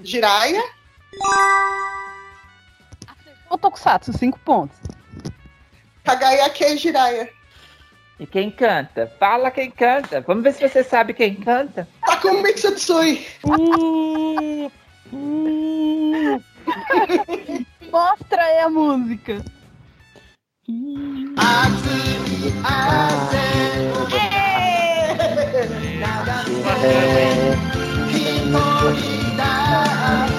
[0.00, 0.62] Jiraya,
[3.50, 4.76] O Tokusatsu, cinco pontos.
[6.04, 7.37] Kagayake e Jiraya.
[8.20, 9.12] E quem canta?
[9.18, 10.20] Fala quem canta.
[10.20, 11.88] Vamos ver se você sabe quem canta.
[12.04, 13.26] Takumi Mitsutsui.
[13.44, 14.66] Uh,
[15.12, 16.42] uh,
[17.90, 19.42] Mostra aí a música.
[29.36, 30.37] Gaga.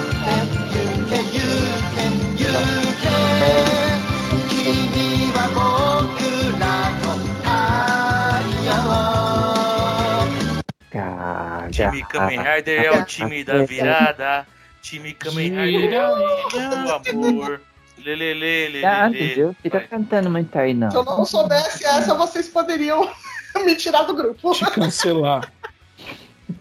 [11.88, 14.46] Time Kamen Rider é o time da virada.
[14.82, 17.60] Time Kamen Rider é o time do amor.
[17.98, 19.24] Lelele, Ah, lelele.
[19.26, 19.56] entendeu?
[19.62, 19.86] Fica Vai.
[19.88, 20.90] cantando muito aí, não.
[20.90, 23.06] Se eu não soubesse essa, vocês poderiam
[23.64, 24.52] me tirar do grupo.
[24.54, 25.52] te cancelar.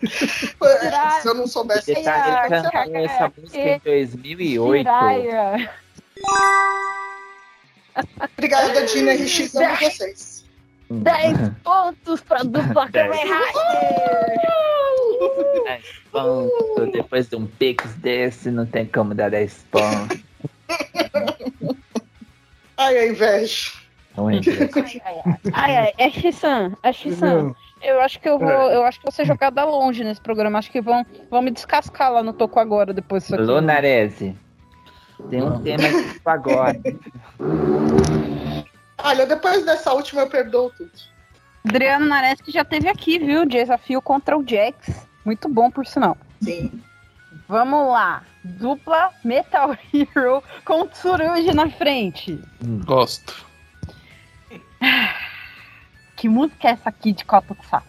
[0.05, 4.77] Se eu não soubesse tá- ele cantou essa música em 2008.
[4.83, 5.69] Jiraiya.
[8.37, 10.45] Obrigada, Dina RX, amo vocês.
[10.89, 14.59] 10 pontos pra dupla Kamen Rider.
[15.63, 16.91] 10 pontos.
[16.91, 20.19] Depois de um pix desse, não tem como dar 10 pontos.
[22.77, 23.71] Ai, a inveja.
[24.15, 24.39] Não é
[25.53, 27.53] Ai, ai, é Shisan, é Shisan.
[27.81, 30.59] Eu acho que eu vou, eu acho que vou ser jogada longe nesse programa.
[30.59, 33.43] Acho que vão, vão me descascar lá no toco agora depois disso aqui.
[33.43, 34.35] Lunarese.
[35.29, 36.79] Tem um tema aqui agora.
[39.03, 40.91] Olha, depois dessa última eu perdoo tudo.
[41.67, 43.45] Adriano Nares que já teve aqui, viu?
[43.45, 45.07] Desafio contra o Jax.
[45.25, 46.17] Muito bom, por sinal.
[46.41, 46.71] Sim.
[47.47, 48.23] Vamos lá.
[48.43, 52.39] Dupla Metal Hero com Tsurugi na frente.
[52.85, 53.45] Gosto.
[56.15, 57.81] Que música é essa aqui de Kotokusa?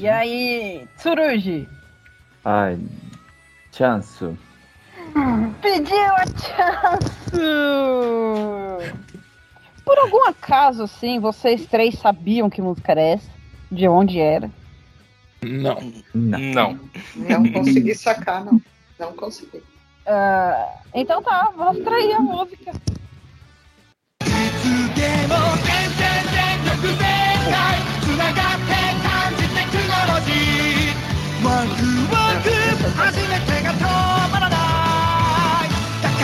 [0.00, 1.68] E aí, Tsurugi?
[2.44, 2.78] Ai,
[3.72, 4.38] Chansu.
[5.60, 7.28] Pediu a chance!
[9.84, 13.30] Por algum acaso, assim, vocês três sabiam que música era essa?
[13.72, 14.50] De onde era?
[15.42, 15.92] Não.
[16.14, 16.38] Não.
[16.38, 16.80] Não.
[17.14, 18.60] Não consegui sacar, não.
[18.98, 19.62] Não consegui.
[20.06, 22.72] Ah, então tá, vou extrair a música.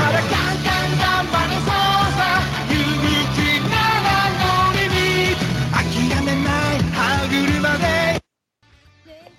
[0.04, 0.33] Zenkaiger!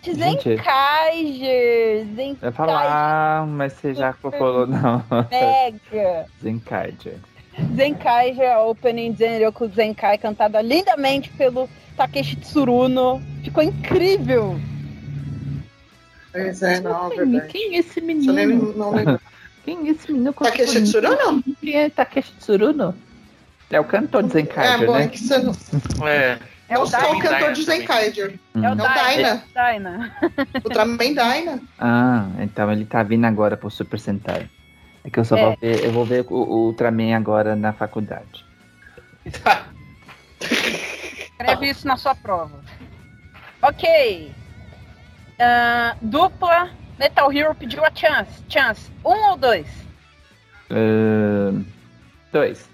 [0.10, 2.06] Eu ia Zenkaiger!
[2.54, 5.04] falar, mas você já falou não.
[5.32, 6.26] Mega!
[6.42, 7.18] Zenkaiger.
[7.76, 13.22] Zenkaiger Opening Zenryoku Zenkai, cantada lindamente pelo Takeshi Tsuruno.
[13.44, 14.60] Ficou incrível!
[16.32, 17.48] Pois é, não, é verdade.
[17.48, 18.02] Quem é esse Só
[18.34, 18.74] nem, menino?
[18.76, 19.20] não lembro.
[19.64, 20.34] Quem é esse menino?
[20.34, 21.44] Takeshi Tsuruno?
[21.62, 22.94] Quem é Takeshi Tsuruno?
[23.72, 25.08] É o cantor de É, Zenkaiger, é né?
[25.08, 25.54] que você não.
[26.08, 26.38] É.
[26.68, 27.22] É o Dyna.
[27.22, 28.40] cantor de Zenkaiger.
[28.56, 28.76] É o.
[28.76, 29.44] Dyna.
[29.54, 30.16] Dyna.
[30.64, 31.60] Ultraman Dyna.
[31.80, 34.50] Ah, então ele tá vindo agora pro Super Sentai.
[35.04, 35.42] É que eu só É.
[35.44, 38.44] vou ver, eu vou ver o, o Ultraman agora na faculdade.
[40.42, 42.60] Escreve isso na sua prova.
[43.62, 44.32] Ok.
[45.40, 48.44] Ah, dupla Metal Hero pediu a chance.
[48.50, 48.90] Chance.
[49.04, 49.68] Um ou dois?
[50.72, 51.64] Ahn,
[52.32, 52.68] dois.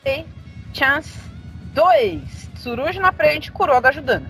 [0.00, 0.26] Ok.
[0.72, 1.18] Chance.
[1.74, 2.43] Dois.
[2.64, 4.26] Tsurugi na frente, Kuroda ajudando.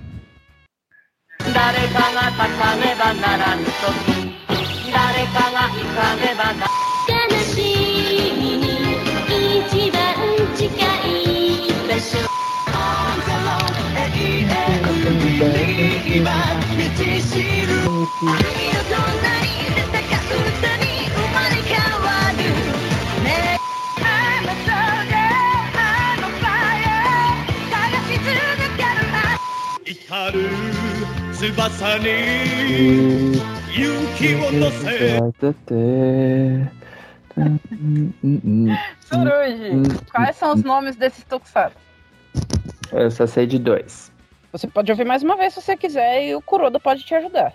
[39.00, 39.82] Suruji,
[40.14, 41.76] quais são os nomes desses tokusatsu?
[42.92, 44.12] Eu só sei de dois.
[44.52, 47.52] Você pode ouvir mais uma vez se você quiser e o Kuroda pode te ajudar.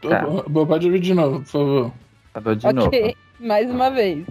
[0.00, 0.20] Tá.
[0.20, 0.66] tá.
[0.66, 1.92] Pode ouvir de novo, por favor.
[2.32, 2.86] Tá de okay, novo.
[2.86, 4.24] Ok, mais uma vez.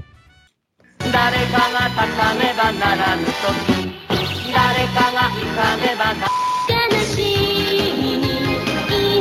[1.11, 1.67] Dareka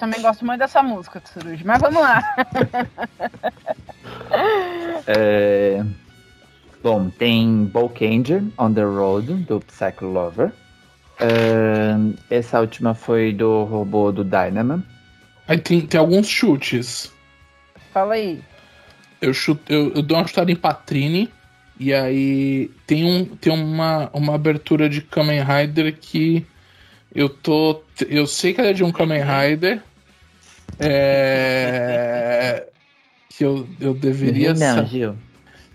[0.00, 2.22] Eu também gosto muito dessa música, Tsurugi, mas vamos lá.
[5.06, 5.82] É,
[6.82, 10.52] Bom, tem Bolkanger on the Road, do Psycho Lover.
[11.18, 11.94] É,
[12.30, 14.82] Essa última foi do robô do Dynamo.
[15.46, 17.12] Aí tem, tem alguns chutes.
[17.92, 18.40] Fala aí.
[19.20, 21.28] Eu, chuto, eu, eu dou uma chutada em Patrine.
[21.78, 26.46] E aí tem, um, tem uma, uma abertura de Kamen Rider que
[27.14, 27.82] eu tô.
[28.08, 29.82] Eu sei que ela é de um Kamen Rider.
[30.78, 32.66] É...
[33.28, 35.16] Que eu, eu deveria Não, Gil.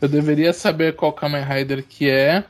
[0.02, 2.44] Eu deveria saber qual Kamen Rider que é.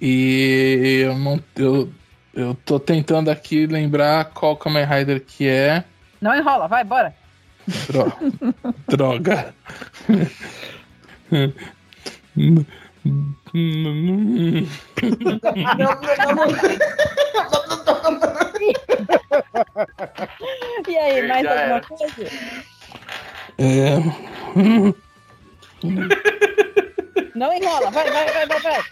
[0.00, 1.40] E eu não.
[1.56, 1.90] Eu,
[2.34, 5.84] eu tô tentando aqui lembrar qual Kamen Rider que é.
[6.20, 7.14] Não enrola, vai, bora.
[7.88, 8.12] Dro-
[8.88, 9.54] Droga.
[20.88, 21.80] E aí, mais Já alguma era.
[21.82, 22.24] coisa?
[23.58, 23.98] É...
[27.34, 28.84] Não enrola, vai, vai, vai, vai, vai.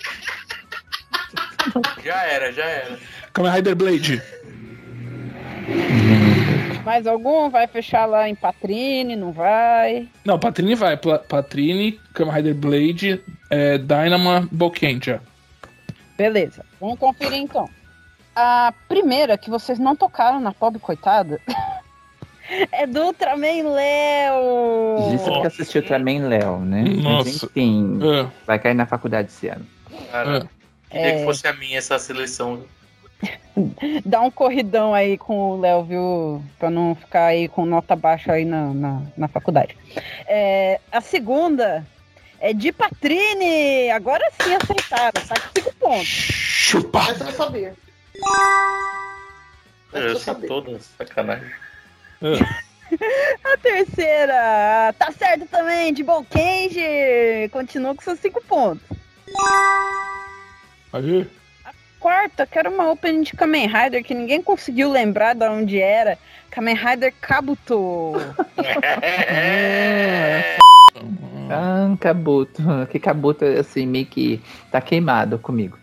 [2.04, 2.98] Já era, já era.
[3.32, 4.22] Kamen Rider Blade.
[6.86, 7.50] Mais algum?
[7.50, 10.08] Vai fechar lá em Patrine, não vai?
[10.24, 10.96] Não, Patrine vai.
[10.96, 13.20] Patrine, Kamen Rider Blade,
[13.50, 15.20] é, Dynama, Bokenja.
[16.16, 17.68] Beleza, vamos conferir então.
[18.36, 21.40] A primeira que vocês não tocaram na pobre coitada
[22.70, 25.10] é do Ultraman Léo.
[25.10, 26.84] Disse que assistiu também Léo, né?
[26.86, 27.46] Mas, Nossa.
[27.46, 29.66] enfim, É, vai cair na faculdade esse ano.
[30.12, 30.48] Cara,
[30.88, 31.18] queria É.
[31.18, 32.62] que fosse a minha essa seleção.
[34.04, 36.44] Dá um corridão aí com o Léo, viu?
[36.58, 39.76] Pra não ficar aí com nota baixa aí na, na, na faculdade.
[40.26, 41.86] É, a segunda
[42.38, 43.90] é de Patrine.
[43.90, 46.08] Agora sim acertaram, tá com cinco pontos.
[46.08, 47.00] Chupa!
[47.10, 47.74] Essa eu sabia.
[49.92, 50.48] Essa Eu eu sabia.
[50.48, 51.50] todas, sacanagem.
[53.44, 57.48] A terceira, tá certo também, de Bolkenji.
[57.50, 58.86] Continua com seus cinco pontos.
[60.92, 61.28] Aí.
[61.98, 66.18] Quarta, que era uma opening de Kamen Rider que ninguém conseguiu lembrar de onde era.
[66.50, 68.12] Kamen Rider Kabuto.
[71.48, 72.60] Ah, Kabuto.
[72.90, 74.42] Que Kabuto, assim, meio que
[74.72, 75.78] tá queimado comigo.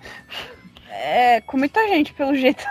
[0.89, 2.63] É, com muita gente, pelo jeito.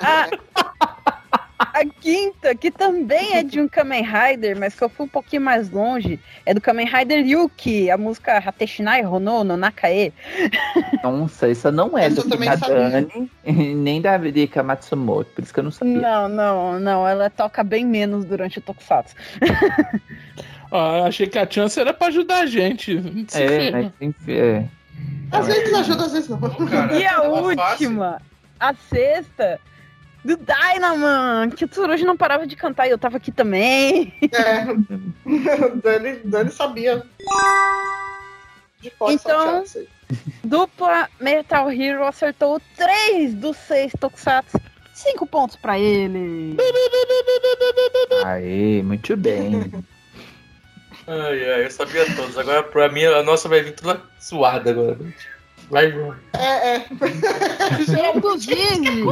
[0.00, 0.28] a,
[1.72, 5.42] a quinta, que também é de um Kamen Rider, mas que eu fui um pouquinho
[5.42, 10.12] mais longe, é do Kamen Rider Yuki, a música Hateshinai Hono no Nakae.
[11.02, 13.30] Nossa, isso não é Essa do Dani,
[13.74, 16.00] nem da Rika Matsumoto, por isso que eu não sabia.
[16.00, 19.14] Não, não, não, ela toca bem menos durante o Tokusatsu.
[20.70, 22.96] Ah, eu achei que a chance era pra ajudar a gente.
[23.34, 24.64] É, mas, enfim, é.
[25.30, 26.38] Às vezes ajuda, às vezes não.
[26.38, 28.22] Cara, E a tava última,
[28.58, 29.60] a sexta,
[30.24, 34.12] do Dynaman, que o Tsurugi não parava de cantar e eu tava aqui também.
[34.32, 34.64] É.
[35.82, 37.02] Dani, Dani sabia.
[38.80, 39.64] De Então-.
[40.44, 44.60] Dupla Metal Hero acertou três dos seis Tokusatsu.
[44.94, 46.56] Cinco pontos pra ele.
[48.24, 49.72] Aê, muito bem.
[51.06, 52.36] Ai, ai, eu sabia todos.
[52.36, 54.98] Agora pra mim a nossa vai vir toda suada agora.
[55.72, 56.14] Vai, João.
[56.34, 56.86] É, é.
[58.14, 59.06] Inclusive,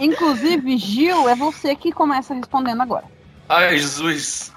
[0.00, 3.04] inclusive, Gil, é você que começa respondendo agora.
[3.46, 4.54] Ai, Jesus.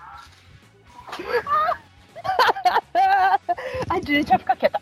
[3.89, 4.79] A gente vai ficar quieta.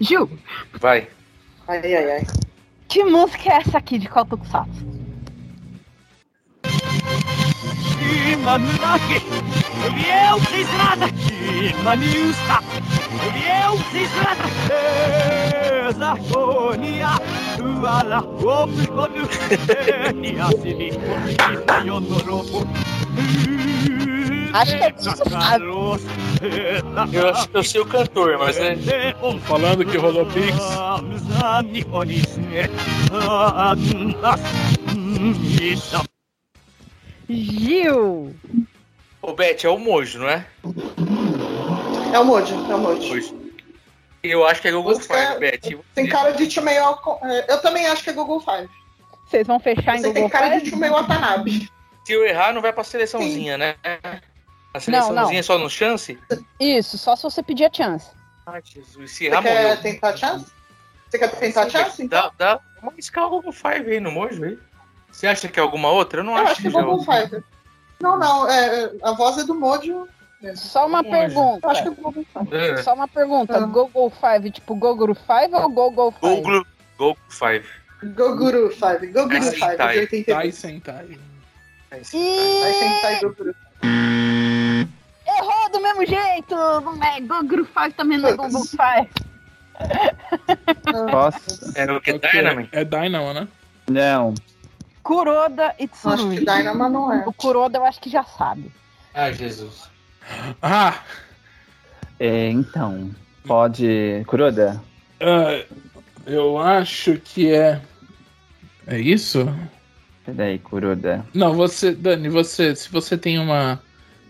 [0.00, 0.28] Gil,
[0.80, 1.08] Vai.
[1.68, 2.26] Ai, ai, ai.
[2.88, 4.26] que música é essa aqui de qual
[8.44, 9.18] Manaki,
[9.94, 11.08] Wiel Zizrada,
[11.84, 12.56] Maniusta,
[13.34, 14.46] Wiel Zizrada,
[15.98, 17.12] Zahonia,
[17.60, 19.24] Uala, Omskonu,
[20.14, 20.88] Niasili,
[21.84, 22.66] Yonorobo.
[24.52, 24.94] Acho que é
[27.12, 28.76] eu, eu sei o cantor, mas é.
[29.46, 30.56] Falando que rolou Pix.
[37.28, 38.34] Gil,
[39.22, 40.46] Ô, Beth, é o Mojo, não é?
[42.12, 43.08] É o Mojo, é o Mojo.
[43.08, 43.46] Mojo.
[44.22, 45.84] Eu acho que é Google Música- Five, Beth.
[45.94, 46.82] Tem cara de Chumeio.
[47.48, 48.68] Eu também acho que é Google Five.
[49.26, 50.70] vocês vão fechar em Você tem Google cara de Five?
[50.70, 51.68] Chumeio Watanabe.
[52.04, 53.74] Se eu errar, não vai pra seleçãozinha, né?
[54.72, 56.16] A seleçãozinha é só no chance?
[56.60, 58.08] Isso, só se você pedir a chance.
[58.46, 59.10] Ai, Jesus.
[59.12, 59.76] Se Você quer morreu.
[59.82, 60.46] tentar chance?
[61.10, 62.02] Você quer tentar chance?
[62.02, 62.30] Então?
[62.38, 64.56] Dá, dá uma escala Google Five aí no Mojo aí.
[65.10, 66.20] Você acha que é alguma outra?
[66.20, 66.82] Eu não Eu acho, acho que é já.
[66.82, 67.44] Google Five.
[68.00, 70.06] Não, não, é, a voz é do Mojo.
[70.54, 71.10] Só uma Longe.
[71.10, 71.66] pergunta.
[71.66, 72.54] Eu acho que é Google Five.
[72.54, 72.76] É.
[72.82, 73.56] Só uma pergunta.
[73.56, 73.60] Ah.
[73.60, 76.36] Google Five, tipo Google Five ou Google Five?
[76.42, 76.66] Google,
[76.98, 77.66] Google Five.
[78.14, 79.06] Goguru Five.
[79.08, 79.92] Goguru Ai, Five, Sentai.
[79.94, 80.26] de 82.
[81.88, 83.20] Tai Sentai.
[83.20, 83.54] Goguru.
[85.26, 86.54] Errou do mesmo jeito!
[86.54, 89.08] Não é Google Five também não é Google Five.
[91.10, 91.72] Posso?
[91.74, 92.12] Era o que?
[92.12, 92.68] Ok, Dynamite?
[92.72, 93.48] É Dynamo, né?
[93.88, 94.34] Não.
[95.06, 97.24] Kuroda e Acho que não é.
[97.24, 98.72] O Kuroda eu acho que já sabe.
[99.14, 99.88] Ai, Jesus.
[100.60, 101.00] Ah!
[102.18, 103.12] É, então.
[103.46, 104.24] Pode.
[104.26, 104.82] Kuroda?
[105.20, 105.64] ah,
[106.26, 107.80] eu acho que é.
[108.84, 109.48] É isso?
[110.24, 111.24] Peraí, Kuroda.
[111.32, 113.80] Não, você, Dani, você, se você tem uma.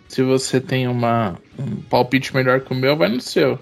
[0.09, 3.59] Se você tem uma, um palpite melhor que o meu, vai no seu.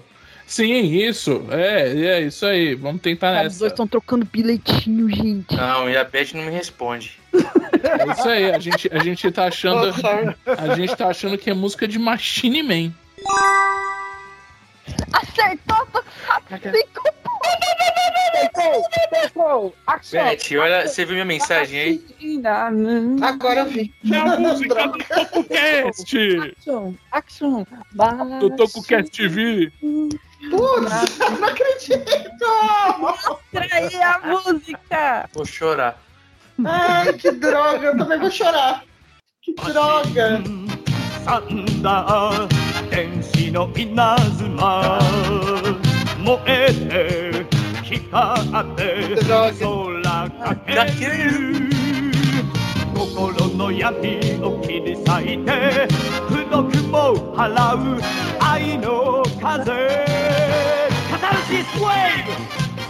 [0.47, 1.43] Sim, isso.
[1.49, 2.75] É, é isso aí.
[2.75, 3.59] Vamos tentar Cara, os nessa.
[3.59, 5.55] dois estão trocando bilhetinho, gente.
[5.55, 7.19] Não, e a Beth não me responde.
[7.33, 8.51] É isso aí.
[8.51, 9.93] A gente, a gente tá achando.
[10.45, 12.93] A gente tá achando que é música de Machine Man.
[15.11, 16.03] Acertou, pontos.
[20.11, 22.05] Beth, olha, você viu minha mensagem aí?
[23.21, 23.93] Agora eu vi.
[24.11, 26.15] É a música do TocoCast!
[26.57, 27.65] Action, action.
[28.39, 29.71] Do TocoCast TV.
[30.50, 32.46] Putz, não acredito!
[32.98, 35.28] Mostra aí a música.
[35.34, 36.00] Vou chorar.
[36.64, 38.84] Ai, que droga, eu também vou chorar.
[39.42, 40.42] Que droga!
[41.24, 42.48] サンダー
[42.88, 44.98] 天使の稲妻
[46.18, 47.46] 燃えて
[47.84, 51.70] 光って空かける
[52.94, 55.88] 心の闇を切り裂いて
[56.28, 58.00] 不毒も払う
[58.40, 60.23] 愛の風
[61.54, 62.32] カタルシスウェーブ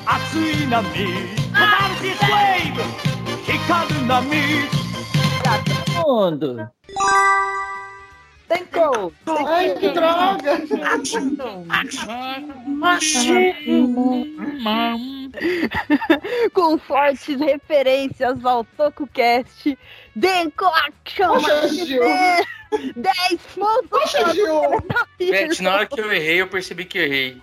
[0.07, 0.83] 熱い波
[1.53, 2.81] カタルシスウェーブ
[3.53, 4.81] 光る波
[6.07, 6.71] Mundo.
[8.49, 9.13] Tenkou.
[9.47, 10.59] Ai, que droga!
[16.55, 19.79] Com fortes referências ao TokuCast,
[20.17, 21.33] Denko Action!
[21.35, 22.03] Poxa, Gil.
[22.97, 23.91] 10 pontos!
[23.91, 24.71] Poxa, Gil!
[25.19, 27.43] Beth, na hora que eu errei, eu percebi que eu errei.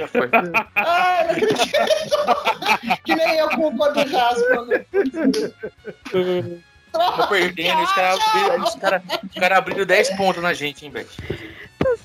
[0.00, 0.30] Já foi.
[0.76, 3.00] Ai, não acredito!
[3.04, 4.86] Que nem eu com o cor do Jasper.
[6.92, 8.18] Tô perdendo, os caras
[8.80, 9.02] cara,
[9.38, 11.06] cara abriram 10 pontos na gente, hein, Beth?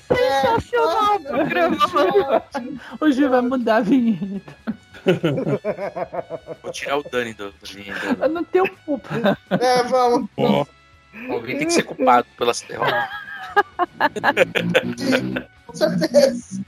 [0.08, 2.80] Sensacional o programa, mano.
[3.00, 4.54] Hoje vai mudar a vinheta.
[6.62, 8.16] Vou tirar o Dani do, do vinheta.
[8.20, 9.38] Eu não tenho culpa.
[9.58, 10.28] É, vamos.
[11.30, 13.08] Alguém tem que ser culpado pelas derrotas.
[15.66, 16.62] Com certeza.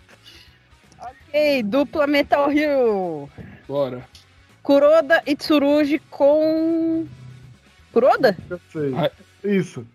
[1.29, 3.29] Ok, dupla Metal Hero.
[3.69, 4.03] Bora.
[4.63, 7.07] Kuroda e Tsurugi com.
[7.93, 8.35] Kuroda?
[8.49, 8.95] Eu sei.
[9.45, 9.87] Isso.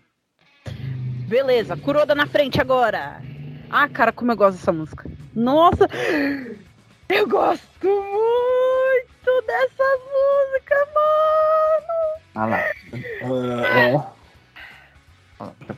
[1.26, 3.20] Beleza, Kuroda na frente agora.
[3.68, 5.10] Ah, cara, como eu gosto dessa música.
[5.34, 5.88] Nossa,
[7.08, 12.64] eu gosto muito dessa música, mano.
[13.22, 14.12] Olha lá.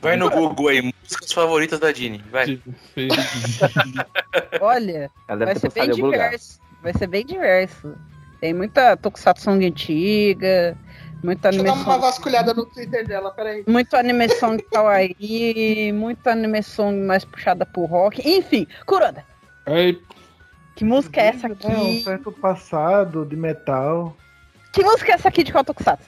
[0.01, 2.23] Vai no Google aí, músicas favoritas da Dini.
[2.31, 2.61] Vai.
[4.61, 6.59] Olha, vai ser bem diverso.
[6.81, 7.95] Vai ser bem diverso.
[8.39, 10.77] Tem muita Tokusatsu antiga,
[11.23, 13.63] muita Deixa eu dar uma vasculhada no Twitter dela, peraí.
[13.67, 18.21] Muita animação de kawaii, muita animação mais puxada pro rock.
[18.23, 19.25] Enfim, Kuroda,
[19.65, 19.99] Aí,
[20.75, 22.01] que música é essa É um aqui?
[22.03, 24.15] certo passado de metal.
[24.71, 26.07] Que música é essa aqui de qual Tokusatsu?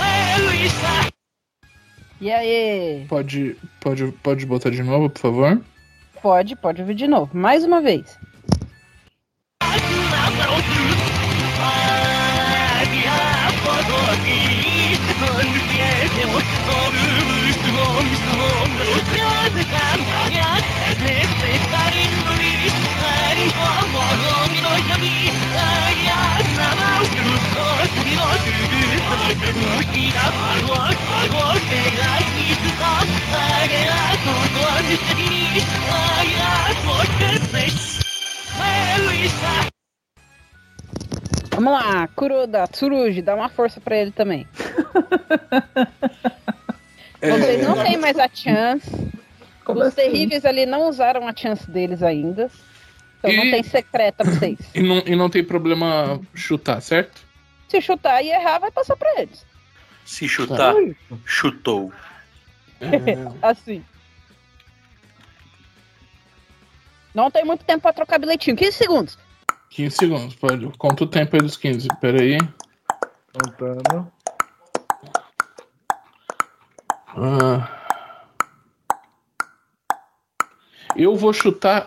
[0.00, 1.19] Hey, Lisa!
[2.20, 3.06] E aí?
[3.08, 5.60] pode, pode, pode botar de novo, por favor?
[6.22, 7.30] Pode, pode ouvir de novo.
[7.36, 8.18] Mais uma vez.
[41.52, 44.46] Vamos lá, Kuroda, Tsurugi, dá uma força pra ele também.
[47.20, 48.88] Vocês não têm mais a chance.
[49.64, 49.96] Como Os assim?
[49.96, 52.50] terríveis ali não usaram a chance deles ainda.
[53.18, 54.58] Então não E- tem secreta pra vocês.
[54.74, 57.20] E não, e não tem problema chutar, certo?
[57.70, 59.46] Se chutar e errar, vai passar pra eles.
[60.04, 60.74] Se chutar,
[61.24, 61.92] chutou.
[63.40, 63.84] Assim.
[67.14, 68.56] Não tem muito tempo pra trocar bilhetinho.
[68.56, 69.18] 15 segundos.
[69.70, 70.66] 15 segundos, pode.
[70.76, 71.86] Conta o tempo aí dos 15.
[72.00, 72.38] Pera aí.
[73.32, 74.12] Contando.
[77.06, 77.68] Ah.
[80.96, 81.86] Eu vou chutar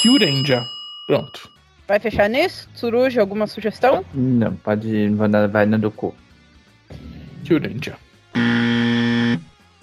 [0.00, 0.64] Kyurenja.
[1.06, 1.49] Pronto.
[1.90, 2.68] Vai fechar nisso?
[2.72, 4.04] Tsurugi, alguma sugestão?
[4.14, 5.08] Não, pode.
[5.08, 6.14] Vai na- vai na do cu.
[7.44, 7.96] Kyurendia.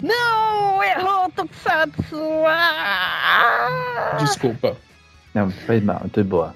[0.02, 2.16] Não, errou, Tokusatsu!
[2.46, 4.16] Ah!
[4.20, 4.74] Desculpa.
[5.34, 6.54] Não, foi mal, muito boa.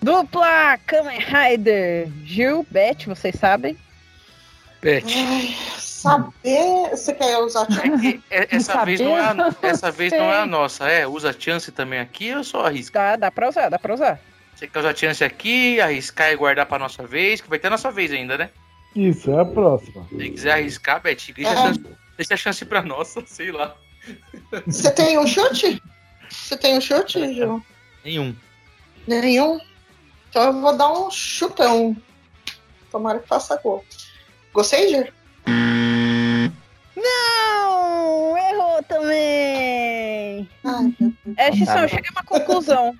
[0.00, 2.08] Dupla Kamen Rider.
[2.24, 3.76] Gil, Beth, vocês sabem?
[4.80, 5.02] Beth.
[5.06, 6.88] Ai, saber.
[6.92, 8.22] Você quer usar chance?
[8.30, 11.06] É, Essa vez, não é a, essa vez não é a nossa, é?
[11.06, 12.98] Usa chance também aqui ou só arrisca?
[12.98, 14.18] Dá, dá pra usar, dá pra usar.
[14.58, 17.70] Você quer usar chance aqui, arriscar e guardar pra nossa vez, que vai ter a
[17.70, 18.50] nossa vez ainda, né?
[18.96, 20.04] Isso, é a próxima.
[20.08, 21.56] Se quiser arriscar, Beth, deixa, a, É.
[21.62, 21.80] chance,
[22.16, 23.76] deixa a chance pra nossa, sei lá.
[24.66, 25.80] Você tem um chute?
[26.28, 27.64] Você tem um chute, Gil?
[28.04, 28.34] Nenhum.
[29.06, 29.60] Nenhum?
[30.28, 31.96] Então eu vou dar um chutão.
[32.90, 33.84] Tomara que faça gol.
[34.52, 35.06] Gostei, Gil?
[36.96, 40.48] Não, errou também.
[40.64, 40.94] Ai,
[41.36, 42.98] É, Xisão, eu cheguei a uma conclusão.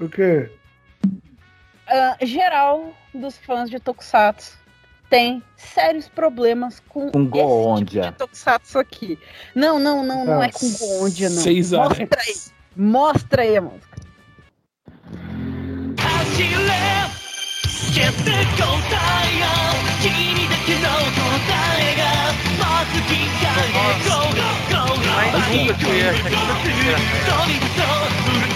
[0.00, 0.50] O quê?
[1.88, 4.58] Ah, geral dos fãs de Tokusatsu
[5.08, 8.02] tem sérios problemas com Com esse Goondia.
[8.02, 9.18] tipo de Tokusatsu aqui.
[9.54, 11.42] Não, não, não, não é com Goondia, não.
[11.42, 12.34] Seis Mostra aí.
[12.76, 13.96] Mostra aí a música.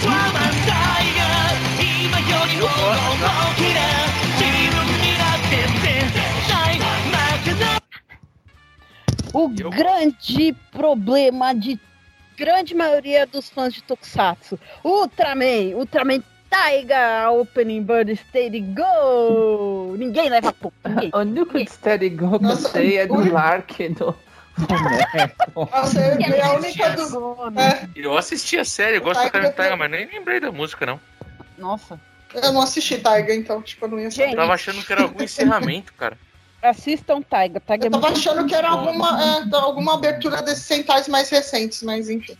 [9.33, 11.79] o grande problema de
[12.37, 14.59] grande maioria dos fãs de Tokusatsu.
[14.83, 19.95] Ultraman, Ultraman Taiga, Opening Bird, Steady Go!
[19.97, 20.75] Ninguém leva pouco.
[21.13, 24.15] O único de Steady Go que eu sei é do Lark do.
[25.55, 27.51] Nossa, eu, eu, a é.
[27.51, 27.89] né?
[27.95, 30.99] eu assisti a série, eu gosto do Taiga, Taiga, mas nem lembrei da música, não.
[31.57, 31.99] Nossa
[32.33, 34.35] eu não assisti Tiger, então, tipo, eu não ia Eu saber.
[34.35, 36.17] tava achando que era algum encerramento, cara.
[36.61, 37.59] Assistam Taiga.
[37.59, 41.29] Taiga é Eu tava muito achando que era alguma, é, alguma abertura desses centais mais
[41.29, 42.37] recentes, mas enfim.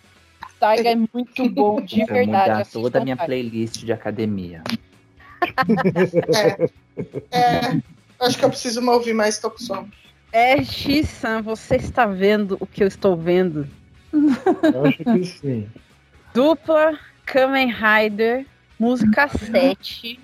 [0.60, 2.50] Taiga é muito bom, de Eu vou verdade.
[2.52, 3.28] mudar toda a minha Taiga.
[3.28, 4.62] playlist de academia.
[7.32, 7.38] É.
[7.38, 7.82] É,
[8.20, 9.90] acho que eu preciso me ouvir mais Tokusatsu.
[10.32, 13.68] É, X-san, você está vendo o que eu estou vendo?
[14.14, 15.70] Eu acho que sim.
[16.34, 18.46] Dupla Kamen Rider,
[18.82, 20.20] música 7.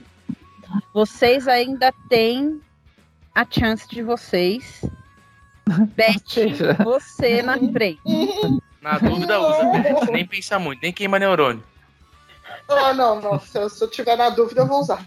[0.92, 2.60] Vocês ainda têm
[3.36, 4.84] a chance de vocês.
[5.96, 8.02] Beth, você na frente.
[8.82, 10.12] Na dúvida, usa.
[10.12, 11.64] Nem pensa muito, nem queima neurônio.
[12.68, 13.40] Ah, não, não.
[13.40, 15.06] Se eu, se eu tiver na dúvida, eu vou usar.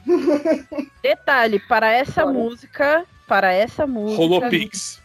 [1.02, 2.32] Detalhe, para essa Bora.
[2.32, 5.02] música, para essa música, Holopix.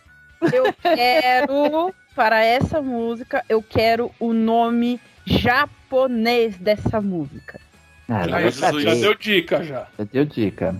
[0.53, 7.59] eu quero, para essa música, eu quero o nome japonês dessa música.
[8.07, 9.87] Ah, já, deu, dica, já.
[9.97, 10.75] já deu dica.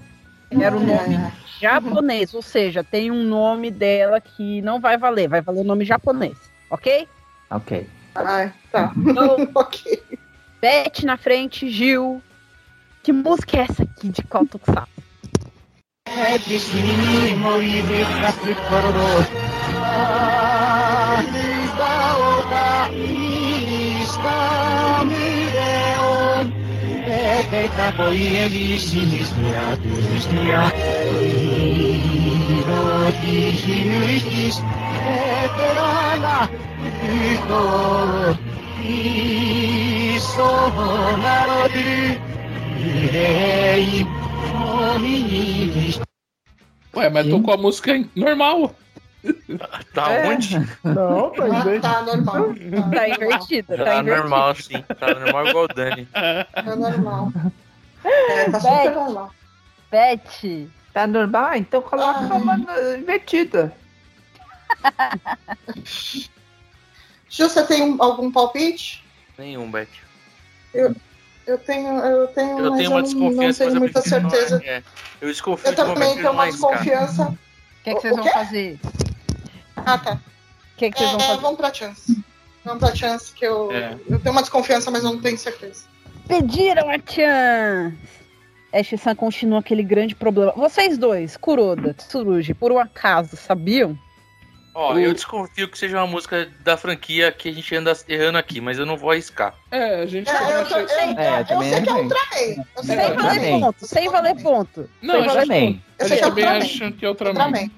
[0.50, 1.18] Quero o nome
[1.60, 5.86] japonês, ou seja, tem um nome dela que não vai valer, vai valer o nome
[5.86, 6.38] japonês,
[6.70, 7.08] ok?
[7.50, 7.88] Ok.
[8.14, 8.94] Ai, tá.
[8.96, 10.04] Então, ok.
[10.62, 12.22] Beth na frente, Gil.
[13.04, 14.46] Que música é essa aqui de qual
[45.76, 46.00] Tokusatsu?
[46.96, 48.74] Ué, mas tocou a música normal.
[49.94, 50.28] Tá É.
[50.28, 50.58] onde?
[50.84, 51.80] Não, tá Ah, bem.
[51.82, 52.46] tá normal.
[52.94, 54.82] Tá invertida, tá Tá normal, sim.
[55.00, 56.06] Tá normal igual o Dani.
[56.06, 57.32] Tá normal.
[58.04, 59.32] É, tá super normal.
[59.92, 61.46] Beth, Tá normal?
[61.52, 62.42] Ah, Então coloca Ai.
[62.42, 62.56] uma
[62.98, 63.74] invertida.
[67.30, 69.04] Você tem um- algum palpite?
[69.38, 69.88] Nenhum, Beth.
[70.74, 73.80] Eu tenho, eu tenho, Eu mas tenho uma eu não, não desconfiança, tenho mas eu
[73.80, 74.62] muita não- certeza.
[74.66, 74.84] é,
[75.22, 77.24] Eu desconfio Eu também tenho uma desconfiança.
[77.24, 77.38] o
[77.84, 78.80] que, que O- vocês o vão fazer?
[79.86, 80.14] Ah, tá.
[80.14, 81.42] O que, que vocês É, vão é, fazer?
[81.42, 82.24] vamos pra chance.
[82.64, 83.96] Vamos pra chance, que eu, É.
[84.10, 85.84] eu tenho uma desconfiança, mas eu não tenho certeza.
[86.28, 87.96] Pediram a chance!
[88.74, 90.52] Ash-san continua aquele grande problema.
[90.54, 93.98] Vocês dois, Kuroda, Tsurugi, por um acaso, sabiam?
[94.74, 98.60] Ó, eu desconfio que seja uma música da franquia que a gente anda errando aqui,
[98.60, 99.56] mas eu não vou arriscar.
[99.72, 101.90] É, a gente É, também eu, acha- tô- eu, É, eu, eu também sei que
[101.90, 102.04] é também.
[102.04, 102.66] Ultraman.
[102.76, 103.54] Eu sei Sem é eu valer também.
[103.54, 103.62] Ultraman.
[103.62, 104.90] ponto, sem valer ponto.
[105.02, 105.84] Não, sem valer Também.
[106.00, 106.66] Eu sei que é também Ultraman.
[106.66, 107.72] acha que é outra Ultraman.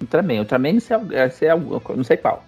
[0.00, 0.38] Ultraman.
[0.40, 2.44] Ultraman não sei, é, sei algo- não sei qual.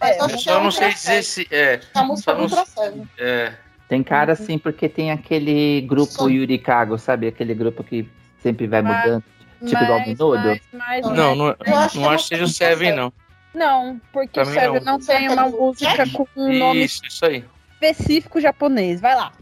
[0.00, 1.22] Mas eu é só não sei dizer Seven.
[1.22, 1.54] se.
[1.54, 3.08] É, A música só não- Ultra Seven.
[3.18, 3.52] é.
[3.88, 7.26] Tem cara assim porque tem aquele grupo Só- Yurikago, sabe?
[7.26, 8.08] Aquele grupo que
[8.42, 9.24] sempre vai Mas- mudando.
[9.66, 12.48] Tipo igual mas, mas, Não, não, Eu acho que não é acho que seja o
[12.48, 12.94] Seven, Seven.
[12.96, 13.12] não.
[13.52, 14.92] Não, porque Também sério, não.
[14.92, 17.44] não tem uma música com um nome Isso, isso aí.
[17.74, 19.00] específico japonês.
[19.02, 19.32] Vai lá.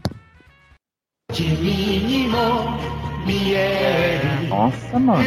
[4.47, 5.23] Nossa, mano.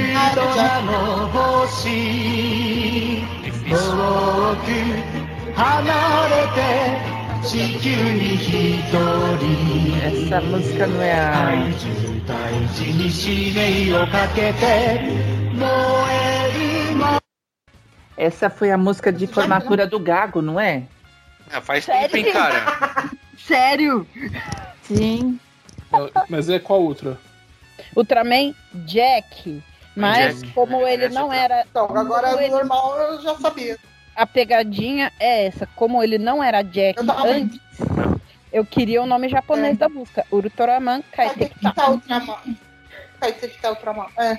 [10.03, 11.43] Essa música não é a.
[18.17, 20.85] Essa foi a música de formatura do Gago, não é?
[21.53, 22.11] Ah, faz Sério?
[22.11, 23.11] tempo, hein, cara?
[23.39, 24.07] Sério?
[24.83, 25.39] Sim.
[26.29, 27.19] Mas é qual outra?
[27.97, 28.55] Ultraman
[28.87, 29.63] Jack.
[29.95, 30.53] Mas Jack.
[30.55, 31.65] como ele Essa não era.
[31.71, 33.77] Então, agora é ele- normal, eu já sabia.
[34.17, 35.67] A pegadinha é essa.
[35.75, 37.59] Como ele não era Jack Eu tava antes,
[38.53, 39.79] eu queria o nome japonês É.
[39.79, 40.25] da música.
[40.31, 41.59] Ultraman Vai ter Kaiteki.
[41.59, 41.91] que estar
[43.71, 44.07] Ultraman.
[44.19, 44.39] É.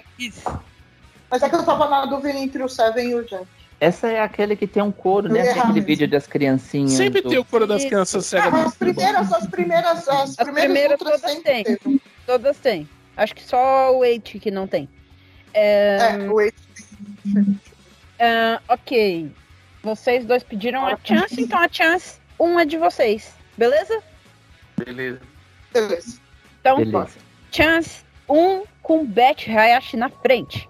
[1.29, 3.45] Mas é que eu tava na dúvida entre o Seven e o Jack.
[3.79, 5.39] Essa é aquele que tem um coro, né?
[5.41, 5.87] Errar aquele mesmo.
[5.87, 6.91] vídeo das criancinhas.
[6.93, 7.87] Sempre do- tem o coro das Isso.
[7.89, 8.53] crianças cegas.
[8.53, 11.65] Ah, as primeiras, as primeiras, as, As primeiras, primeiras todas têm.
[12.25, 12.87] Todas têm.
[13.15, 14.89] Acho que só o Eight que não tem.
[15.53, 16.57] É, é o Eight
[18.19, 19.31] ah, ok.
[19.83, 23.35] Vocês dois pediram a chance, então a chance, um é de vocês.
[23.57, 24.01] Beleza?
[24.77, 25.19] Beleza.
[25.73, 26.19] Beleza.
[26.59, 27.17] Então, Beleza.
[27.51, 30.69] chance, um com Beth Hayashi na frente.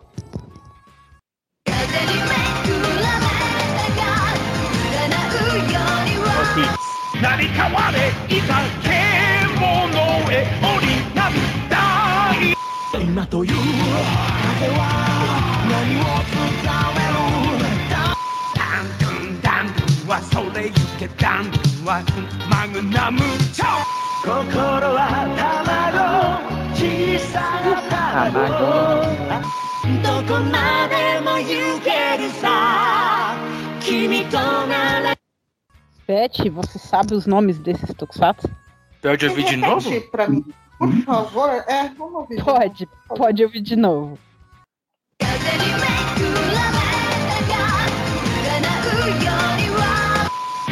[7.21, 7.47] Nari
[13.02, 14.82] 今という風は
[15.68, 16.40] 何を伝
[16.94, 17.18] える
[18.56, 19.08] ダンドゥ
[19.38, 22.02] ンダンドゥンはそれゆけダンドゥンは
[22.50, 23.20] マグナム
[23.52, 23.66] チョ
[24.24, 24.40] 心
[24.94, 25.00] は
[25.36, 26.78] 卵小
[27.30, 27.70] さな
[28.32, 28.48] 卵
[30.02, 33.36] どこまでも行けるさ
[33.80, 34.36] 君と
[34.66, 35.14] なら
[36.06, 38.48] Beth, você sabe os nomes desses tokusatsu?
[39.02, 39.90] Pode ouvir de novo?
[39.90, 40.42] Repete pra mim.
[40.78, 41.50] Por favor.
[41.66, 42.36] É, vamos ouvir.
[42.36, 42.58] de novo.
[42.58, 44.18] Pode, pode ouvir de novo.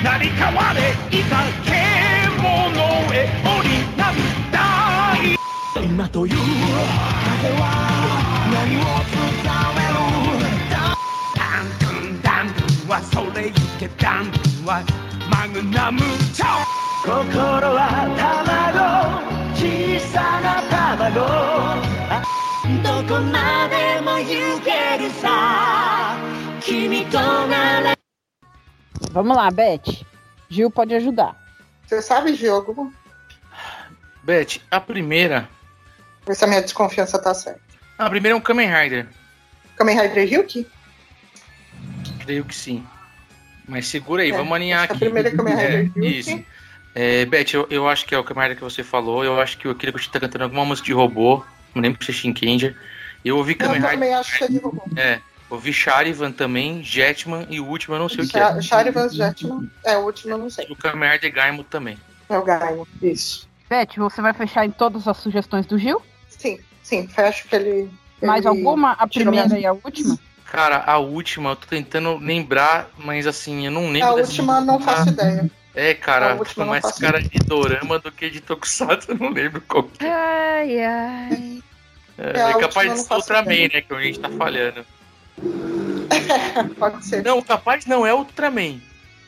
[0.07, 1.75] 成り変われいざ獣
[3.13, 4.01] へ降り波
[4.53, 4.55] 大
[5.85, 7.63] 今という風は
[8.53, 9.19] 何を伝
[9.73, 9.99] える
[11.35, 14.85] ダンドゥンダンドゥンはそれゆけダンドゥンは
[15.29, 16.01] マグナム
[16.33, 16.47] チョ
[17.03, 18.60] 心は卵小
[20.01, 21.27] さな卵
[22.11, 22.23] あ
[22.83, 26.17] どこまでも行けるさ
[26.61, 27.19] 君と
[27.49, 27.97] なら
[29.13, 30.05] Vamos lá, Beth.
[30.51, 31.35] Gil pode ajudar.
[31.87, 32.93] Você sabe, Diogo?
[34.25, 35.49] Beth, a primeira.
[36.27, 37.61] Ver se a minha desconfiança tá certa.
[37.97, 39.07] A primeira é um Kamen Rider.
[39.77, 40.67] Kamen Rider Ryuki?
[42.25, 42.85] Creio que sim.
[43.69, 45.05] Mas segura aí, É, vamos alinhar acho que a aqui.
[45.05, 46.19] primeira é Kamen Rider É, Ryuki.
[46.19, 46.45] isso.
[46.94, 49.24] É, Beth, eu, eu acho que é o Rider que você falou.
[49.24, 51.44] Eu acho que o Akira Kushida tá cantando alguma música de robô.
[51.74, 52.76] Não lembro se é Shinkenger.
[53.24, 53.92] Eu ouvi Eu Kamen Rider.
[53.92, 54.84] também acho que é de robô.
[54.98, 55.20] É,
[55.50, 58.62] ouvi Charivan também, Jetman e o último eu não sei o que é.
[58.62, 59.70] Charivan Jetman.
[59.86, 60.66] É, o último eu não sei.
[60.70, 61.98] E o Kamen Rider Gaimo também.
[62.28, 62.88] É o Gaimo.
[63.02, 63.48] Isso.
[63.70, 66.02] Beth, você vai fechar em todas as sugestões do Gil?
[66.28, 67.08] Sim, sim.
[67.08, 67.90] Fecho que ele.
[68.22, 68.92] Mais ele alguma?
[68.94, 70.20] A primeira minhas- e a última?
[70.46, 74.10] Cara, a última, eu tô tentando lembrar, mas assim, eu não lembro.
[74.10, 75.50] A última eu não faço ideia.
[75.74, 79.84] É, cara, não mais cara de dorama do que de Tokusatsu, eu não lembro qual
[79.84, 80.10] que é.
[80.12, 81.64] Ai, ai.
[82.18, 83.70] É, É, é capaz de ser Ultraman, ideia.
[83.74, 83.82] né?
[83.82, 84.86] Que a gente tá falhando.
[86.78, 87.24] Pode ser.
[87.24, 88.80] Não, capaz não, é Ultraman.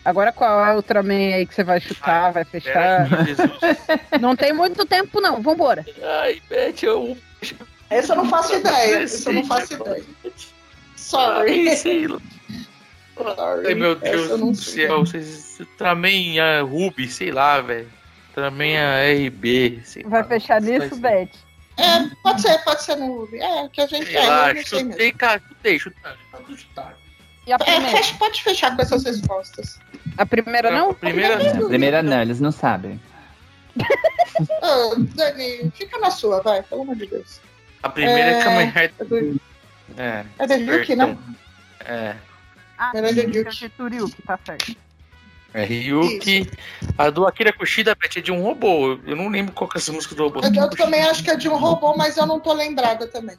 [0.06, 3.10] Agora qual é o Ultraman aí que você vai chutar, vai fechar?
[3.10, 3.52] Pera, Jesus.
[4.20, 5.42] Não tem muito tempo, não.
[5.42, 5.86] Vambora.
[6.22, 7.18] Ai, Beth, eu.
[7.90, 9.04] Esse eu não faço ideia.
[9.04, 10.04] Esse eu não faço ideia.
[10.98, 11.70] Sorry.
[11.70, 12.18] Ai, sei lá.
[12.20, 12.63] Sorry.
[13.66, 14.88] Ai, meu Deus eu não do sei.
[14.88, 15.00] céu.
[15.06, 15.58] Vocês.
[15.60, 17.88] Ultraman a Ruby, sei lá, velho.
[18.30, 20.28] Ultraman a RB, sei Vai lá.
[20.28, 20.96] fechar nisso.
[20.98, 21.30] Beth?
[21.78, 23.40] É, pode ser, pode ser no Ruby.
[23.40, 24.92] É, que a gente Sei é, lá, eu não sei mesmo.
[24.94, 26.02] chutei, cara, chutei, chutei.
[26.58, 26.84] chutei.
[27.46, 29.80] E a É, fecha, pode fechar com essas respostas.
[30.18, 30.92] A primeira não?
[30.92, 31.36] A primeira.
[31.52, 33.00] A primeira não, eles não sabem.
[34.62, 37.40] Ô, Dani, fica na sua, vai, pelo amor de Deus.
[37.82, 38.94] A primeira é, É, Kamen Rider.
[39.00, 39.42] É do,
[39.98, 40.26] É.
[40.40, 41.18] é do Ryuki, não?
[41.82, 42.16] É.
[42.92, 43.50] Ah, de Ryuki.
[43.50, 43.70] esse é
[44.26, 44.76] tá certo.
[45.54, 46.50] É Ryuki.
[46.98, 49.00] A do Akira Kushida, Beth, é de um robô.
[49.06, 50.42] Eu não lembro qual que é essa música do robô.
[50.42, 53.38] Eu, eu também acho que é de um robô, mas eu não tô lembrada também.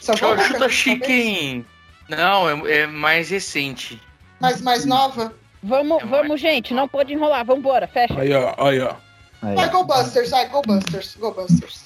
[0.00, 1.64] Só vou Chuta, Chicken.
[2.08, 4.00] Não, é, é mais recente.
[4.40, 5.34] Mas mais nova?
[5.62, 6.74] Vamos, É vamos, gente.
[6.74, 7.44] Não pode enrolar.
[7.44, 8.18] Vambora, fecha.
[8.18, 8.94] Aí, ó, aí, ó.
[9.40, 11.84] Vai, Go Busters, vai, Go Busters, Go Busters.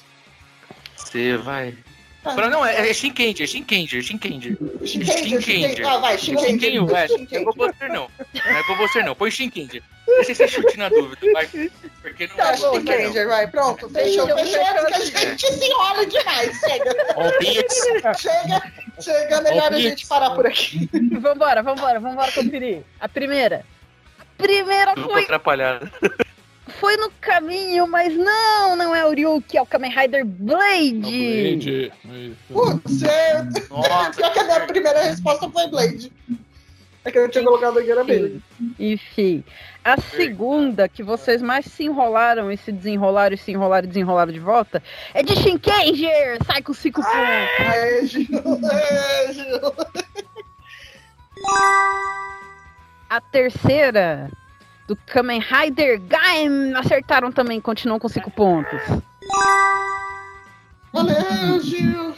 [0.95, 1.77] Você vai.
[2.21, 4.57] Pra- Não, é, é Shinkendi, é Shinkendi, é Shinkendi.
[5.85, 6.67] Ah, vai, Shinkendi.
[6.77, 6.81] É.
[6.81, 7.07] Não é
[7.45, 8.07] com você não.
[8.45, 9.15] Não é com você não.
[9.15, 9.81] Põe Shinkendi.
[10.05, 11.47] Deixa esse chute na dúvida, vai.
[12.01, 13.89] Porque não Tá é Shinkendi, vai, pronto.
[13.89, 16.59] Fechou, Fechou, porque a gente se enrola demais.
[16.59, 18.71] Chega, chega,
[19.01, 20.89] chega, melhor a gente parar por aqui.
[21.21, 22.81] Vambora, vambora, vambora conferir.
[22.99, 23.65] A primeira.
[24.19, 25.91] A primeira foi, atrapalhada.
[26.69, 30.99] Foi no caminho, mas não, não é o Ryuki, é o Kamen Rider Blade.
[30.99, 31.91] Blade.
[32.09, 33.43] Aí, Putz, é...
[33.69, 34.11] Nossa.
[34.15, 36.11] Pior que a minha primeira resposta foi Blade.
[37.03, 38.41] É que eu tinha colocado aqui era Blade.
[38.77, 39.43] Enfim,
[39.83, 44.31] a segunda que vocês mais se enrolaram e se desenrolaram e se enrolaram e desenrolaram
[44.31, 44.83] de volta
[45.13, 46.37] é de Shinkenger!
[46.45, 47.15] Sai com cinco pontos!
[47.59, 48.27] Aê, Gil,
[48.69, 49.73] aê, Gil.
[53.09, 54.29] A terceira
[54.89, 58.81] do Kamen Rider Gaim acertaram também, continuam com cinco pontos.
[60.91, 62.15] Valeu, Gil.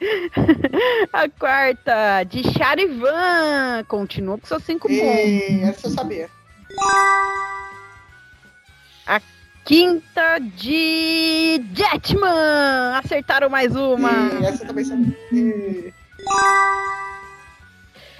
[1.12, 5.62] A quarta de Charivan continua com seus cinco pontos.
[5.68, 6.30] Essa eu sabia.
[9.64, 14.10] Quinta de Jetman acertaram mais uma.
[14.40, 15.16] E essa eu também sabia.
[15.32, 15.92] E...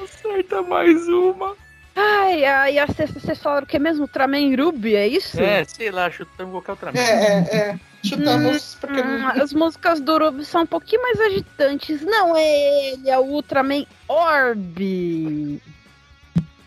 [0.00, 1.56] Acerta mais uma.
[2.00, 5.40] Ai, ai, a vocês falaram que é mesmo Ultraman Ruby, é isso?
[5.40, 7.80] É, sei lá, chutamos qualquer outra É, é, é.
[8.02, 12.00] Chutamos porque Hum, as músicas do Ruby são um pouquinho mais agitantes.
[12.02, 15.60] Não é ele, é o Ultraman Orb.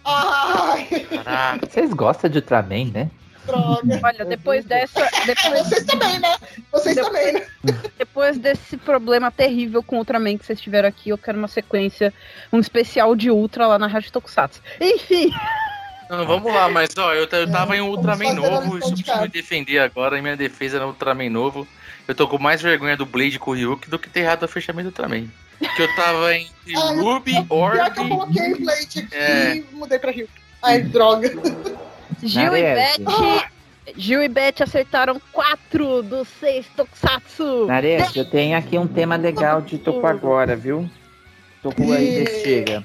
[0.05, 1.67] Ai, Caraca.
[1.67, 3.09] Vocês gostam de Ultraman, né?
[3.45, 3.99] Droga.
[4.03, 5.07] Olha, depois dessa.
[5.25, 6.35] Depois, Vocês também, né?
[6.71, 7.47] Vocês Depois- também, né?
[7.97, 12.13] depois desse problema terrível com o Ultraman que vocês tiveram aqui, eu quero uma sequência,
[12.51, 14.61] um especial de Ultra lá na Rádio Tokusatsu.
[14.79, 15.31] Enfim,
[16.09, 19.27] Não, vamos lá, mas ó, eu, eu tava em um Ultraman novo, isso preciso me
[19.27, 21.67] defender agora, em minha defesa no Ultraman novo.
[22.07, 24.47] Eu tô com mais vergonha do Blade com o Ryuki do que ter errado o
[24.47, 25.27] fechamento do Ultraman.
[25.75, 28.09] Que eu tava entre Ah, Ruby, Pior que eu Orb.
[28.09, 29.55] coloquei Blade aqui É.
[29.55, 30.27] e mudei pra Rio.
[30.61, 31.31] Ai, droga.
[32.21, 32.61] Gil e.
[32.61, 33.49] Beth.
[33.97, 37.65] Gil e Beth acertaram quatro dos seis Tokusatsu.
[37.67, 40.89] Nares, eu tenho aqui um tema legal de Toku agora, viu?
[41.61, 42.83] Toku aí chega.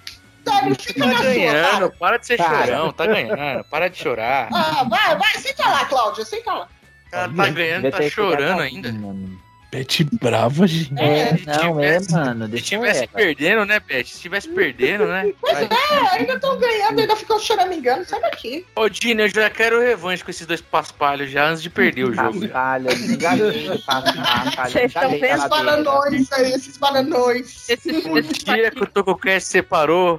[0.79, 1.91] Fica Tá sua, ganhando, cara.
[1.91, 2.65] para de ser Para.
[2.67, 4.49] chorão, tá ganhando, para de chorar.
[4.51, 6.69] Ah, vai, vai, senta lá, Cláudia, senta lá.
[7.07, 8.91] O cara tá ganhando, tá chorando ainda.
[8.93, 9.39] mano.
[9.71, 10.99] Bete brava, gente.
[10.99, 12.59] É, se não, é, tivesse- mano.
[12.59, 13.07] Se ela.
[13.09, 14.05] perdendo, né, Beth?
[14.07, 15.31] Se estivesse perdendo, né?
[15.43, 15.65] Vai.
[15.65, 18.65] É, ainda tô ganhando, ainda ficou choramingando, sai daqui.
[18.75, 22.15] Ô, Dini, eu já quero revanche com esses dois paspalhos já antes de perder o
[22.15, 22.41] jogo.
[22.41, 22.49] já.
[22.49, 25.25] Paspalha, enganei, paspalha, Vocês estão vendo?
[25.25, 27.67] Esses bananões aí, esses bananões.
[28.09, 30.19] O esses dia que o TocoCast separou,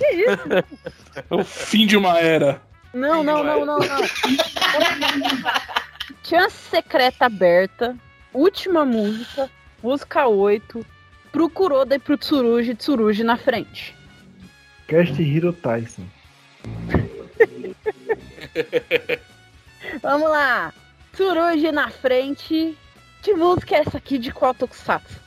[0.00, 2.60] É o fim de uma era.
[2.92, 3.98] Não, não, não, não, não.
[6.24, 7.96] Chance secreta aberta.
[8.32, 9.50] Última música.
[9.82, 10.84] Música 8.
[11.32, 12.74] Pro Kuroda e pro Tsurugi.
[12.74, 13.94] Tsurugi na frente.
[14.86, 16.04] Cast Hero Tyson.
[20.02, 20.72] Vamos lá.
[21.12, 22.76] Tsurugi na frente.
[23.22, 25.20] Que música é essa aqui de qual Tokusatsu?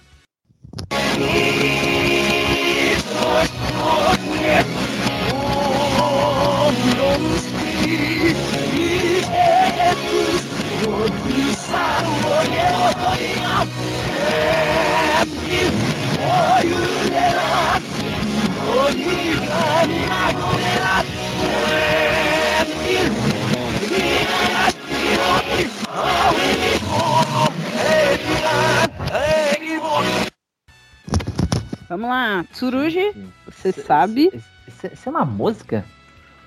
[31.90, 32.46] Vamos lá.
[32.52, 33.12] Tsurugi,
[33.46, 34.32] você sabe?
[34.68, 35.84] Isso, isso é uma música?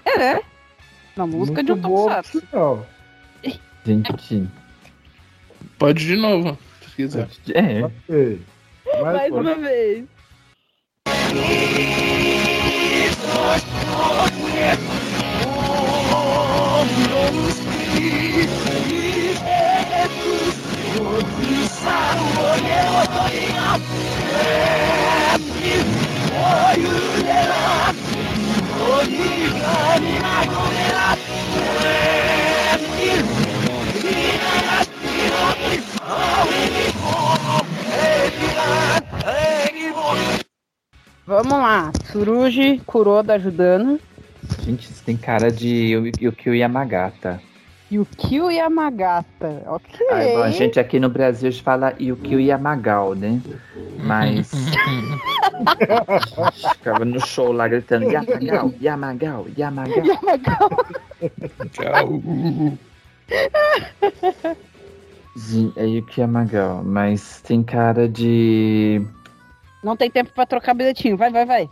[0.06, 0.40] É.
[1.14, 2.42] Uma música de um Muito Tokusatsu.
[3.84, 4.48] Gente,
[5.78, 7.28] Pode de novo, se quiser.
[7.48, 7.80] é.
[9.00, 10.04] Mais Mas, uma vez.
[41.26, 41.90] Vamos lá.
[42.04, 43.98] Tsurugi, Kuroda ajudando.
[44.62, 47.40] Gente, isso tem cara de Yukio Yamagata.
[47.90, 49.62] Yukio Yamagata.
[49.66, 50.06] Ok.
[50.10, 53.40] Aí, bom, a gente aqui no Brasil fala Yukio Yamagal, né?
[53.98, 54.50] Mas.
[56.74, 60.04] Ficava no show lá gritando Yamagal, Yamagal, Yamagal.
[60.04, 60.70] Yamagal.
[61.72, 62.20] Tchau.
[65.76, 69.04] É Yuki Yamagal, mas tem cara de.
[69.82, 71.16] Não tem tempo pra trocar bilhetinho.
[71.16, 71.70] Vai, vai, vai.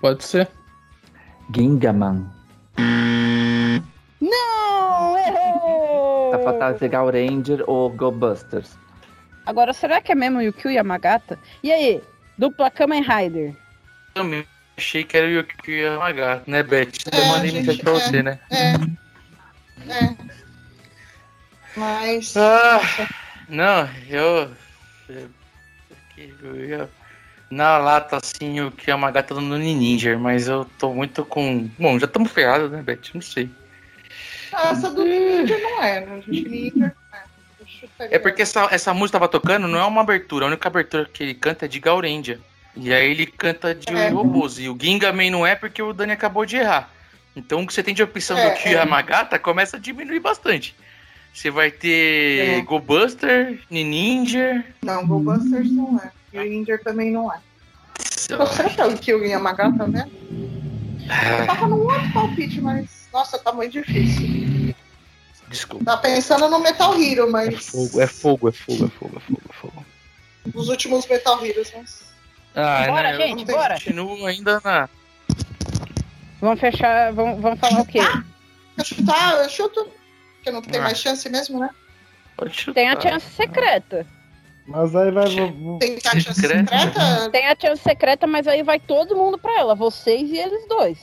[0.00, 0.48] Pode ser.
[1.54, 2.26] Gingaman.
[4.20, 6.30] Não, errou!
[6.30, 8.76] Tá faltando pegar o Ranger ou Go Busters.
[9.44, 11.38] Agora, será que é mesmo Yukio Yamagata?
[11.62, 12.02] E aí,
[12.38, 13.54] dupla Kamen Rider?
[14.14, 14.46] Também
[14.78, 16.92] achei que era o Yuki Yamagata, né, Beth?
[17.12, 17.94] Eu É, mandei mensagem pra é.
[17.94, 18.38] você, né?
[18.50, 18.72] É.
[19.92, 20.16] É.
[21.76, 22.36] Mas.
[22.36, 22.80] Ah,
[23.48, 24.50] não, eu.
[25.08, 25.30] eu-
[26.42, 26.88] eu ia-
[27.50, 31.68] na lata, assim, o que é uma gata do Ninja, mas eu tô muito com.
[31.78, 33.10] Bom, já estamos ferrados, né, Beth?
[33.14, 33.50] Não sei.
[34.52, 36.22] Essa do Ninja não é, né?
[36.26, 36.48] gente?
[36.48, 38.14] Ninja é.
[38.14, 40.46] É porque essa, essa música tava tocando, não é uma abertura.
[40.46, 42.40] A única abertura que ele canta é de Gaurendia.
[42.76, 44.08] E aí ele canta de É.
[44.08, 44.58] robôs.
[44.58, 46.88] E o Gingaman não é porque o Dani acabou de errar.
[47.36, 48.74] Então o que você tem de opção É, do Kyo é.
[48.74, 50.74] Yamagata começa a diminuir bastante.
[51.32, 52.60] Você vai ter É.
[52.62, 54.64] Go Buster, Ninja.
[54.82, 56.10] Não, Goldbusters não é.
[56.32, 57.38] E Ninja também não é.
[57.98, 60.08] Será que é o Kyo Yamagata, né?
[61.40, 63.08] Eu tava num outro palpite, mas.
[63.12, 64.74] Nossa, tá muito difícil.
[65.48, 65.84] Desculpa.
[65.84, 67.66] Tá pensando no Metal Hero, É mas.
[67.66, 69.86] fogo, é fogo, é fogo, é fogo, é fogo, é fogo.
[70.54, 72.12] Os últimos Metal Heroes, mas.
[72.54, 73.74] Ah, Bora, né, gente, eu bora.
[73.74, 74.88] continuo ainda na.
[76.40, 78.00] Vamos fechar, vamos, vamos falar o quê?
[78.78, 79.88] Eu chutar, eu chuto.
[80.42, 80.84] Porque não tem Ah.
[80.84, 81.70] mais chance mesmo, né?
[82.36, 82.74] Pode chutar.
[82.74, 84.04] Tem a chance secreta.
[84.66, 85.26] Mas aí vai.
[85.78, 86.78] Tem a chance Secreta?
[86.78, 87.30] secreta.
[87.30, 90.98] Tem a chance secreta, mas aí vai todo mundo pra ela, vocês e eles dois.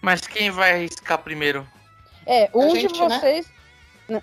[0.00, 1.66] Mas quem vai arriscar primeiro?
[2.26, 3.18] É, um gente, de né?
[3.18, 3.52] vocês,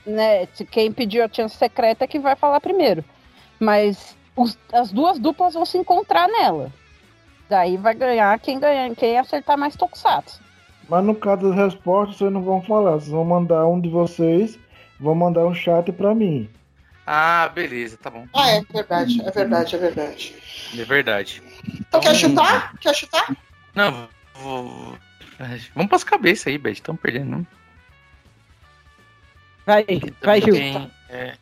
[0.05, 0.47] né?
[0.53, 3.03] se Quem pediu a chance secreta é que vai falar primeiro.
[3.59, 6.71] Mas os- as duas duplas vão se encontrar nela.
[7.49, 10.39] Daí vai ganhar quem ganhar, quem acertar mais tokusatsu.
[10.89, 12.91] Mas no caso das respostas, vocês não vão falar.
[12.93, 14.59] Vocês vão mandar um de vocês,
[15.01, 16.49] vão mandar um chat pra mim.
[17.05, 18.27] Ah, beleza, tá bom.
[18.33, 20.35] Ah, é verdade, é verdade, é verdade.
[20.77, 21.43] É verdade.
[21.67, 22.73] Então quer chutar?
[22.79, 23.35] Quer chutar?
[23.73, 24.97] Não, vou.
[25.73, 26.73] Vamos pras cabeças aí, Beth.
[26.73, 27.47] Estamos perdendo, não.
[29.65, 29.85] Vai,
[30.21, 30.55] vai, Gil.
[31.09, 31.35] É...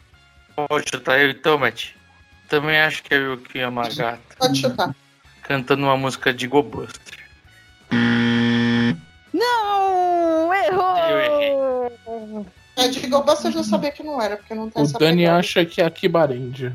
[0.67, 1.91] Pode chutar eu então, Matt.
[2.47, 4.19] Também acho que é o Yuki Yamagata.
[4.37, 4.95] Pode chutar.
[5.43, 7.19] Cantando uma música de Go Buster.
[9.33, 10.53] Não!
[10.53, 12.45] Errou!
[12.79, 15.39] É, de Goldbusters eu sabia que não era, porque não tem O essa Dani pegada.
[15.39, 16.73] acha que é a Kibarendia.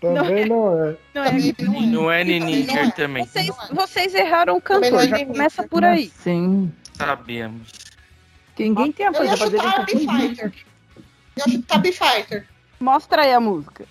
[0.00, 0.96] Também não é.
[1.14, 1.32] Não é.
[1.86, 2.20] Não é.
[2.20, 2.90] É Ninja não é.
[2.90, 3.24] também.
[3.24, 3.74] Vocês, Não é.
[3.74, 6.12] vocês erraram o cantor, é já começa por aí.
[6.22, 6.70] Sim.
[6.92, 7.68] Sabíamos.
[8.54, 10.52] Que ninguém tem a coisa pra fazer com B-Fighter.
[11.36, 12.46] Eu ia chutar B-Fighter.
[12.78, 13.86] Mostra aí a música.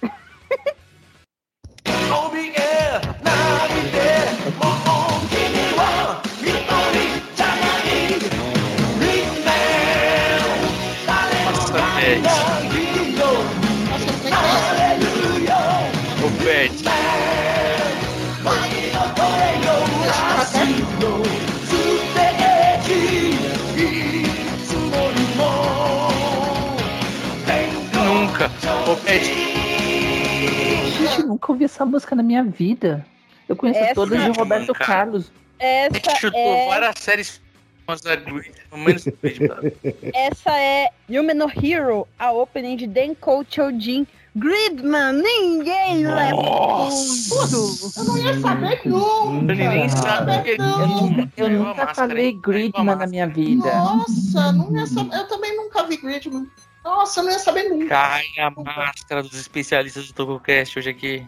[30.98, 33.06] Gente, eu nunca ouvi essa música na minha vida.
[33.48, 34.74] Eu conheço Essa- todas de Roberto.
[34.74, 35.32] Carlos.
[35.60, 37.42] A gente Essa chutou é, várias séries
[40.14, 45.14] essa é Yume no Hero, a opening de Denko Chojin Gridman.
[45.14, 47.92] Ninguém leva tudo.
[47.96, 49.54] Eu não ia saber nunca.
[49.54, 53.72] Ele nem sabe que Eu nunca, eu nunca falei Gridman na minha vida.
[53.72, 55.16] Nossa, não ia saber.
[55.16, 56.48] Eu também nunca vi Gridman.
[56.86, 57.88] Nossa, eu não ia saber nunca.
[57.90, 61.28] Cai a máscara dos especialistas do TogoCast hoje aqui.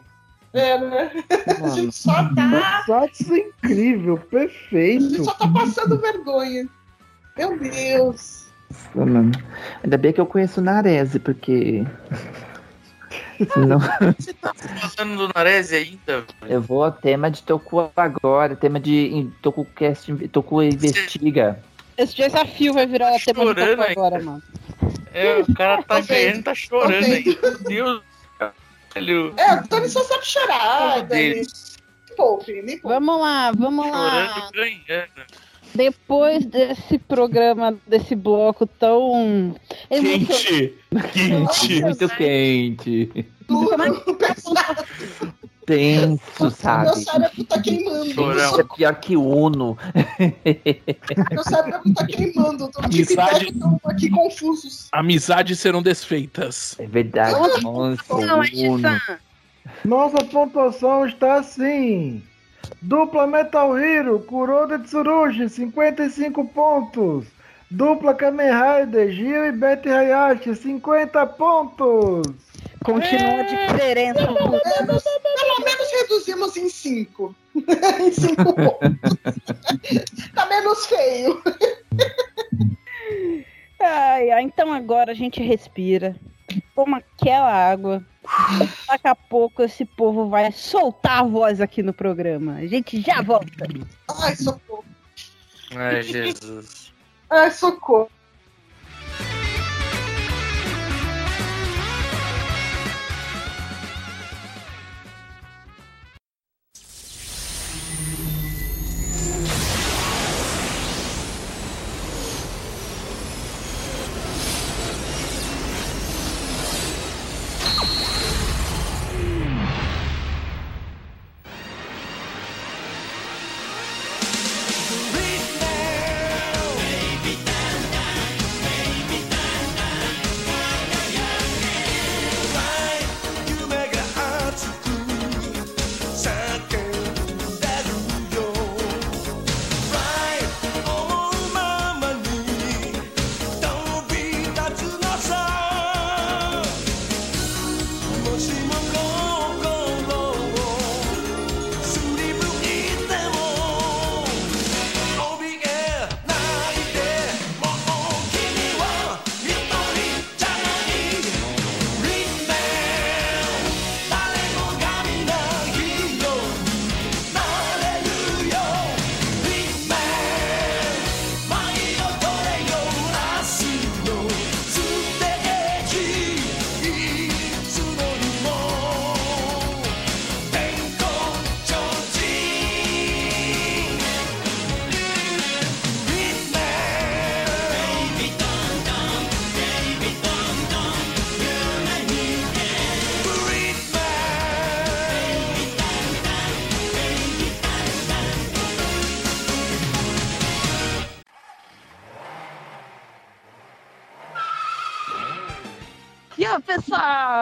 [0.54, 1.12] É, né?
[1.58, 2.84] A Mano, gente só tá.
[2.88, 5.24] É incrível, A gente perfeito.
[5.26, 6.68] só tá passando vergonha.
[7.36, 8.46] Meu Deus.
[8.96, 9.32] mano.
[9.84, 11.86] Ainda bem que eu conheço Narese, porque.
[13.54, 13.80] Senão
[14.20, 16.26] Você tá passando do Narese ainda?
[16.48, 21.60] eu vou ao tema de Toku agora, tema de TokuCast, Toku Investiga.
[21.98, 24.42] Esse desafio vai virar tema de Toku agora, mano.
[25.18, 26.08] É, o cara tá Tô vendo.
[26.08, 27.40] ganhando, tá chorando aí.
[27.42, 28.02] Meu Deus.
[28.94, 29.34] Velho.
[29.38, 31.08] É, o Tony só sabe chorar.
[31.08, 31.46] Me
[32.16, 32.94] poupe, me poupe.
[32.96, 34.50] Vamos lá, vamos lá.
[35.76, 39.56] Depois desse programa, desse bloco tão.
[39.90, 40.74] Quente!
[41.14, 41.82] Quente!
[41.82, 43.26] Muito quente.
[43.48, 44.86] Tudo pesado.
[45.68, 47.04] Tenso, Meu sabe?
[47.04, 48.14] cérebro tá queimando.
[48.14, 48.60] Chorão.
[48.60, 49.78] É pior que Uno.
[51.30, 52.70] Meu cérebro tá queimando.
[52.70, 53.54] Tô tipo Amizade.
[53.84, 54.88] aqui confusos.
[54.94, 56.74] Amizades serão desfeitas.
[56.80, 57.34] É verdade.
[57.62, 58.40] Nossa, Não,
[58.74, 59.02] Uno.
[59.84, 62.24] Nossa pontuação está assim.
[62.82, 67.26] Dupla Metal Hero, Kuroda Tsurugi, 55 pontos.
[67.70, 72.47] Dupla Kamen Rider, Gil e Betty Hayashi, 50 pontos.
[72.88, 74.26] Continua a diferença.
[74.26, 77.36] Pelo menos, pelo menos reduzimos em cinco.
[78.00, 79.18] em cinco pontos.
[80.34, 81.44] tá menos feio.
[83.78, 86.16] Ai, ai, então agora a gente respira,
[86.74, 88.02] toma aquela água.
[88.88, 92.56] Daqui a pouco esse povo vai soltar a voz aqui no programa.
[92.56, 93.68] A gente já volta.
[94.22, 94.86] Ai, socorro.
[95.76, 96.94] Ai, Jesus.
[97.30, 98.10] Ai, socorro.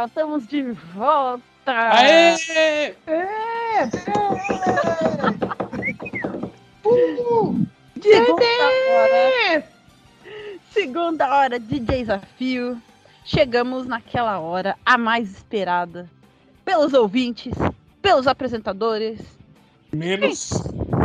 [0.05, 0.61] Pessoal, estamos de
[0.93, 1.43] volta.
[1.65, 2.95] Aê!
[3.07, 3.89] É,
[6.87, 7.65] Uh,
[8.01, 9.67] Segunda hora.
[10.71, 12.81] Segunda hora de desafio.
[13.25, 16.07] Chegamos naquela hora a mais esperada
[16.63, 17.53] pelos ouvintes,
[18.01, 19.19] pelos apresentadores,
[19.91, 20.49] Menos,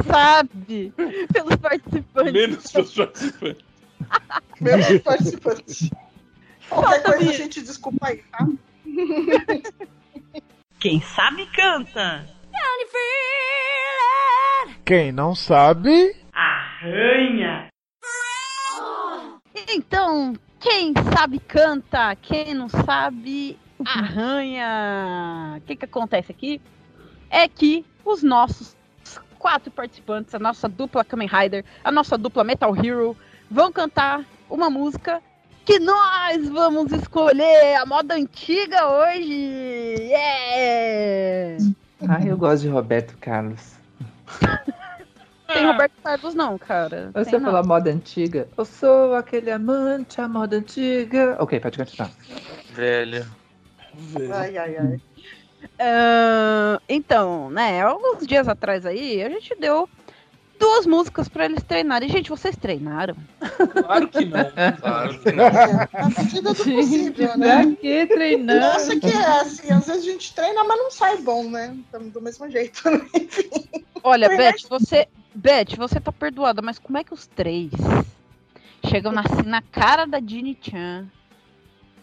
[0.06, 0.92] sabe?
[1.32, 2.32] Pelos participantes.
[2.32, 3.64] menos pelos participantes.
[4.60, 5.90] meus participantes.
[6.68, 8.46] Qualquer coisa a gente desculpa aí, tá?
[10.80, 12.26] Quem sabe canta.
[14.84, 16.16] Quem não sabe.
[16.32, 17.68] Arranha.
[19.68, 25.58] Então, quem sabe canta, quem não sabe arranha.
[25.58, 26.60] O que, que acontece aqui
[27.30, 28.76] é que os nossos
[29.38, 33.16] quatro participantes, a nossa dupla Kamen Rider, a nossa dupla Metal Hero,
[33.50, 35.22] vão cantar uma música
[35.70, 39.94] que nós vamos escolher a moda antiga hoje.
[40.00, 41.64] Yeah!
[42.08, 43.74] Ah, eu gosto de Roberto Carlos.
[45.46, 47.12] Tem Roberto Carlos não, cara.
[47.14, 48.48] Você Tem falou moda antiga?
[48.58, 51.36] Eu sou aquele amante, a moda antiga.
[51.38, 52.10] Ok, pode continuar.
[52.72, 53.24] Velho.
[54.32, 55.00] Ai, ai, ai.
[55.78, 59.88] Ah, então, né, alguns dias atrás aí, a gente deu
[60.60, 62.08] duas músicas pra eles treinarem.
[62.08, 63.16] Gente, vocês treinaram?
[63.72, 64.40] Claro que não.
[64.80, 65.50] Claro que não.
[65.50, 67.66] Na medida do possível, né?
[67.66, 68.60] Pra que treinar?
[68.60, 71.76] Nossa, que é assim, às vezes a gente treina, mas não sai bom, né?
[71.90, 72.88] Tamo do mesmo jeito.
[72.88, 73.00] né?
[74.04, 75.08] Olha, Beth, você.
[75.34, 77.70] Beth, você tá perdoada, mas como é que os três
[78.88, 81.06] chegam na, assim, na cara da Ginny Chan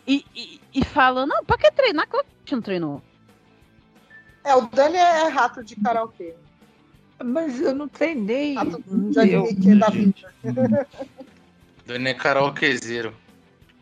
[0.07, 2.07] e, e, e falam, não, pra que treinar?
[2.07, 3.01] Claro que a gente não treinou.
[4.43, 6.33] É, o Dani é rato de karaokê.
[7.23, 8.53] Mas eu não treinei.
[8.55, 10.87] Rato Hum, de eu- anime que é da vida.
[11.85, 13.13] Dani é karaokezeiro.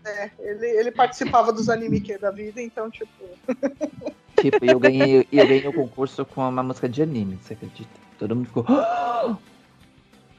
[0.05, 3.09] É, ele, ele participava dos anime que é da vida, então, tipo.
[4.37, 7.89] Tipo, eu ganhei, eu ganhei o concurso com uma música de anime, você acredita?
[8.19, 8.65] Todo mundo ficou.
[8.67, 9.35] "Ah!"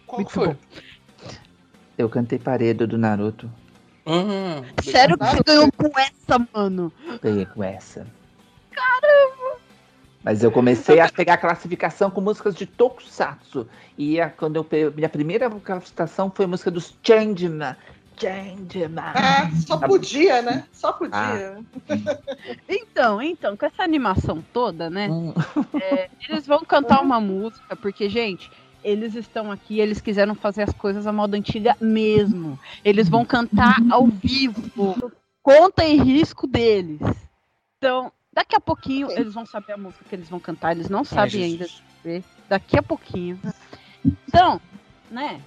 [0.06, 0.48] Qual Muito foi?
[0.48, 0.56] bom.
[1.98, 3.51] Eu cantei Paredo do Naruto.
[4.05, 6.93] Ah, Sério que você ganhou com essa, mano?
[7.20, 8.06] Ganhei com essa.
[8.70, 9.45] Caramba!
[10.27, 13.69] Mas eu comecei a pegar classificação com músicas de Tokusatsu.
[13.97, 17.77] E a- quando eu peguei, minha primeira classificação foi a música dos Changeman.
[18.20, 19.05] Changeman.
[19.15, 20.65] É, só Tá- podia, né?
[20.73, 21.59] Só podia.
[22.69, 25.09] Então, então, com essa animação toda, né?
[25.09, 25.32] Hum.
[25.81, 28.51] é, eles vão cantar uma música, porque, gente,
[28.82, 32.59] eles estão aqui, eles quiseram fazer as coisas à moda antiga mesmo.
[32.85, 35.12] Eles vão cantar ao vivo.
[35.40, 36.98] Conta e risco deles.
[37.78, 40.73] Então, daqui a pouquinho eles vão saber a música que eles vão cantar.
[40.73, 41.67] Eles não sabem ainda.
[42.47, 43.41] Daqui a pouquinho.
[44.29, 44.61] Então,
[45.11, 45.41] né?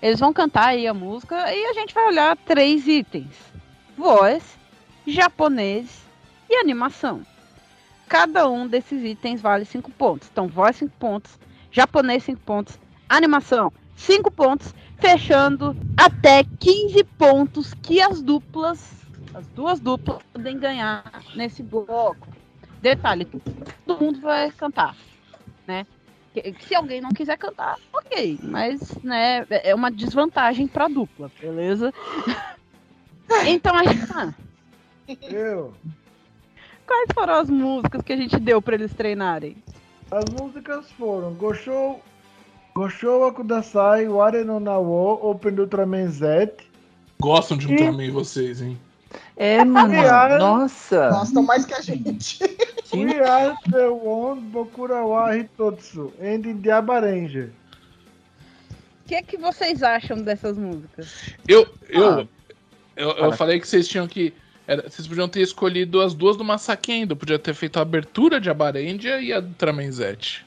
[0.00, 3.34] Eles vão cantar aí a música e a gente vai olhar três itens:
[3.96, 4.56] voz,
[5.04, 6.04] japonês
[6.48, 7.26] e animação.
[8.08, 10.28] Cada um desses itens vale 5 pontos.
[10.32, 11.38] Então, voz 5 pontos,
[11.70, 12.78] japonês 5 pontos,
[13.08, 18.78] animação 5 pontos, fechando até 15 pontos que as duplas,
[19.38, 21.04] as duas duplas, podem ganhar
[21.34, 22.16] nesse bloco.
[22.82, 23.24] Detalhe,
[23.86, 24.96] todo mundo vai cantar,
[25.66, 25.86] né?
[26.34, 31.92] Que- Se alguém não quiser cantar, ok, mas né, é uma desvantagem para dupla, beleza?
[33.46, 34.34] Então a gente tá.
[35.30, 35.74] Eu.
[36.86, 39.54] Quais foram as músicas que a gente deu para eles treinarem?
[40.10, 42.02] As músicas foram Goshou,
[42.74, 46.54] Goshou Kudasai, Ware no Nawo, Open Ultraman Z.
[47.20, 48.78] Gostam de Ultraman vocês, hein?
[49.36, 49.92] É, mano.
[50.02, 50.38] Cara.
[50.38, 51.10] Nossa.
[51.10, 52.38] Gostam mais que a gente.
[52.92, 57.50] We are the one Bokura wa Hitotsu, and Diaba Ranger.
[59.04, 61.30] O que é que vocês acham dessas músicas?
[61.46, 62.26] Eu, eu, Ah.
[62.96, 64.34] eu, eu falei que vocês tinham que.
[64.66, 67.16] era- vocês podiam ter escolhido as duas do Masakendo.
[67.16, 70.46] Podia ter feito a abertura de Abarendia e a do Tramenzete.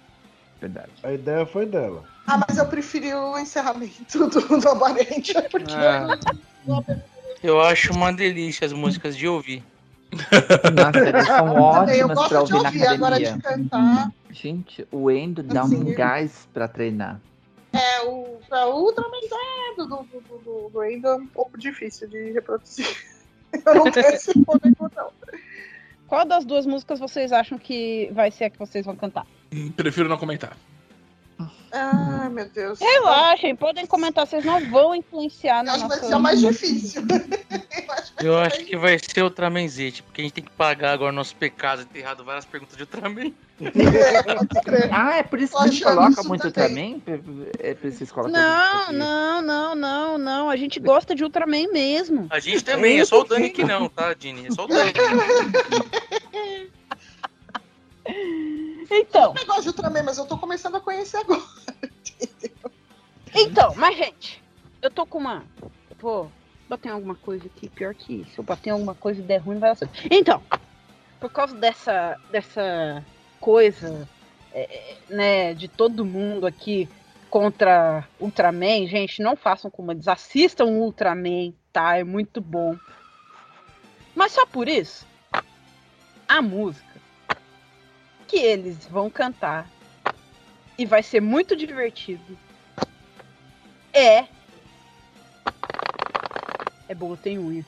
[0.59, 0.91] Verdade.
[1.01, 2.03] A ideia foi dela.
[2.27, 6.19] Ah, mas eu preferi o encerramento do, do Abarente, porque Ah,
[7.43, 9.63] eu acho uma delícia as músicas de ouvir.
[10.11, 13.37] Nossa, eles são ótimas gosto pra de ouvir na ouvir, agora academia.
[13.37, 14.11] de cantar.
[14.29, 15.93] Gente, o Endo dá um Sim.
[15.93, 17.19] gás pra treinar.
[17.73, 19.19] É, o, o Ultraman
[19.77, 22.85] do, do, do, do, do Endo é um pouco difícil de reproduzir.
[23.65, 25.11] Eu não tenho esse poder, não.
[26.07, 29.25] Qual das duas músicas vocês acham que vai ser a que vocês vão cantar?
[29.75, 30.57] Prefiro não comentar.
[31.71, 32.79] Ai, meu Deus.
[32.79, 36.39] Relaxem, podem comentar, vocês não vão influenciar Eu na acho que vai ser a mais
[36.41, 37.01] difícil.
[38.21, 41.85] Eu acho que vai ser Ultramenzete, porque a gente tem que pagar agora nossos pecados
[41.85, 43.31] de ter errado várias perguntas de Ultraman.
[43.59, 44.89] Pode crer.
[44.91, 46.99] Ah, é por isso que a gente coloca muito também.
[46.99, 47.47] também?
[47.59, 50.49] É por isso que Não, não, não, não, não.
[50.49, 52.27] A gente gosta de Ultraman mesmo.
[52.29, 54.47] A gente também, é só o Dani que não, tá, Dini?
[54.47, 54.93] É só o Dani.
[58.91, 61.41] Então, Eu gosto de Ultraman, mas eu tô começando a conhecer agora.
[63.33, 64.43] então, mas gente,
[64.81, 65.45] eu tô com uma.
[65.97, 66.29] Vou
[66.67, 68.31] bater alguma coisa aqui, pior que isso.
[68.31, 69.97] Se eu bater alguma coisa e der ruim, vai certo.
[70.11, 70.43] Então,
[71.21, 73.05] por causa dessa, dessa
[73.39, 74.09] coisa,
[74.51, 76.89] é, é, né, de todo mundo aqui
[77.29, 80.09] contra Ultraman, gente, não façam como eles.
[80.09, 81.97] Assistam o Ultraman, tá?
[81.97, 82.75] É muito bom.
[84.13, 85.07] Mas só por isso,
[86.27, 86.90] a música
[88.31, 89.69] que eles vão cantar
[90.77, 92.37] e vai ser muito divertido
[93.93, 94.25] é.
[96.87, 97.65] É boa, tem unha.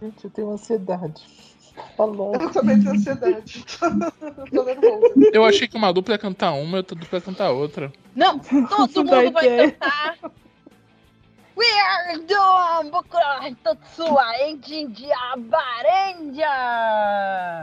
[0.00, 1.22] Gente, eu tenho ansiedade.
[1.98, 2.34] Falou.
[2.36, 3.62] Eu também tenho ansiedade.
[4.50, 5.14] tô nervosa.
[5.34, 7.92] Eu achei que uma dupla ia cantar uma e outra dupla ia cantar outra.
[8.16, 9.72] Não, todo mundo vai ideia.
[9.72, 10.16] cantar.
[11.60, 16.48] We are doing Bokura Totsua Engine de Abarendia!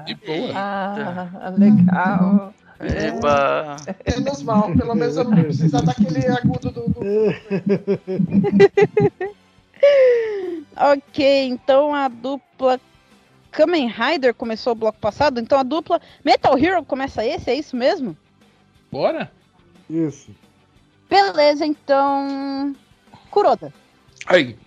[0.06, 0.52] E boa.
[0.54, 2.54] Ah, legal.
[2.80, 3.76] Eba.
[4.06, 6.88] Menos mal, pelo menos eu não precisar daquele agudo do.
[6.90, 7.00] do...
[10.80, 12.80] Ok, então a dupla
[13.50, 17.76] Kamen Rider começou o bloco passado, então a dupla Metal Hero começa esse, é isso
[17.76, 18.16] mesmo?
[18.92, 19.32] Bora?
[19.90, 20.30] Isso.
[21.10, 22.76] Beleza, então.
[23.32, 23.74] Kuroda,
[24.28, 24.58] Aí.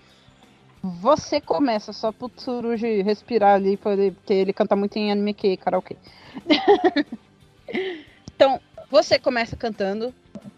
[0.82, 5.96] você começa só pro Tsurugi respirar ali, porque ele canta muito em anime que karaokê.
[8.34, 8.58] então,
[8.90, 10.14] você começa cantando,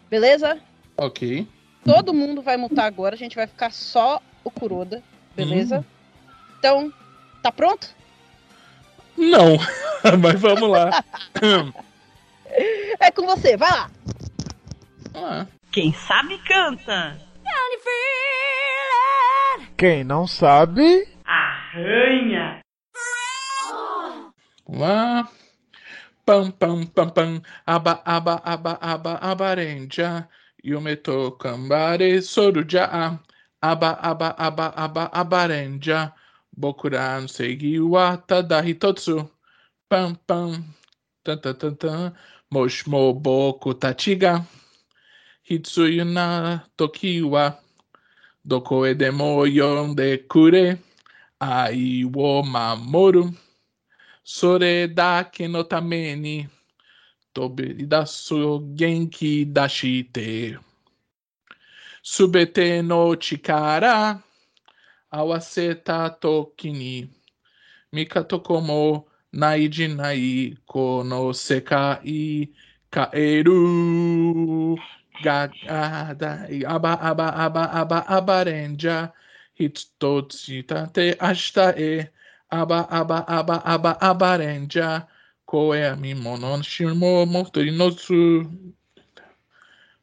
[0.08, 0.58] beleza?
[0.96, 1.46] Ok.
[1.84, 5.02] Todo mundo vai mutar agora, a gente vai ficar só o Kuroda,
[5.34, 5.84] beleza?
[6.58, 6.92] Então,
[7.42, 7.88] tá pronto?
[9.16, 9.58] Não.
[10.20, 11.04] Mas vamos lá.
[13.00, 13.90] É com você, vai lá!
[15.14, 17.20] Ah, Quem sabe canta.
[19.82, 21.08] Quem não sabe.
[21.24, 22.60] Arranha.
[24.64, 25.28] vamos lá.
[26.24, 27.42] Pam, pam, pam, pam.
[27.66, 30.28] Aba, aba, aba, aba, abarenja.
[30.62, 33.18] Yumeto kambare soruja.
[33.60, 36.14] Aba, aba, aba, aba, abarenja.
[36.56, 39.28] Bokura no seigi wa tada hitotsu.
[39.90, 40.62] Pam, pam.
[41.24, 42.14] Tan, tan, tan, tan.
[42.54, 44.46] Moshmo boku tachiga.
[45.42, 47.61] Hitsuyu na toki wa.
[48.44, 50.76] どこへでも呼んでくれ、
[51.38, 53.30] 愛を守る。
[54.24, 56.48] それだけのために、
[57.32, 60.58] 飛び出す元気出して。
[62.02, 64.20] すべての力、
[65.08, 67.12] 合わせたときに、
[67.92, 72.52] 見かとこもないじない、この世界
[72.92, 73.52] 変える。
[75.22, 79.12] Gagada aba aba aba aba abarenja.
[79.58, 82.08] Hitotsi tate ashita e.
[82.50, 85.06] Aba aba aba aba abarenja.
[85.46, 88.50] Koe ami mono shimo motorinotsu.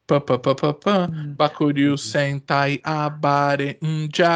[0.08, 1.08] Pa pa pa pa pa.
[1.38, 4.36] Bakuryu sentai abarenja.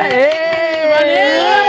[0.00, 1.59] Aê!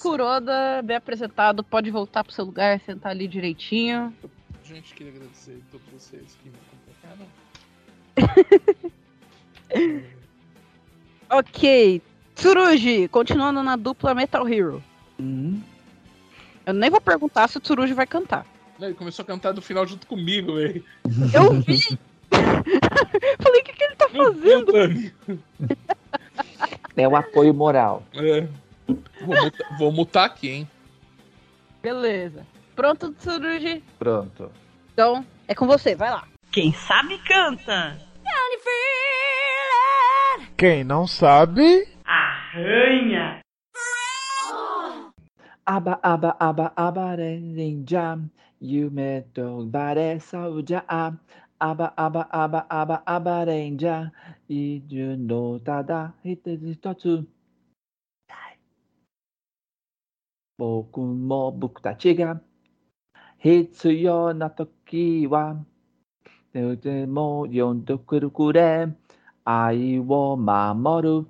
[0.00, 4.14] Kuroda, bem apresentado, pode voltar pro seu lugar, sentar ali direitinho.
[4.64, 7.26] Gente, queria agradecer a todos vocês que me acompanharam.
[11.32, 12.02] Ok.
[12.34, 14.82] Tsurugi, continuando na dupla Metal Hero.
[15.18, 15.62] Uhum.
[16.66, 18.46] Eu nem vou perguntar se o Tsurugi vai cantar.
[18.78, 20.84] Ele começou a cantar do final junto comigo, velho.
[21.32, 21.98] Eu vi!
[23.42, 24.72] Falei, o que, que ele tá fazendo?
[26.96, 28.02] É o apoio moral.
[28.14, 28.46] É.
[28.86, 30.70] Vou, mutar, vou mutar aqui, hein?
[31.82, 32.46] Beleza.
[32.74, 33.82] Pronto, Tsurugi?
[33.98, 34.50] Pronto.
[34.92, 36.26] Então, é com você, vai lá.
[36.50, 37.98] Quem sabe canta.
[40.56, 41.88] Quem não sabe.
[42.04, 43.40] Arranha.
[45.66, 48.18] Aba aba aba abarenja.
[48.60, 51.12] Yume to bare sauja a.
[51.58, 54.12] Aba aba aba aba abarenja.
[54.48, 56.14] Iju no tada
[60.62, 60.92] hitotsu.
[60.92, 62.40] Boku mo boku tachi ga
[63.42, 65.56] 必要な時は
[66.52, 68.86] とても呼んでくるくれ
[69.44, 71.26] 愛を守る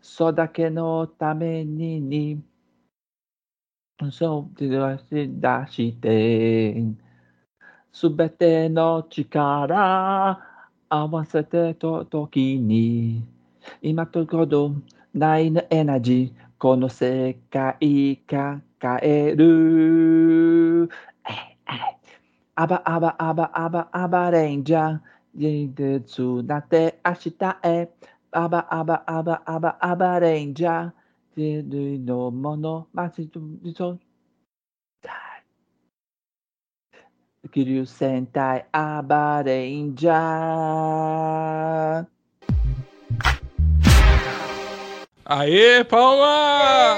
[0.00, 2.42] そだけのためにに
[4.10, 4.68] そう出
[5.68, 6.82] して
[7.92, 10.40] すべての力
[10.88, 13.22] 合わせてと時に
[13.82, 14.72] 今ところ
[15.12, 20.88] ないのエナジーこの世界が変える。
[22.56, 25.00] あばあばあばあばあばレンジャー。
[25.34, 27.88] 人でつなって明日へ。
[28.32, 30.92] あばあばあばあばあばレンジャー。
[31.36, 33.38] 人類のものまちと
[33.76, 34.00] そう
[37.52, 42.17] 気流戦隊アバレンジャー。
[45.28, 46.96] Aê, palma!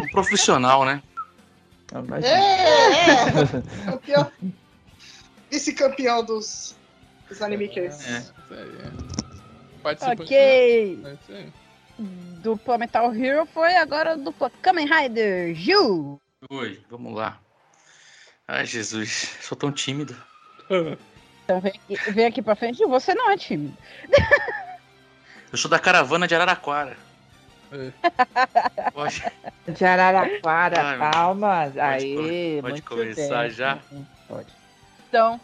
[0.00, 1.02] Um profissional, né?
[2.22, 2.30] É,
[3.10, 3.84] é.
[3.84, 4.32] Campeão.
[5.50, 6.74] Vice-campeão dos,
[7.28, 8.08] dos animakers.
[8.08, 8.18] É.
[8.18, 10.12] Isso aí, é.
[10.12, 10.36] Ok.
[11.04, 11.52] É isso aí.
[11.98, 16.18] Dupla Metal Hero foi agora dupla Kamen Rider Ju.
[16.48, 17.38] Oi, vamos lá.
[18.48, 20.16] Ai, Jesus, sou tão tímido.
[21.44, 22.82] Então vem aqui, vem aqui pra frente.
[22.86, 23.76] Você não é tímido.
[25.54, 26.96] Eu sou da caravana de Araraquara.
[28.92, 29.22] Pode,
[29.68, 31.68] De Araraquara, palmas.
[31.74, 33.50] pode Aí, pode muito começar bem.
[33.50, 33.78] já?
[34.26, 34.48] Pode.
[35.08, 35.40] Então.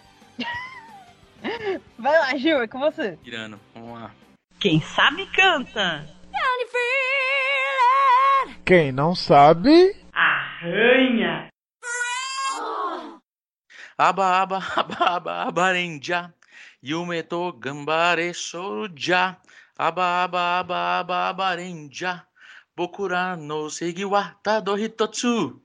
[1.97, 3.16] Vai lá, Ju, é com você.
[3.23, 4.11] Irano, vamos lá.
[4.59, 6.05] Quem sabe canta.
[8.66, 9.97] Quem não sabe.
[10.12, 11.47] Arranha.
[13.97, 15.73] Aba, aba, aba, aba,
[16.82, 16.89] abarenja.
[16.89, 19.36] Yume to gambare soruja.
[19.78, 22.23] Aba, aba, aba, aba, abarenja.
[22.77, 25.61] Bokura no segi wa tado hitotsu.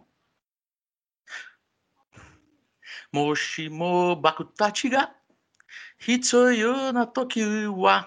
[3.14, 5.12] Moshi mo bakutachi ga.
[6.00, 8.06] Hitsuyo na toki wa.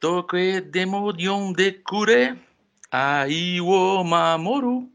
[0.00, 2.36] Toke demo yonde kure.
[2.92, 4.88] Ai wo mamoru.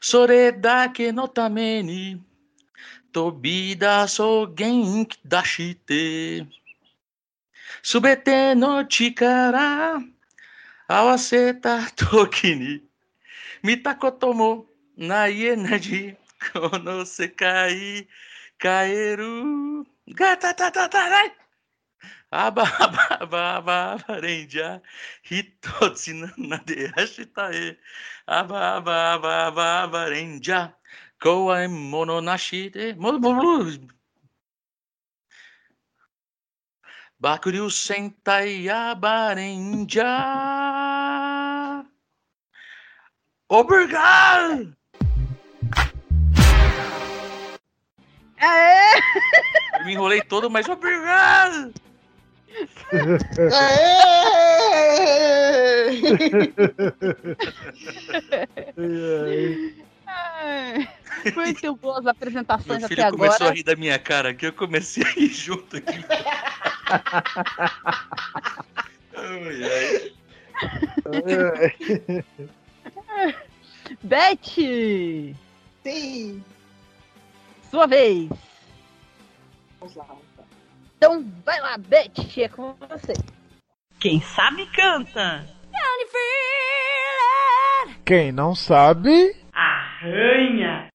[0.00, 2.29] Sore dake no tame ni.
[3.11, 6.47] 飛び出そう元気出して
[7.81, 9.99] すべての力
[10.87, 12.81] 合わせた時に
[13.63, 14.65] 見たことも
[14.97, 18.07] ないエナジーこの世界
[18.59, 19.25] 変える
[20.09, 21.31] ガタタタタタイ
[22.31, 24.81] アバアバアバアバアバレンジャー
[25.23, 27.77] 一つなで明日へ
[28.25, 30.09] アバアバアバアバアバ
[31.20, 32.96] Koa Mononashi de
[37.20, 40.06] Bakuryu Sentai Abarenja.
[43.50, 44.74] Obrigado!
[48.38, 49.00] Aê!
[49.80, 51.74] Eu me enrolei todo, mas obrigado!
[53.52, 54.00] Aê!
[60.10, 60.88] Ai,
[61.34, 63.50] Muito boas apresentações Meu até filho começou agora.
[63.50, 66.04] a rir da minha cara aqui, eu comecei a rir junto aqui.
[69.16, 70.12] Ai, ai.
[74.02, 75.36] Beth!
[75.82, 76.44] Sim.
[77.70, 78.28] Sua vez.
[79.78, 80.06] Vamos lá.
[80.96, 83.12] Então vai lá, Beth, é com você.
[83.98, 85.46] Quem sabe canta.
[88.04, 90.90] Quem não sabe arranha.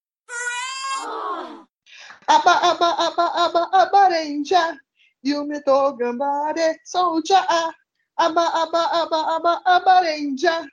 [2.28, 4.78] Aba, aba, aba, aba, abarenja.
[5.24, 7.72] Yumeto gambare soja a.
[8.18, 10.66] Aba, aba, aba, aba, abarenja.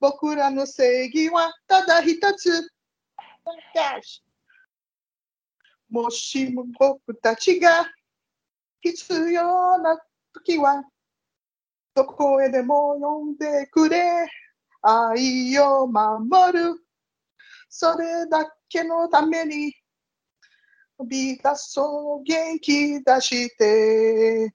[0.00, 2.62] Bokura no seigi wa tada hitatsu.
[3.74, 4.20] Gosh.
[5.90, 7.84] Moshi moku tachi ga
[8.84, 9.96] kitsuyo na
[10.32, 10.82] toki wa
[11.96, 14.28] doko e demo yonde kure.
[14.84, 16.78] Ai yo mamoru.
[17.70, 19.72] それだけのために
[20.98, 24.52] 飛び出そう元気出して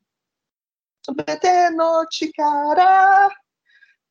[1.01, 3.29] すべての力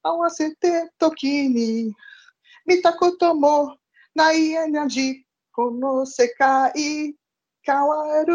[0.03, 1.95] 合わせて時に
[2.65, 3.77] 見たことも
[4.15, 5.15] ないエナジー
[5.53, 6.73] この世界
[7.63, 8.35] 変わる。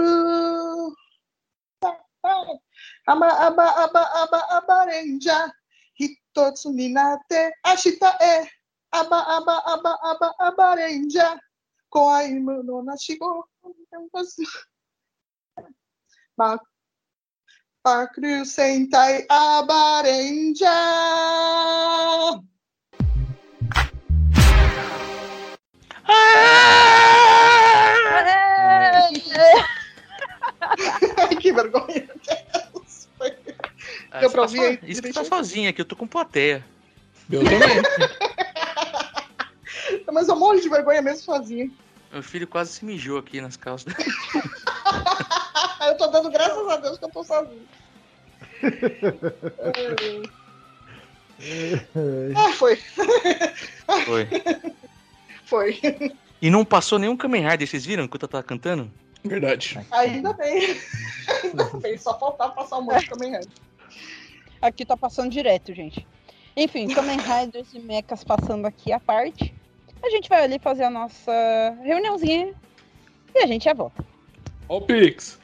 [3.06, 5.50] アバアバアバアバアバレンジャー
[5.96, 7.90] 一つになって明日
[8.24, 8.59] へ
[8.92, 11.40] Aba, aba, aba, aba, abarenja.
[11.90, 13.48] Koai no shigo.
[16.38, 16.60] Ba,
[17.84, 20.74] pakru sentai abarenja.
[31.18, 32.10] Ai, que vergonha.
[33.18, 33.38] Foi...
[34.12, 34.80] Ah, Deu pra tá ouvir tá aí?
[34.92, 36.66] Isso que tá sozinha aqui, eu tô com plateia.
[37.30, 37.60] Eu também.
[40.12, 41.72] Mas eu morro de vergonha mesmo sozinho.
[42.12, 43.94] Meu filho quase se mijou aqui nas calças.
[45.86, 47.66] Eu tô dando graças a Deus que eu tô sozinho.
[52.36, 52.76] Ah, foi.
[54.06, 54.28] Foi.
[55.46, 55.80] Foi.
[56.42, 58.92] E não passou nenhum Kamen Rider, vocês viram enquanto eu tava cantando?
[59.24, 59.80] Verdade.
[59.92, 60.80] Ainda bem.
[61.44, 63.50] Ainda bem, só faltava passar um monte de Kamen Rider.
[64.62, 66.06] Aqui tá passando direto, gente.
[66.56, 69.54] Enfim, Kamen Riders e Mechas passando aqui à parte.
[70.04, 71.32] A gente vai ali fazer a nossa
[71.84, 72.54] reuniãozinha
[73.36, 74.04] e a gente já volta.
[74.68, 75.39] Ó o Pix.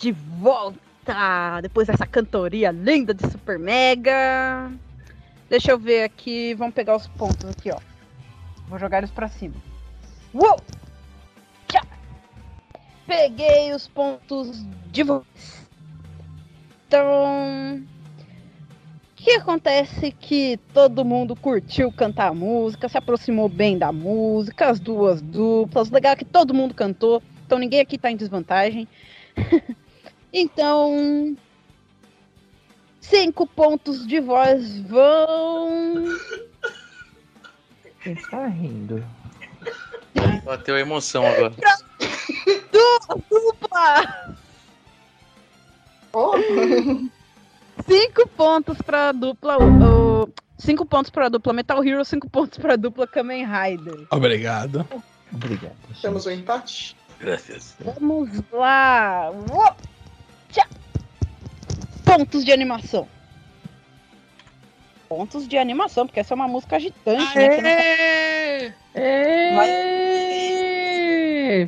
[0.00, 4.72] De volta depois dessa cantoria linda de Super Mega.
[5.48, 7.78] Deixa eu ver aqui, vamos pegar os pontos aqui, ó.
[8.66, 9.54] Vou jogar eles pra cima.
[10.32, 10.56] Uou!
[11.68, 11.82] Tchá!
[13.06, 15.26] Peguei os pontos de voz.
[16.86, 23.92] Então, o que acontece que todo mundo curtiu cantar a música, se aproximou bem da
[23.92, 25.90] música, as duas duplas.
[25.90, 28.88] Legal é que todo mundo cantou, então ninguém aqui tá em desvantagem.
[30.32, 31.36] então,
[33.00, 36.04] cinco pontos de voz vão.
[38.02, 39.04] Quem tá rindo?
[40.44, 41.50] Bateu a emoção agora.
[42.72, 44.36] Du- dupla!
[46.12, 46.32] Oh,
[47.86, 49.56] Cinco pontos pra dupla.
[50.58, 54.06] cinco pontos pra dupla Metal Hero, cinco pontos pra dupla Kamen Rider.
[54.10, 54.86] Obrigado.
[55.32, 55.76] Obrigado.
[56.02, 56.96] temos um empate.
[57.20, 57.76] Graças.
[57.80, 59.30] Vamos lá!
[59.30, 59.76] Uou!
[62.04, 63.08] Pontos de animação.
[65.08, 67.48] Pontos de animação, porque essa é uma música agitante, né?
[67.48, 67.70] que não-
[68.94, 69.50] Ê,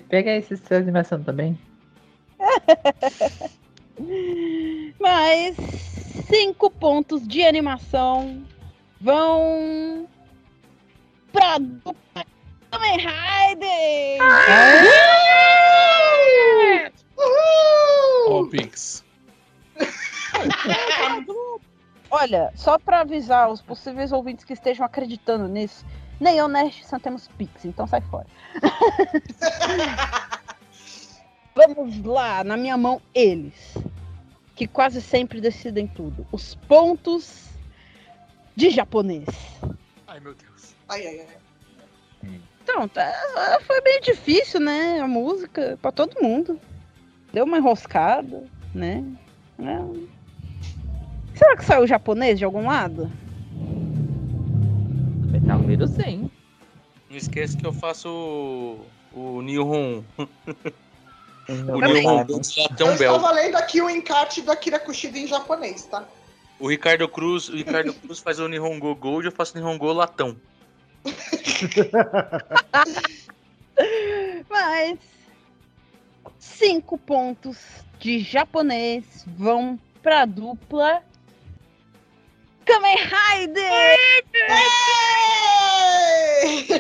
[0.09, 1.59] Pega esse de animação também.
[4.99, 5.57] Mas
[6.29, 8.43] cinco pontos de animação
[9.01, 10.09] vão
[11.33, 12.25] pra dupla
[12.71, 14.19] Kamen Rider!
[17.25, 19.05] Ó, o Pix.
[22.11, 25.85] Olha, só pra avisar os possíveis ouvintes que estejam acreditando nisso,
[26.21, 28.27] nem eu, Nest, só temos Pix, então sai fora.
[31.55, 33.75] Vamos lá, na minha mão, eles,
[34.55, 36.27] que quase sempre decidem tudo.
[36.33, 37.47] Os pontos
[38.57, 39.27] de japonês.
[40.07, 40.75] Ai, meu Deus.
[40.89, 41.37] Ai, ai, ai.
[42.63, 45.01] Então, tá- foi bem difícil, né?
[45.01, 46.59] A música, pra todo mundo.
[47.33, 48.45] Deu uma enroscada,
[48.75, 49.05] né?
[49.59, 49.79] É.
[51.35, 53.11] Será que saiu japonês de algum lado?
[55.31, 56.31] Metal Hero 100.
[57.11, 58.85] Não esquece que eu faço o,
[59.39, 60.03] o Nihon.
[60.19, 60.29] o.
[61.81, 63.17] Nihon Eu Latão Bel.
[63.17, 66.05] estava lendo aqui o encarte do Akira Kushida em japonês, tá?
[66.61, 70.37] O Ricardo Cruz, o Ricardo Cruz faz o Nihongo Gold, eu faço o Nihongo Latão.
[74.49, 74.99] Mas
[76.53, 77.59] cinco pontos
[77.99, 81.03] de japonês vão pra dupla
[82.65, 83.99] Kamen Rider!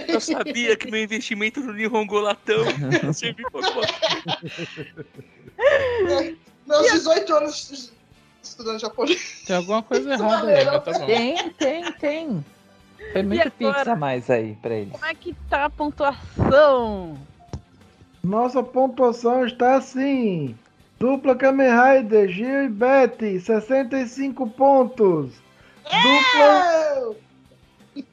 [0.09, 2.65] Eu sabia que meu investimento no Nihongo Latão
[3.15, 3.86] serviu pra alguma
[6.66, 7.93] Meus 18 anos
[8.43, 9.43] estudando japonês.
[9.47, 11.07] Tem alguma coisa errada aí, mas tá bom.
[11.07, 12.44] Tem, tem, tem.
[13.12, 13.93] Foi muito pix agora?
[13.93, 14.93] a mais aí pra eles.
[14.93, 17.19] Como é que tá a pontuação?
[18.23, 20.57] Nossa pontuação está assim.
[20.99, 25.32] Dupla Kamen Rider, Gil e Betty, 65 pontos.
[25.82, 27.16] Dupla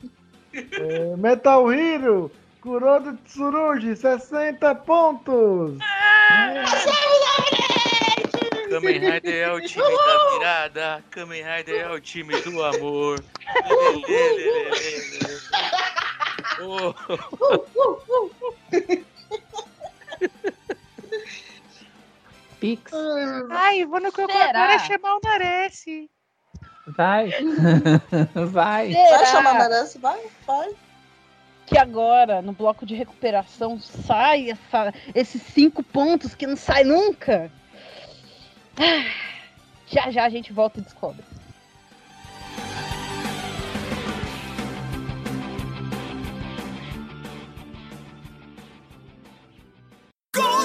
[0.53, 2.31] é, Metal Hero,
[2.61, 5.77] Kuroda Tsurugi, 60 pontos.
[8.72, 13.23] Kamen Rider é o time da virada, Kamen Rider é o time do amor.
[13.68, 15.40] Lê, lê, lê, lê, lê, lê.
[16.61, 16.94] Oh.
[22.60, 22.91] Pix.
[23.50, 24.64] Ai, vou no Será?
[24.64, 26.10] agora chamar o Naressi.
[26.88, 27.30] Vai.
[28.52, 28.91] Vai.
[28.94, 29.98] Vai chamar Será Merece?
[30.00, 30.70] Vai, vai.
[31.68, 37.52] que agora, no bloco de recuperação, sai essa- esses cinco pontos que não sai nunca?
[39.88, 41.24] Já já a gente volta e descobre.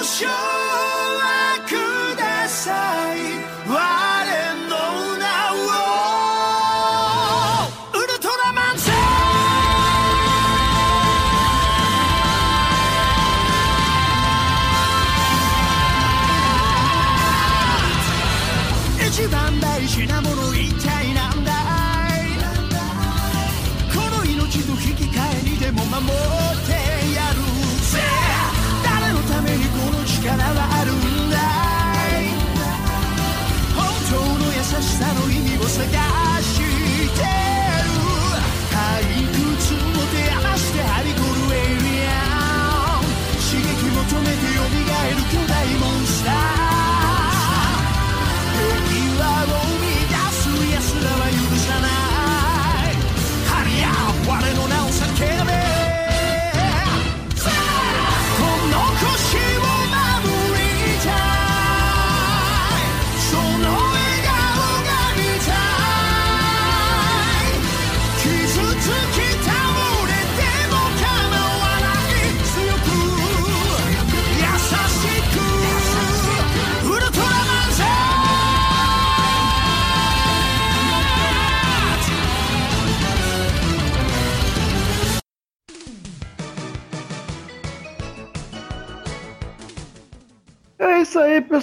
[0.03, 4.14] 承はください。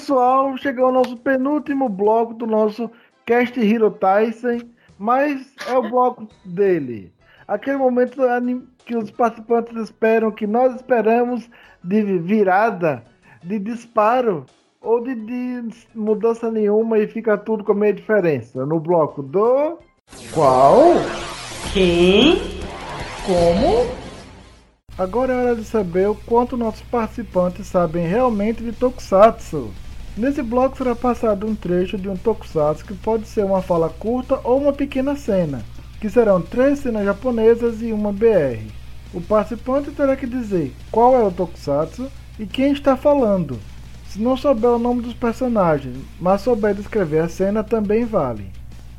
[0.02, 0.56] Pessoal.
[0.58, 2.90] Chegou o nosso penúltimo bloco do nosso
[3.24, 4.58] Cast Hero Tyson,
[4.98, 7.12] mas é o bloco dele.
[7.46, 8.18] Aquele momento
[8.84, 11.48] que os participantes esperam, que nós esperamos
[11.84, 13.04] de virada,
[13.42, 14.44] de disparo
[14.80, 18.66] ou de, de mudança nenhuma e fica tudo com a meia diferença.
[18.66, 19.78] No bloco do.
[20.34, 20.94] Qual?
[21.72, 22.38] Quem?
[23.24, 24.02] Como?
[24.98, 29.70] Agora é hora de saber o quanto nossos participantes sabem realmente de Tokusatsu.
[30.14, 34.38] Nesse bloco será passado um trecho de um tokusatsu que pode ser uma fala curta
[34.44, 35.64] ou uma pequena cena,
[36.02, 38.60] que serão três cenas japonesas e uma BR.
[39.14, 43.58] O participante terá que dizer qual é o tokusatsu e quem está falando.
[44.10, 48.50] Se não souber o nome dos personagens, mas souber descrever a cena, também vale.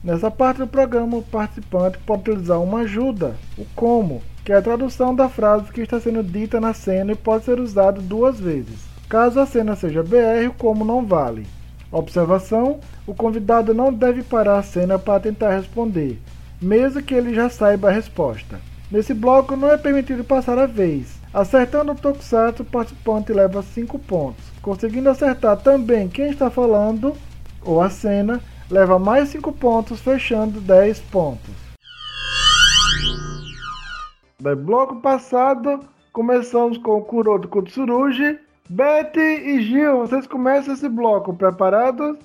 [0.04, 4.62] Nessa parte do programa, o participante pode utilizar uma ajuda, o como, que é a
[4.64, 8.93] tradução da frase que está sendo dita na cena e pode ser usado duas vezes.
[9.14, 11.46] Caso a cena seja BR, como não vale.
[11.92, 16.20] Observação: o convidado não deve parar a cena para tentar responder,
[16.60, 18.60] mesmo que ele já saiba a resposta.
[18.90, 21.22] Nesse bloco não é permitido passar a vez.
[21.32, 24.46] Acertando o Tokusatsu, o participante leva 5 pontos.
[24.64, 27.14] Conseguindo acertar também quem está falando
[27.64, 31.54] ou a cena, leva mais 5 pontos, fechando 10 pontos.
[34.42, 35.82] No bloco passado,
[36.12, 38.40] começamos com o Kuroto Kutsurugi.
[38.69, 42.17] Betty e Gil, vocês começam esse bloco, preparados?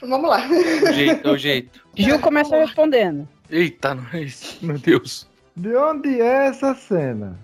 [0.00, 0.46] Vamos lá.
[0.46, 1.80] O jeito, é o jeito.
[1.96, 3.28] Gil começa respondendo.
[3.50, 4.58] Eita, nós.
[4.62, 5.28] Meu Deus.
[5.56, 7.36] De onde é essa cena?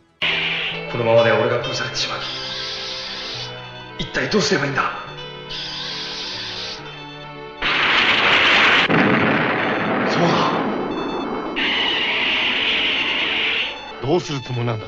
[0.92, 2.18] このままでは俺が殺されてしまう
[3.98, 4.82] 一体どうすればいいんだ
[10.10, 10.28] そうだ
[14.06, 14.84] どうするつもりなんだ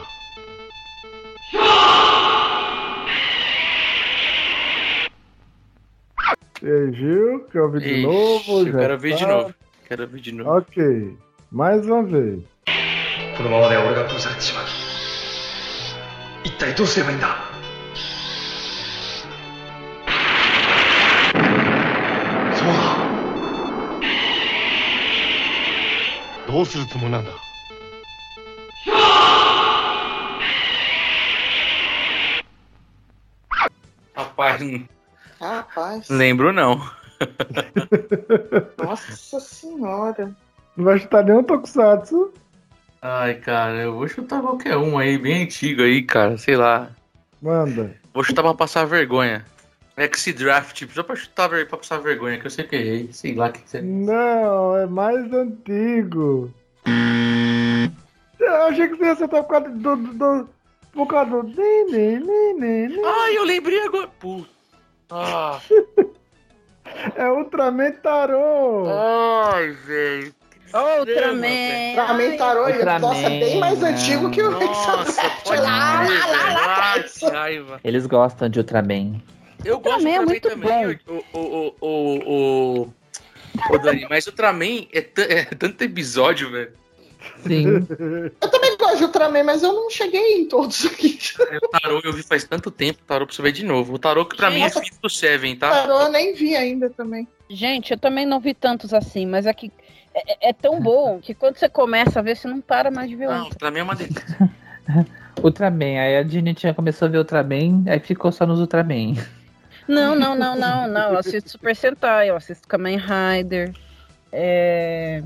[6.62, 8.60] E aí, Gil, quer ouvir de Ixi, novo?
[8.60, 9.28] eu Já quero ver de tá?
[9.28, 9.54] novo.
[9.88, 10.58] Quero ver de novo.
[10.58, 11.16] Ok,
[11.52, 12.40] mais uma vez.
[13.36, 14.64] このままでは俺が殺されてしまう
[16.44, 17.36] 一体どうすればいいんだ
[22.54, 22.74] そうだ
[26.52, 27.30] どうするつもりなんだ
[34.14, 34.88] Rapaz, não
[35.39, 36.09] Rapaz.
[36.09, 36.79] lembro não.
[38.77, 40.31] Nossa senhora.
[40.75, 42.33] Não vai chutar nenhum Tokusatsu.
[43.01, 46.89] Ai, cara, eu vou chutar qualquer um aí, bem antigo aí, cara, sei lá.
[47.41, 47.95] Manda.
[48.13, 49.45] Vou chutar pra passar vergonha.
[49.97, 53.09] X-Draft, só pra chutar ver- pra passar vergonha, que eu sei que errei.
[53.11, 53.81] Sei lá o que você.
[53.81, 56.53] Não, é mais antigo.
[58.39, 59.95] Eu achei que você ia acertar por causa do.
[59.95, 60.49] do, do
[60.93, 61.53] por causa do.
[63.05, 64.07] Ai, eu lembrei agora.
[64.19, 64.49] Puta.
[65.11, 65.59] Ah,
[67.15, 68.85] É Ultraman Tarô.
[68.89, 70.33] ai, velho.
[70.73, 72.17] Ultraman.
[72.17, 76.53] Mim, tarô, Ultraman, nossa, é bem mais antigo que o Nossa, pode lá, lá, lá,
[76.53, 77.17] lá atrás.
[77.17, 77.79] que raiva.
[77.83, 79.19] Eles gostam de Ultraman.
[79.65, 82.93] Eu gosto Ultraman é do muito Ultraman também, o, o, o, o, o,
[83.73, 86.71] o Dani, mas Ultraman é, é tanto episódio, velho.
[87.45, 87.65] Sim.
[88.41, 91.17] Eu também gosto de Ultraman, mas eu não cheguei em todos aqui.
[91.63, 93.93] O Tarô eu vi faz tanto tempo, o Tarô pra você ver de novo.
[93.93, 94.81] O Tarô que pra mim é Nossa.
[94.81, 95.69] filho do Seven, tá?
[95.69, 97.27] Tarô eu nem vi ainda também.
[97.49, 99.71] Gente, eu também não vi tantos assim, mas é que
[100.13, 103.09] é, é- é tão bom que quando você começa a ver, você não para mais
[103.09, 103.57] de ver Não, outro.
[103.57, 104.49] pra mim é uma delícia.
[105.41, 105.99] Ultraman.
[105.99, 109.15] Aí a Dini tinha começou a ver Ultraman, aí ficou só nos Ultraman.
[109.87, 111.11] Não, não, não, não, não.
[111.13, 113.73] Eu assisto Super Sentai, eu assisto Kamen Rider.
[114.31, 115.23] É...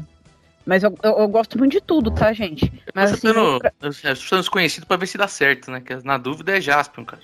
[0.66, 2.72] Mas eu, eu, eu gosto muito de tudo, tá, gente?
[2.94, 5.82] Mas Eu assim, tô chutando, outra- eu chutando desconhecido pra ver se dá certo, né?
[5.82, 7.22] Que na dúvida é Jaspion, cara.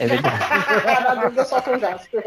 [0.00, 0.36] É verdade.
[1.04, 2.24] Na dúvida só com Jasper.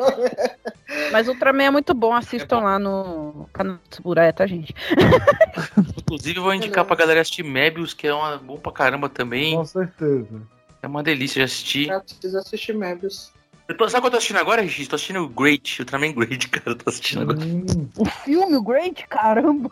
[1.12, 4.74] mas Ultraman é muito bom, assistam lá no canal do Tsuburaya, tá, gente?
[6.00, 9.56] Inclusive, eu vou indicar pra galera assistir Mebius, que é uma, bom pra caramba também.
[9.56, 10.42] Com certeza.
[10.82, 11.90] É uma delícia de assistir.
[11.90, 13.32] Eu preciso assistir Mebius.
[13.68, 14.88] Eu tô- sabe o que eu tô assistindo agora, Regis?
[14.88, 16.70] Tô assistindo o Great, Ultraman Great, cara.
[16.72, 17.40] Eu tô assistindo agora.
[17.40, 19.70] Hum, O filme, o Great, caramba!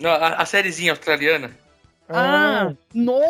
[0.00, 1.50] Não, a, a sériezinha australiana.
[2.08, 3.20] Ah, no!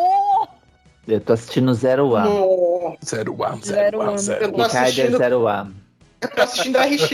[1.07, 2.29] Eu tô assistindo Zero One.
[2.29, 2.97] No...
[3.03, 4.17] Zero one, Zero zero one, one.
[4.19, 4.67] zero Eu tô one.
[4.67, 5.75] Rider assistindo, Zero One.
[6.21, 7.07] eu tô assistindo RX.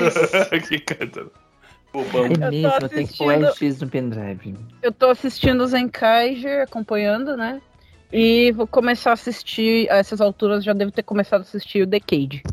[0.68, 0.84] Que.
[1.94, 2.26] Bobão.
[2.26, 4.56] É mesmo, tem que pôr RX no pendrive.
[4.82, 7.62] Eu tô assistindo o Zenkaiger, acompanhando, né?
[8.12, 11.88] E vou começar a assistir, a essas alturas já devo ter começado a assistir o
[11.88, 12.44] Decade.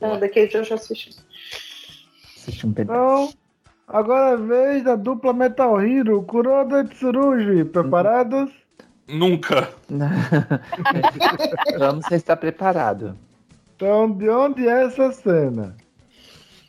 [0.00, 1.10] O Decade eu já assisti.
[2.36, 2.98] Assisti um pedaço.
[2.98, 3.43] Então,
[3.87, 7.65] agora é a vez da dupla Metal Hero, Kuroda e Tsurugi.
[7.65, 8.51] Preparados?
[9.07, 9.69] Nunca.
[11.77, 13.17] Vamos você está preparado.
[13.75, 15.75] Então, de onde é essa cena?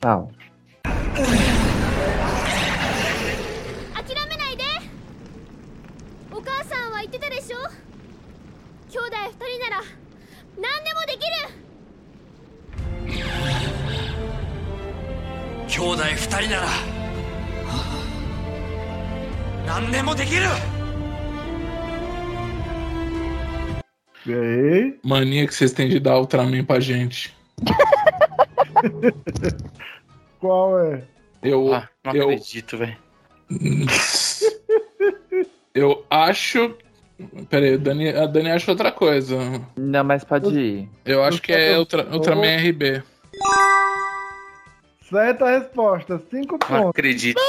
[0.00, 0.30] Pau.
[3.94, 4.64] 諦めないで
[6.32, 7.58] お母さんは言ってたでしょ
[8.88, 8.98] 兄
[15.92, 16.93] 弟二人なら
[19.66, 20.80] 何でもできる兄弟二人なら何でもできる
[24.26, 24.98] E aí?
[25.02, 27.34] Mania que vocês têm de dar Ultraman pra gente.
[30.38, 31.02] Qual é?
[31.42, 32.96] Eu, Ah, não eu, acredito, velho.
[35.74, 36.76] eu acho.
[37.48, 39.38] Peraí, a Dani, a Dani acha outra coisa.
[39.76, 40.88] Não, mas pode ir.
[41.04, 43.02] Eu acho que é Ultra, Ultraman RB.
[45.08, 46.90] Certa resposta, cinco Não pontos.
[46.90, 47.40] acredito.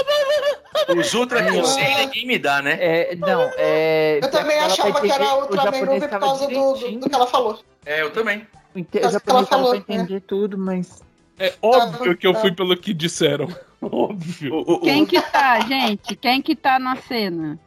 [0.96, 2.76] Os Ultra com 100 ninguém me dá, né?
[2.80, 4.18] É, não, é.
[4.22, 7.60] Eu também achava vai que era Ultraman Nuvem por causa do, do, que ela falou.
[7.84, 8.46] É, eu também.
[8.74, 11.02] Mas que japonês ela falou, pra entender tudo, mas.
[11.38, 13.48] É óbvio que eu fui pelo que disseram.
[13.82, 14.80] Óbvio.
[14.80, 16.16] Quem que tá, gente?
[16.16, 17.58] Quem que tá na cena?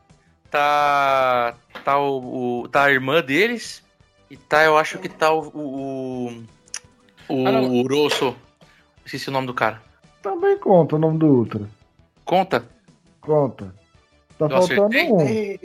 [0.49, 1.55] Tá.
[1.85, 3.83] Tá o, o- Tá a irmã deles.
[4.29, 5.47] E tá, eu acho que tá o.
[5.53, 6.43] O.
[7.29, 7.71] O, Ah, não.
[7.71, 8.35] o Rosso.
[9.05, 9.81] Esqueci o nome do cara.
[10.21, 11.61] Também conta o nome do Ultra.
[12.25, 12.63] Conta?
[13.29, 13.71] Conta.
[14.39, 15.11] Tá Eu faltando acertei?
[15.11, 15.57] um.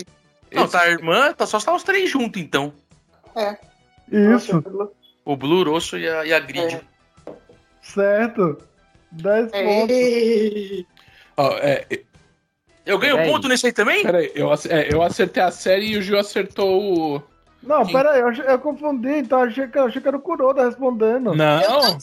[0.54, 2.74] Não, tá a irmã, tá só tá os três juntos, então.
[3.34, 3.56] É.
[4.12, 4.62] Isso,
[5.24, 6.78] O Blue, o Rosso e a, e a Grid.
[7.80, 8.58] certo.
[9.12, 10.86] 10 pontos.
[11.38, 11.86] Ó, é,
[12.84, 13.30] Eu ganho Peraí.
[13.32, 14.02] ponto nesse aí também?
[14.02, 17.22] peraí, eu, é, eu acertei a série e o Gil acertou o.
[17.62, 20.66] Não, pera aí, eu, eu confundi, então eu achei que, achei que era o Kuroda
[20.66, 21.34] respondendo.
[21.34, 21.98] Não!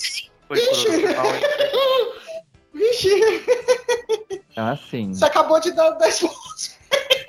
[0.47, 0.57] Foi?
[2.73, 3.09] Vixe,
[4.51, 5.13] Então, assim.
[5.13, 6.77] você acabou de dar 10 pontos.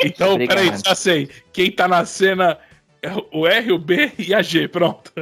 [0.04, 0.56] Então, Obrigado.
[0.58, 1.30] peraí, já sei.
[1.52, 2.58] Quem tá na cena
[3.02, 5.12] é o R, o B e a G, pronto.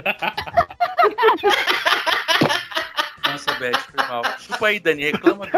[3.26, 4.22] Nossa, Beth, foi mal.
[4.38, 5.46] Desculpa aí, Dani, reclama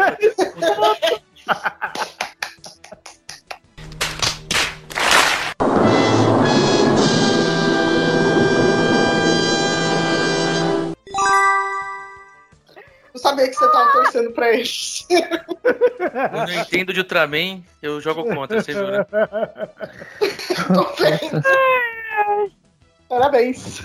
[13.13, 15.05] Eu sabia que você tava torcendo pra eles.
[15.07, 19.05] Quando eu entendo de Ultraman, eu jogo contra, você viu, né?
[20.73, 21.43] Tô vendo.
[23.07, 23.81] Parabéns.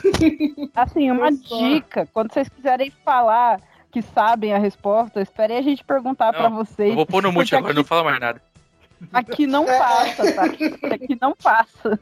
[0.74, 2.09] Assim, uma dica.
[2.12, 3.60] Quando vocês quiserem falar
[3.90, 6.90] que sabem a resposta, esperem a gente perguntar pra vocês.
[6.90, 8.42] Eu vou pôr no mute agora, não fala mais nada.
[9.12, 10.44] Aqui não passa, tá?
[10.44, 12.00] Aqui não passa.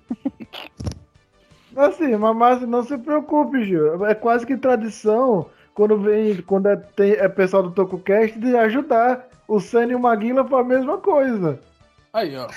[1.77, 4.07] Assim, mas não se preocupe, Gil.
[4.07, 9.29] É quase que tradição quando vem, quando é, tem, é pessoal do TokuCast de ajudar.
[9.47, 11.61] O Senna e o Maguila foi a mesma coisa.
[12.13, 12.49] Aí, ó.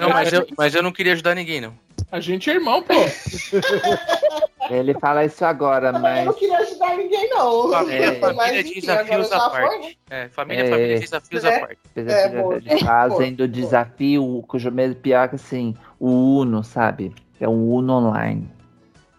[0.00, 1.74] Não, mas eu, mas eu não queria ajudar ninguém, não.
[2.12, 2.94] A gente é irmão, pô.
[4.70, 6.34] Ele fala isso agora, Eu não mas.
[6.36, 7.70] queria ajudar ninguém, não.
[7.72, 8.14] Família, É.
[8.20, 9.98] família Mas, de enfim, agora desafios à parte.
[10.10, 10.70] É, família, É.
[10.70, 11.56] família de desafios É.
[11.56, 11.78] à parte.
[11.96, 12.56] É, de- boa.
[12.56, 13.36] Eles fazem Boa.
[13.36, 17.12] do desafio cujo mesmo pior que assim, o Uno, sabe?
[17.40, 18.48] É um Uno online.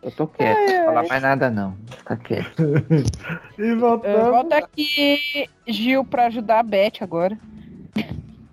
[0.04, 1.76] Eu tô quieto, não vou falar mais nada não.
[1.90, 2.62] Fica quieto.
[3.58, 4.30] E Eu voltamos.
[4.30, 7.38] volto aqui, Gil, pra ajudar a Beth agora.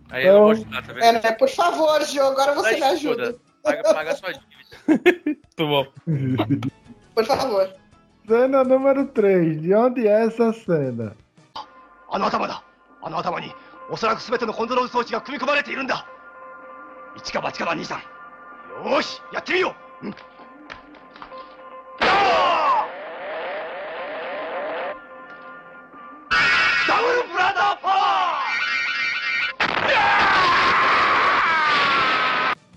[0.10, 1.04] Aí eu não vou ajudar, tá vendo?
[1.04, 1.32] É, né?
[1.32, 3.26] Por favor, Gil, agora você Ai, me ajuda.
[3.26, 3.40] foda.
[3.64, 4.48] Paga, paga sua dívida.
[5.26, 5.88] Muito bom.
[7.16, 7.70] Por favor.
[8.28, 9.62] Cena número 3.
[9.62, 11.16] De onde é essa cena?
[12.10, 12.64] あの頭だ
[13.02, 13.52] あの頭に
[13.90, 16.06] おそらく全てのコントロール装置が組み込まれているんだ
[17.18, 18.00] 一か八かだ兄さん
[18.86, 20.16] よーしやってみよう、うん、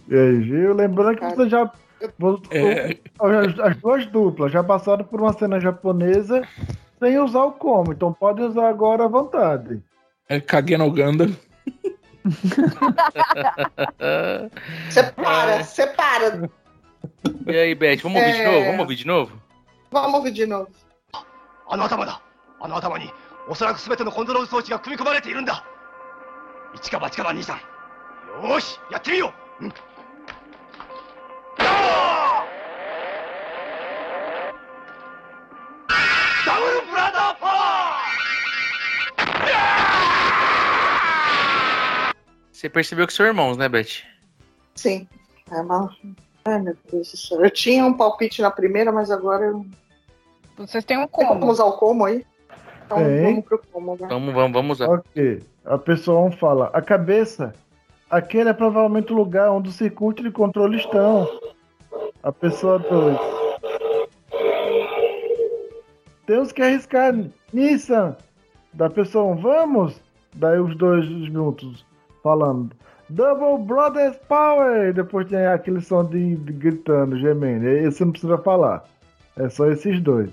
[0.08, 0.74] Gil?
[0.74, 1.72] Lembrando que você já.
[2.50, 2.96] É.
[3.18, 6.42] As, as duas duplas já passaram por uma cena japonesa
[6.98, 9.82] sem usar o como, então podem usar agora à vontade.
[10.28, 11.28] É Kage no Ganda.
[14.90, 16.50] Separa, separa.
[17.46, 18.46] E aí, Beth, vamos ouvir de É.
[18.46, 18.64] novo?
[18.66, 19.32] Vamos ouvir de novo?
[19.90, 20.68] Vamos ouvir de novo.
[21.72, 22.20] あの頭だ
[22.60, 23.08] あの頭に
[23.48, 25.64] おそらく全てのコントロール装置が組み込まれているんだ
[26.74, 27.56] 一か八かだ兄さん
[28.42, 29.72] よーしやってみよう、うん、
[42.65, 44.01] Você percebeu que são irmãos, né, Beth?
[44.73, 45.07] Sim.
[45.51, 45.95] É uma...
[46.45, 47.45] Ai, meu Deus do céu.
[47.45, 49.63] Eu tinha um palpite na primeira, mas agora eu.
[50.57, 51.51] Vocês têm um Tem como como.
[51.51, 52.25] usar o como aí?
[52.83, 53.23] Então Tem.
[53.23, 54.07] vamos pro como, né?
[54.09, 54.89] Vamos, vamos, vamos usar.
[54.89, 55.43] Ok.
[55.63, 57.53] A pessoa 1 fala: a cabeça.
[58.09, 61.29] Aquele é provavelmente o lugar onde os circuitos de controle estão.
[62.23, 63.17] A pessoa 2.
[66.25, 67.13] Temos que arriscar.
[67.53, 68.17] Nissan.
[68.73, 70.01] Da pessoa 1, vamos?
[70.33, 71.85] Daí os dois juntos
[72.25, 72.75] falando.
[73.07, 74.91] Double Brothers Power!
[74.91, 77.67] Depois tem aquele som de, de gritando, gemendo.
[77.67, 78.83] Esse não precisa falar.
[79.37, 80.31] É só esses dois.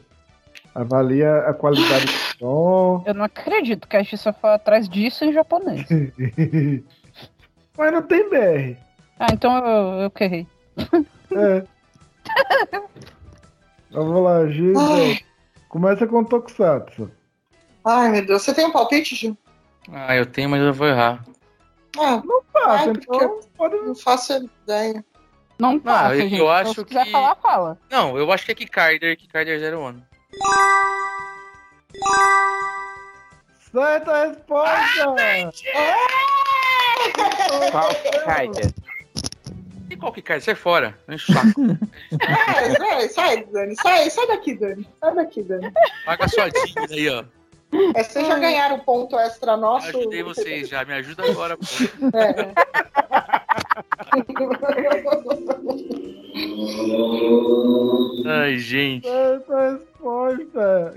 [0.74, 3.04] Avalia a qualidade do som.
[3.06, 5.86] Eu não acredito que a gente só foi atrás disso em japonês.
[7.76, 8.78] Mas não tem BR.
[9.18, 10.46] Ah, então eu, eu errei.
[11.32, 11.64] É.
[13.92, 14.72] Vamos lá, Gil.
[14.78, 15.18] Ai,
[15.68, 17.10] Começa com Tokusatsu.
[17.84, 18.42] Ai, meu Deus.
[18.42, 19.36] Você tem um palpite, Gil?
[19.90, 21.22] Ah, eu tenho, mas eu vou errar.
[21.98, 24.32] Ah, não passa, é, porque eu não faço
[24.64, 25.04] ideia.
[25.58, 26.34] Não passa, gente.
[26.34, 27.78] Ah, eu Então, acho se quiser que- falar, fala.
[27.90, 30.02] Não, eu acho que é Kikarder, Kikarder Zero One.
[33.72, 35.14] Certa resposta!
[37.70, 38.74] Qual Kikarder?
[39.90, 40.42] E qual Kikarder?
[40.44, 40.98] Sai fora.
[41.08, 41.60] Enche o saco.
[42.24, 43.76] Sai, sai, sai, Dani.
[43.76, 44.88] Sai, sai daqui, Dani.
[45.00, 45.72] Sai daqui, Dani.
[46.04, 47.24] Paga sua dívida aí, ó.
[47.94, 49.88] É, vocês já ganharam ponto extra nosso.
[49.88, 50.84] Ajudei vocês já.
[50.84, 51.64] Me ajuda agora, pô.
[52.16, 52.52] É.
[58.26, 59.08] Ai, gente.
[59.08, 60.94] Certa resposta!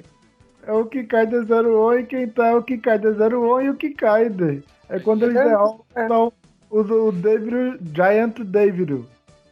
[0.67, 4.63] É o Kikaider 01 e quem tá é o Kikaider 01 e o Kikaider.
[4.89, 6.33] É quando eles derrotam
[6.69, 9.05] o, o David, Giant David.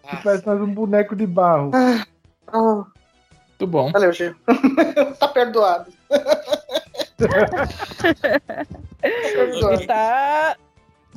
[0.10, 1.72] Que parece mais um boneco de barro.
[2.48, 2.84] Ah,
[3.50, 3.92] Muito bom.
[3.92, 4.36] valeu, Gil.
[5.20, 5.92] tá perdoado.
[9.03, 10.57] E tá.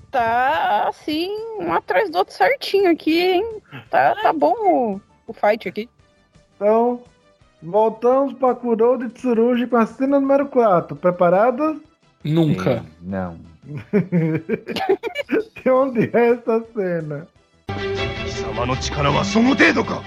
[0.09, 3.61] Tá assim, um atrás do outro certinho aqui, hein?
[3.89, 5.89] Tá, tá bom o, o fight aqui.
[6.55, 7.01] Então,
[7.63, 10.97] voltamos para Kurou de Tsurugi com a cena número 4.
[10.97, 11.77] Preparados?
[12.25, 12.79] Nunca.
[12.79, 13.39] Sim, Não.
[15.63, 17.25] De onde é essa cena?
[18.31, 20.01] 貴様の力はその程度か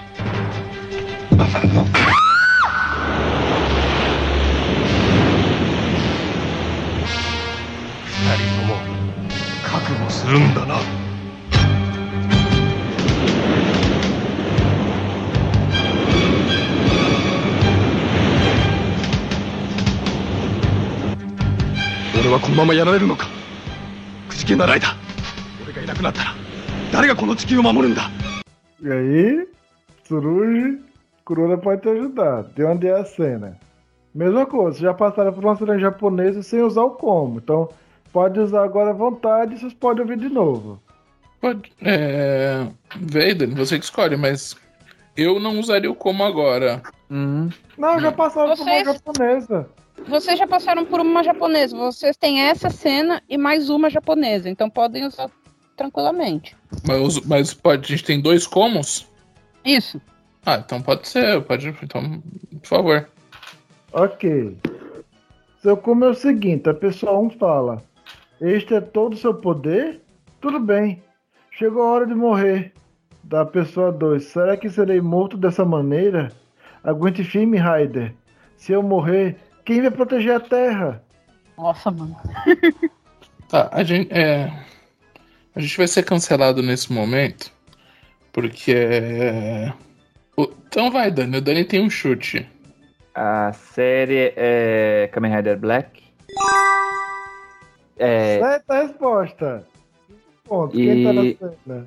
[9.90, 10.76] 覚悟するんだな
[22.20, 23.28] 俺はこのままやられるのか
[24.30, 24.96] くじけならいだ
[25.64, 26.36] 俺がいなくなったら
[26.92, 28.12] 誰がこの地球を守るんだ
[28.82, 29.48] E aí,
[30.06, 30.82] Tsurugi,
[31.26, 32.44] Kurura pode te ajudar.
[32.56, 33.58] De onde é a cena?
[34.16, 37.40] Mesma coisa, já passaram por uma cena japonesa sem usar o como.
[37.40, 37.68] Então,
[38.12, 40.82] pode usar agora à vontade e vocês podem ouvir de novo.
[41.42, 41.72] Pode.
[41.82, 42.66] É.
[43.00, 44.56] Vaden, você que escolhe, mas
[45.16, 46.82] eu não usaria o como agora.
[47.10, 47.50] Hum.
[47.78, 49.70] Não, já passaram por uma Vocês- japonesa.
[50.08, 51.76] Vocês já passaram por uma japonesa.
[51.76, 54.50] Vocês têm essa cena e mais uma japonesa.
[54.50, 55.30] Então podem usar
[55.76, 56.56] tranquilamente.
[56.88, 59.08] Mas, mas pode, a gente tem dois comos?
[59.64, 60.02] Isso.
[60.46, 61.68] Ah, então pode ser, pode.
[61.84, 62.22] Então,
[62.62, 63.10] por favor.
[63.92, 64.58] Ok.
[65.62, 67.84] Seu como é o seguinte, a pessoa 1 fala,
[68.42, 70.02] este é todo o seu poder?
[70.42, 71.02] Tudo bem.
[71.52, 72.74] Chegou a hora de morrer.
[73.24, 76.32] Da pessoa 2, será que serei morto dessa maneira?
[76.84, 78.14] Aguente firme, Raider.
[78.58, 79.36] Se eu morrer,
[79.66, 81.04] quem vai proteger a Terra?
[81.58, 82.16] Nossa, mano.
[83.50, 84.14] Tá, a gente.
[84.14, 84.52] É,
[85.56, 87.52] a gente vai ser cancelado nesse momento.
[88.32, 88.72] Porque.
[88.76, 89.74] é,
[90.38, 91.38] o- Então vai, Dani.
[91.38, 92.48] O Dani tem um chute.
[93.16, 96.04] A série é Kamen Rider Black.
[98.00, 99.68] É, Certa resposta.
[100.46, 100.72] Ponto.
[100.76, 101.86] Quem tá na E- cena?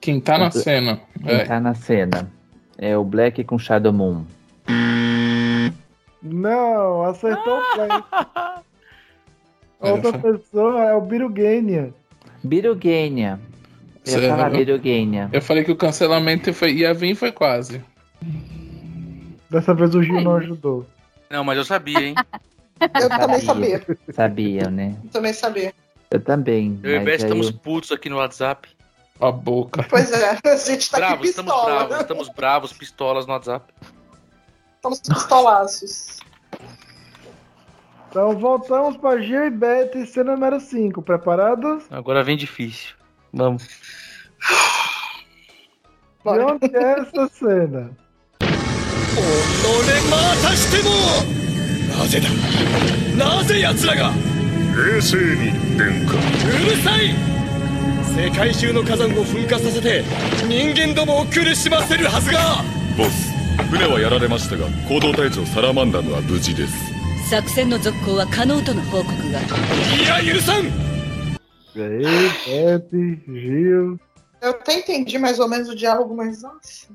[0.00, 1.00] Quem tá na cena?
[1.22, 1.44] quem É.
[1.44, 2.30] tá na cena?
[2.76, 4.24] É o Black com Shadow Moon.
[6.22, 7.62] Não, acertou o.
[9.80, 11.92] A outra pessoa é o Birugenia.
[12.42, 13.38] Birugenia.
[14.06, 15.28] Eu ia falar Birugenia.
[15.30, 17.82] Eu falei que o cancelamento foi, ia vir e foi quase.
[19.50, 20.86] Dessa vez o Gil não ajudou.
[21.30, 22.14] Não, mas eu sabia, hein?
[22.80, 23.86] Eu também sabia.
[24.12, 24.96] Sabia, né?
[25.04, 25.74] Eu também sabia.
[26.10, 26.78] Eu também.
[26.82, 28.68] Eu e aí estamos eu- putos aqui no WhatsApp.
[29.20, 29.84] A boca.
[29.88, 33.72] Pois é, a gente tá bravos, aqui estamos bravos, estamos bravos, pistolas no WhatsApp.
[34.76, 36.18] Estamos pistolaços.
[38.10, 41.00] Então voltamos para Gil e Beth, cena número 5.
[41.00, 41.84] Preparados?
[41.90, 42.94] Agora vem difícil.
[43.32, 43.66] Vamos.
[46.22, 47.90] De onde é essa cena?
[51.96, 52.28] なぜだ？
[53.16, 54.12] なぜ奴らが？
[54.74, 56.18] 冷静に殿下う
[56.70, 57.14] るさい！
[58.14, 60.04] 世界中の火山を噴火させて
[60.48, 62.62] 人間どもを苦しませるはずが！
[62.96, 63.32] ボス
[63.70, 66.72] 船はやられましたが行動隊長サラマンダムは無事です。
[67.30, 69.40] 作戦の続行は可能との報告が。
[69.40, 70.70] いや許さん！E.
[74.42, 76.88] Eu até entendi mais ou menos o diálogo, mas nossa.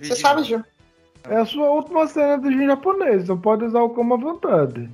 [0.00, 0.62] Você sabe, Gil?
[1.28, 4.88] É a sua última cena de japonês, então pode usar o como à vontade.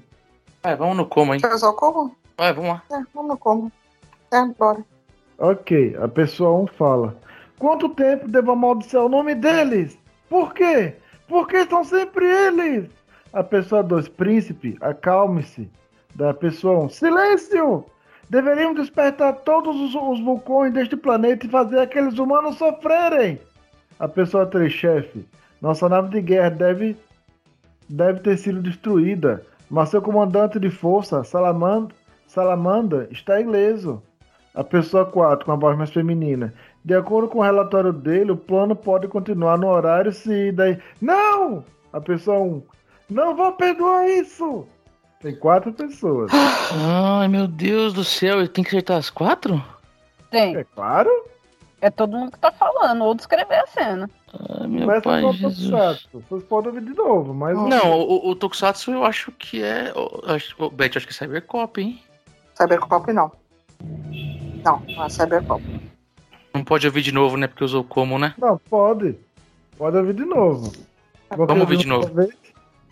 [0.63, 1.41] Vai, vamos no como, hein?
[1.41, 2.17] Quer usar o como?
[2.39, 2.83] Vai, vamos lá.
[2.91, 3.73] É, vamos no como.
[4.31, 4.85] É, bora.
[5.39, 7.17] Ok, a pessoa 1 fala.
[7.59, 9.99] Quanto tempo devo amaldiçoar o nome deles?
[10.29, 10.95] Por quê?
[11.29, 12.89] Por que são sempre eles?
[13.33, 15.71] A pessoa 2, príncipe, acalme-se.
[16.15, 17.85] Da pessoa 1, silêncio!
[18.29, 23.39] Deveríamos despertar todos os, os vulcões deste planeta e fazer aqueles humanos sofrerem.
[23.99, 25.27] A pessoa 3, chefe,
[25.63, 26.97] nossa nave de guerra deve
[27.89, 31.89] deve ter sido destruída, mas seu comandante de força, Salamand
[32.27, 34.03] Salamanda, está ileso.
[34.55, 36.53] A pessoa 4, com a voz mais feminina.
[36.85, 40.79] De acordo com o relatório dele, o plano pode continuar no horário se daí.
[41.01, 41.65] Não!
[41.93, 42.63] A pessoa 1.
[43.11, 44.67] Não vou perdoar isso!
[45.21, 46.33] Tem quatro pessoas.
[46.75, 49.63] Ai, meu Deus do céu, ele tem que acertar as quatro?
[50.31, 50.57] Tem.
[50.57, 51.11] É claro.
[51.83, 54.11] É todo mundo que tá falando, ou descrever a cena.
[54.60, 55.70] Ai, meu Mas pai, não é Jesus.
[55.70, 56.24] Tokusatsu.
[56.30, 57.56] Vocês podem ouvir de novo, mas.
[57.58, 59.92] Não, o, o Tokusatsu eu acho que é.
[59.96, 62.00] o- acho- O Beth, acho que é Cybercop, hein?
[62.56, 63.32] Cybercop não.
[64.64, 65.64] Não, não é Cybercop.
[66.54, 67.48] Não pode ouvir de novo, né?
[67.48, 68.34] Porque usou como, né?
[68.38, 69.16] Não, pode.
[69.78, 70.72] Pode ouvir de novo.
[71.36, 72.14] Vou Vamos ouvir de uma novo.
[72.14, 72.30] vez?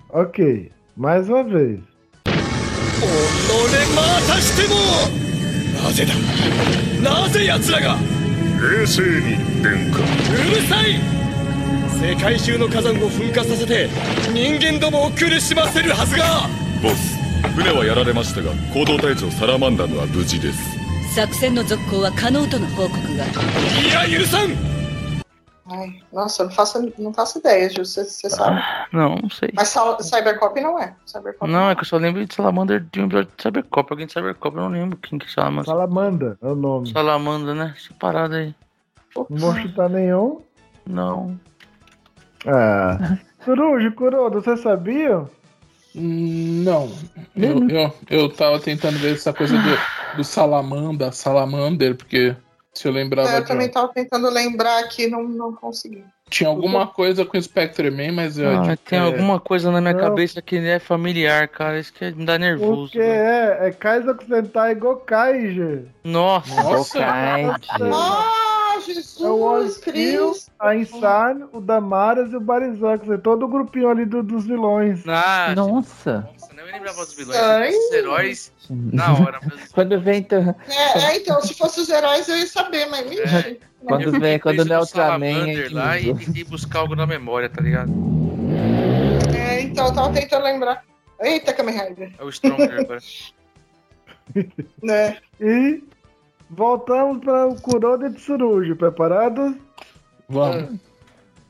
[0.10, 1.80] Ok, mais uma vez.
[2.98, 4.76] 俺またしても
[5.84, 6.14] なぜだ
[7.22, 7.96] なぜ奴らが
[8.80, 11.00] 冷静に殿下うるさい
[12.01, 13.89] 世界中の火山を噴火させて
[14.33, 16.49] 人間どもを苦しませるはずが
[16.83, 17.19] ボス
[17.57, 24.51] 船はやられましたが行動隊長サラマンダムは無事です作戦の続行は可能との報告がいや許さん
[25.73, 28.61] Ai, nossa, não faço, não faço ideia, Ju, você, você sabe.
[28.93, 29.51] Não, não sei.
[29.55, 30.97] Mas Sal- Cybercop não é.
[31.07, 33.87] Cybercop Não, é que eu só lembro de Salamander de um episódio de Cybercop.
[33.93, 35.67] Alguém de Cybercop, eu não lembro quem que é Salamander.
[35.67, 36.91] Salamanda é o nome.
[36.93, 37.73] Salamanda, né?
[37.77, 38.53] Essa parada aí.
[39.15, 40.41] Não vou chutar nenhum.
[40.85, 41.39] Não.
[42.47, 43.19] Ah.
[43.45, 45.25] Coruja, Kuroda, você sabia?
[45.95, 46.91] Não.
[47.37, 52.37] Eu, eu, eu tava tentando ver essa coisa do, do Salamanda, Salamander, porque
[52.73, 53.49] se eu lembrava É, eu de.
[53.49, 56.05] também tava tentando lembrar aqui, não, não consegui.
[56.29, 58.49] Tinha alguma coisa com Spectreman, mas eu.
[58.49, 60.01] Ah, tem é- alguma coisa na minha Não.
[60.01, 61.81] cabeça que é familiar, cara.
[61.81, 62.83] Isso que me dá nervoso.
[62.93, 65.87] Porque é, é Kaiser Sentai Gokaige.
[66.05, 66.55] Nossa.
[66.63, 66.99] Nossa.
[67.03, 67.59] Ah,
[68.85, 70.51] Jesus É o Cristo.
[70.59, 74.45] a Insane, o Damaras e o Barizan, quer dizer, todo o grupinho ali do- dos
[74.47, 75.07] vilões.
[75.07, 76.29] Ah, Nossa.
[76.33, 77.39] Nossa, nem me lembrava dos vilões.
[77.39, 77.69] Ai.
[77.69, 79.41] Esses heróis na hora.
[79.49, 79.73] Mas...
[79.73, 83.57] Quando vem, então, É, é, então, se fosse os heróis eu ia saber, mas mentira.
[83.85, 87.07] quando Eu vem, quando não é Ultraman, é Salamander lá e tentei buscar algo na
[87.07, 87.93] memória, tá ligado?
[89.37, 90.85] É, então, eu tava tentando lembrar.
[91.21, 92.13] Eita, Kamen Rider.
[92.19, 93.01] É o Stronger agora.
[94.83, 95.17] Né?
[95.41, 95.83] E
[96.50, 98.76] voltamos para o Kuroda de Tsurugi.
[98.76, 99.56] Preparados?
[100.30, 100.80] Vamos.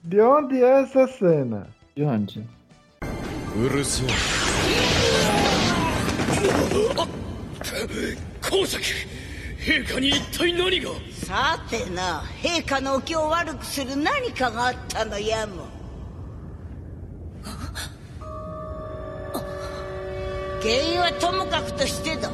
[0.04, 1.68] De onde é essa cena?
[1.96, 2.46] De onde?
[3.58, 4.08] うるせえ
[8.42, 8.84] 光崎
[9.58, 10.90] 陛下に一体何が
[11.26, 15.68] さてな陛下のお気を悪くする何かがあったのやも
[20.62, 22.30] 原因はともかくとしてだ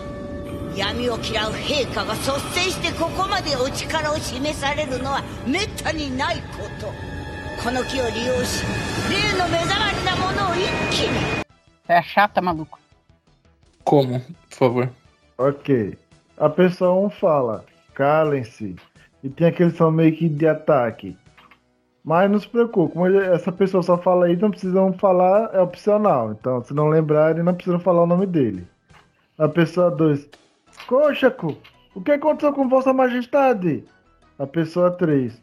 [0.75, 6.41] 闇を嫌う陛下が率先してここまでお力を示されるのはめったにないこ
[6.79, 6.87] と
[7.63, 8.63] この木を利用し
[9.09, 11.41] 例の目障りなものを一気に
[11.87, 12.79] Você é chata, maluco.
[13.83, 14.21] Como?
[14.49, 14.89] Por favor.
[15.37, 15.97] Ok.
[16.37, 18.75] A pessoa 1 fala, calem-se.
[19.23, 21.17] E tem aquele som meio que de ataque.
[22.03, 25.59] Mas não se preocupe, como ele- essa pessoa só fala aí, não precisam falar, é
[25.59, 26.31] opcional.
[26.31, 28.65] Então, se não lembrarem, não precisam falar o nome dele.
[29.37, 30.29] A pessoa 2,
[30.86, 31.56] Coxaco,
[31.94, 33.84] o que aconteceu com Vossa Majestade?
[34.38, 35.40] A pessoa 3,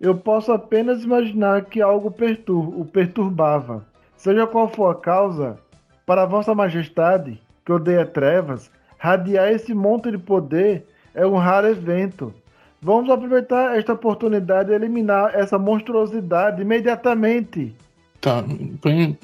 [0.00, 3.86] eu posso apenas imaginar que algo pertur o perturbava.
[4.16, 5.58] Seja qual for a causa,
[6.06, 12.34] para Vossa Majestade, que odeia trevas, radiar esse monte de poder é um raro evento.
[12.82, 17.74] Vamos aproveitar esta oportunidade e eliminar essa monstruosidade imediatamente.
[18.20, 18.42] Tá,
[18.80, 19.18] põe,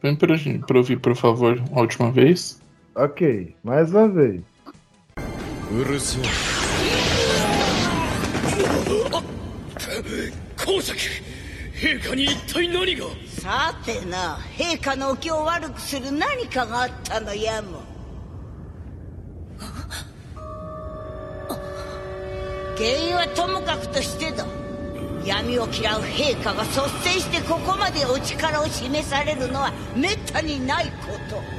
[0.00, 0.34] põe pra,
[0.66, 2.60] pra ouvir, por favor, a última vez.
[2.94, 4.53] Ok, mais uma vez.
[5.72, 6.22] うるせえ。
[10.56, 11.00] 光崎
[11.74, 13.06] 陛下に一体何が？
[13.40, 17.82] さてな陛下のお気を悪くする何かがあったのやも。
[22.76, 24.46] 原因はともかくとしてだ。
[25.24, 30.92] 闇を嫌う陛下が率先してここまでお力を示されるのはめったにないこ
[31.30, 31.53] と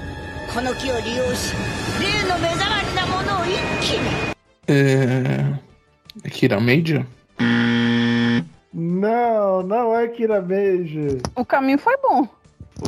[0.53, 1.55] この木を利用し
[2.01, 4.31] 例の目障りなものを一気に
[4.67, 5.59] É.
[6.25, 7.05] é Kira Major?
[8.73, 11.19] Não, não é Kira Beige.
[11.35, 12.29] O caminho foi bom.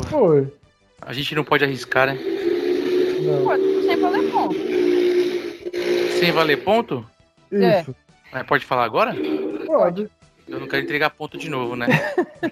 [0.08, 0.52] Foi.
[1.00, 2.16] A gente não pode arriscar, né?
[3.42, 3.56] Pô,
[3.86, 4.48] sem valer bom.
[6.20, 7.04] Sem valer ponto?
[7.52, 7.80] É.
[7.80, 7.94] Isso.
[8.32, 9.12] Mas pode falar agora?
[9.66, 10.08] Pode.
[10.46, 11.86] Eu não quero entregar ponto de novo, né?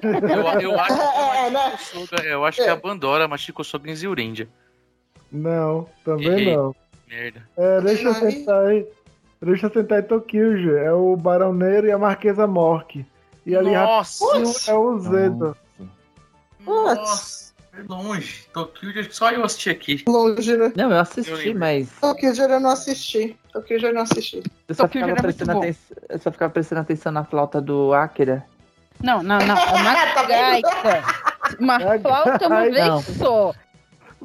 [0.03, 1.79] eu, eu acho, É, né?
[2.33, 4.49] eu acho que é a Bandora Machiko Sogen Zyurendia.
[5.36, 6.56] Não, também Errei.
[6.56, 6.76] não.
[7.08, 7.44] Merda.
[7.58, 8.88] É, deixa eu tentar aí.
[9.42, 13.06] Deixa eu tentar em Tokyo, É o Barão Negro e a Marquesa Mork.
[13.46, 14.26] E ali Nossa!
[14.72, 15.56] é o Zeda.
[16.64, 17.54] Putz.
[17.88, 18.48] Longe.
[18.54, 20.04] Tokyo, só eu assisti aqui.
[20.08, 20.72] Longe, né?
[20.76, 23.38] Não, eu assisti, mas Tokyo eu não assisti.
[23.52, 24.42] Tokyo eu não assisti.
[24.68, 25.60] eu só, ficava muito prestando bom.
[25.60, 28.46] atenção, eu só ficava prestando atenção na flauta do Akira.
[29.04, 29.56] Não, não, não.
[29.60, 31.04] É uma gaita.
[31.60, 33.02] Uma flauta uma vez não.
[33.02, 33.54] só.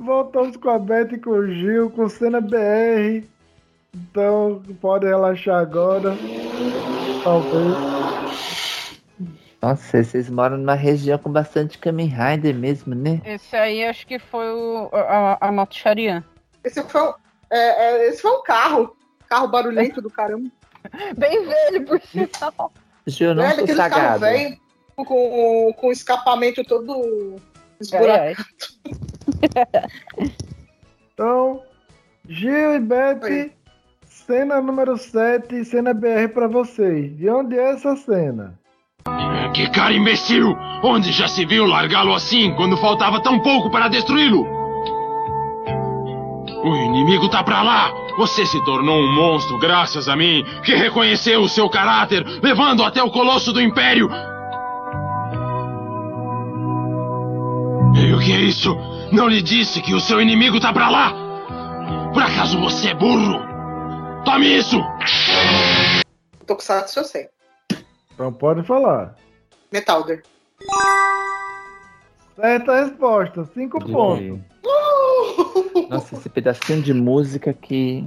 [0.01, 3.23] Voltamos com a Beth e com o Gil, com cena BR.
[3.95, 6.17] Então, pode relaxar agora.
[7.23, 7.77] Talvez.
[9.61, 13.21] Nossa, vocês moram numa região com bastante Kamen Rider mesmo, né?
[13.27, 16.25] Esse aí acho que foi o, a, a moto Charian.
[16.65, 17.13] Esse foi, um,
[17.51, 18.97] é, é, esse foi um carro.
[19.29, 20.51] Carro barulhento do caramba.
[21.19, 22.73] Bem velho, por sinal.
[23.07, 24.21] Gil, não é, sou sagado.
[24.21, 24.59] velho
[25.05, 27.37] com, com escapamento todo
[27.81, 28.45] esburacado.
[31.13, 31.61] Então,
[32.27, 33.51] Gil e Beth,
[34.07, 37.15] cena número 7, cena BR pra vocês.
[37.15, 38.59] De onde é essa cena?
[39.53, 40.57] Que cara imbecil!
[40.83, 44.47] Onde já se viu largá-lo assim quando faltava tão pouco para destruí-lo?
[46.65, 47.93] O inimigo tá pra lá!
[48.17, 53.03] Você se tornou um monstro graças a mim, que reconheceu o seu caráter, levando até
[53.03, 54.09] o colosso do Império!
[57.95, 58.75] E o que é isso?
[59.13, 61.13] Não lhe disse que o seu inimigo tá pra lá?
[62.13, 63.41] Por acaso você é burro?
[64.25, 64.81] Tome isso!
[66.47, 67.29] Tokusatsu eu sei.
[68.15, 69.15] Então pode falar.
[69.73, 70.23] Metalder.
[72.37, 74.39] Certa resposta, 5 pontos.
[75.89, 78.05] Nossa, esse pedacinho de música que.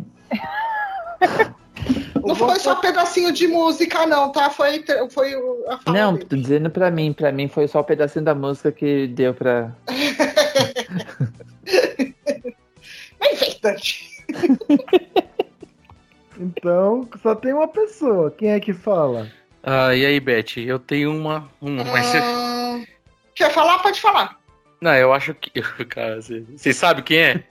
[2.26, 4.50] Não foi só pedacinho de música, não, tá?
[4.50, 6.26] Foi, foi o- a fala Não, dele.
[6.26, 9.72] tô dizendo pra mim, pra mim foi só o pedacinho da música que deu pra.
[13.20, 14.26] É inventante.
[16.38, 18.32] Então, só tem uma pessoa.
[18.32, 19.32] Quem é que fala?
[19.62, 20.58] Ah, e aí, Beth?
[20.58, 21.50] Eu tenho uma.
[21.62, 22.14] uma mas...
[22.16, 22.82] Ah,
[23.34, 23.80] quer falar?
[23.80, 24.38] Pode falar.
[24.82, 25.62] Não, eu acho que.
[25.86, 27.44] Cara, você você sabe quem é?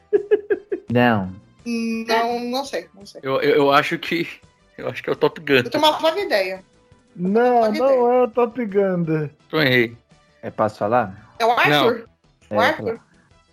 [0.92, 1.32] Não.
[1.64, 3.20] Não, não sei, não sei.
[3.24, 4.28] Eu, eu, eu acho que.
[4.76, 5.54] Eu acho que é o Top Gun.
[5.54, 6.62] Eu tenho uma vaga ideia.
[7.14, 9.30] Não, não é o Top Gun.
[9.46, 9.96] Então errei.
[10.42, 11.34] É, posso falar?
[11.38, 12.08] É o Arthur?
[12.50, 13.00] É, O Arthur?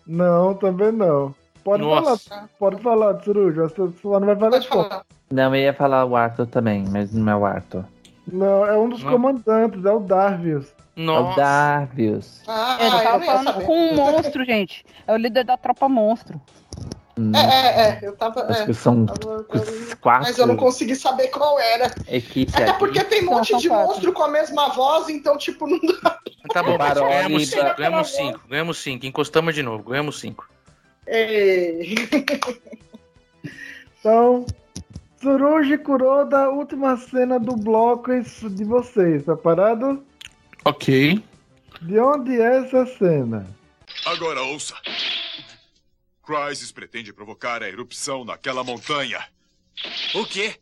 [0.09, 1.35] Não, também não.
[1.63, 2.29] Pode Nossa.
[2.29, 3.63] falar, pode falar, Tsuruja.
[3.69, 5.05] Você só não vai falar resposta.
[5.31, 7.85] Não, eu ia falar o Arthur também, mas não é o Arthur.
[8.27, 9.11] Não, é um dos Não.
[9.11, 10.73] comandantes, é o Darvius.
[10.97, 12.41] É o Darvius.
[12.47, 14.83] Ah, Ele tava falando com um monstro, gente.
[15.05, 16.41] É o líder da tropa monstro.
[17.19, 17.99] Hum, É, é, é.
[18.01, 18.43] Eu tava.
[18.45, 18.65] acho É.
[18.67, 19.43] que são Tava-
[19.99, 21.93] quatro Mas eu não consegui saber qual era.
[22.07, 23.87] equipes Até porque tem um monte de quatro.
[23.87, 26.17] monstro com a mesma voz, então, tipo, não dá.
[26.53, 29.05] Tá bom, Baroli, ganhamos cinco, ganhamos cinco, ganhamos cinco.
[29.05, 30.47] Encostamos de novo, ganhamos cinco.
[31.05, 31.95] Ei.
[33.99, 34.45] Então,
[35.19, 38.11] Tsuruji Kuroda, última cena do bloco
[38.49, 40.01] de vocês, tá parado?
[40.63, 41.21] Ok.
[41.81, 43.45] De onde é essa cena?
[44.05, 44.73] Agora ouça.
[46.29, 49.19] Crysis pretende provocar a erupção naquela montanha.
[50.13, 50.53] O quê?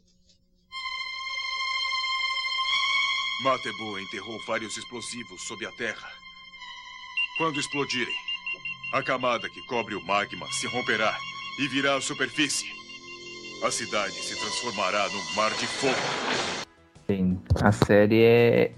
[3.44, 6.08] Matebu enterrou vários explosivos sob a terra.
[7.38, 8.16] Quando explodirem,
[8.94, 11.18] a camada que cobre o magma se romperá
[11.60, 12.72] e virá à superfície.
[13.62, 15.94] A cidade se transformará num mar de fogo.
[17.08, 18.72] Sim, a série é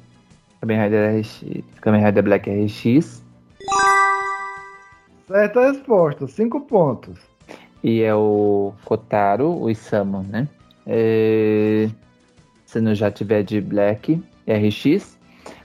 [0.60, 1.44] Kamen Rider, RX,
[1.82, 3.29] Kamen Rider Black RX
[5.30, 7.20] Certa resposta, 5 pontos.
[7.84, 10.48] e é o Kotaro, o Isamu, né?
[10.88, 11.88] É...
[12.66, 15.18] Se não já tiver de Black RX,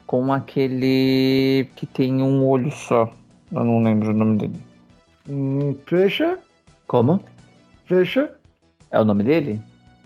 [0.07, 3.13] com aquele que tem um olho só.
[3.53, 4.61] Eu não lembro o nome dele.
[5.29, 6.39] Hum, fecha?
[6.87, 7.21] Como?
[7.87, 8.35] Fecha?
[8.91, 9.61] É o nome dele?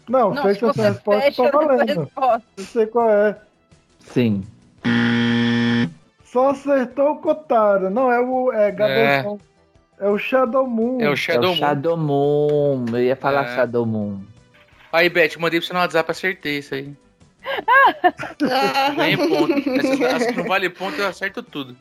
[0.09, 2.01] Não, Não, fecha essa resposta, fecha, tá eu não sei a valendo.
[2.01, 2.43] resposta.
[2.57, 3.39] Eu sei qual é.
[4.01, 4.43] Sim.
[6.33, 7.89] Só acertou o Kotaro.
[7.89, 9.41] Não, é o é, Gabezão.
[9.99, 10.09] É.
[10.09, 11.01] o Shadow Moon.
[11.01, 11.59] É o é Shadow o Moon.
[11.59, 12.85] Shadow Moon.
[12.93, 13.57] Eu ia falar É.
[13.57, 14.21] Shadow Moon.
[14.93, 16.95] Aí, Beth, mandei pra você no WhatsApp, acertei isso aí.
[18.97, 19.71] Ganhei ponto.
[19.71, 21.75] Essas, as que não vale ponto, eu acerto tudo.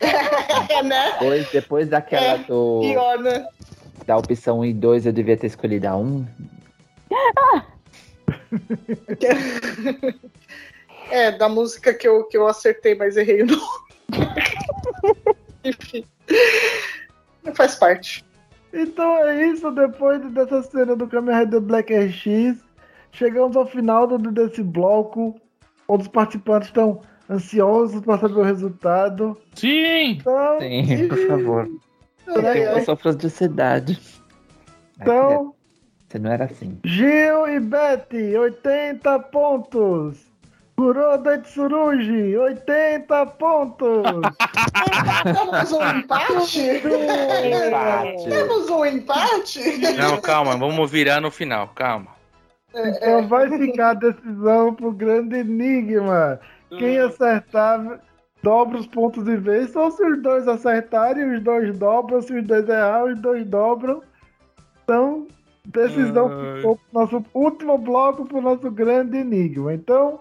[0.00, 1.12] É, né?
[1.12, 3.46] Depois, depois daquela do, Pior, né?
[4.06, 6.26] da opção 1 e 2, eu devia ter escolhido a 1.
[11.10, 13.62] É, da música que eu, que eu acertei, mas errei o nome.
[15.64, 16.04] Enfim.
[17.54, 18.24] Faz parte.
[18.72, 22.58] Então é isso, depois dessa cena do Kamen Rider Black RX,
[23.12, 25.40] chegamos ao final do, desse bloco,
[25.88, 29.36] onde os participantes estão ansiosos para saber o resultado.
[29.54, 30.18] Sim!
[30.20, 31.68] Então, Sim, por favor.
[32.44, 32.84] Ai, Eu ai.
[32.84, 33.98] sofro de ansiedade.
[35.00, 35.54] Então,
[36.06, 36.78] Você não era assim.
[36.84, 40.27] Gil e Betty, 80 pontos.
[40.78, 44.04] Kuroda Tsurugi, 80 pontos!
[45.24, 46.60] Temos um empate?
[47.66, 48.30] Empate.
[48.30, 49.78] Temos um empate?
[49.96, 52.12] Não, calma, vamos virar no final, calma.
[52.72, 56.38] Então vai ficar a decisão pro grande enigma.
[56.68, 57.98] Quem acertar
[58.44, 59.72] dobra os pontos de vez.
[59.72, 62.22] Só se os dois acertarem, os dois dobram.
[62.22, 64.00] Se os dois errarem, os dois dobram.
[64.84, 65.26] Então,
[65.66, 66.56] decisão Ai.
[66.58, 69.74] ficou pro nosso último bloco pro nosso grande enigma.
[69.74, 70.20] Então,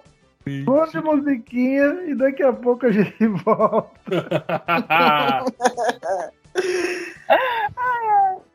[0.66, 4.08] vamos de musiquinha e daqui a pouco a gente volta.「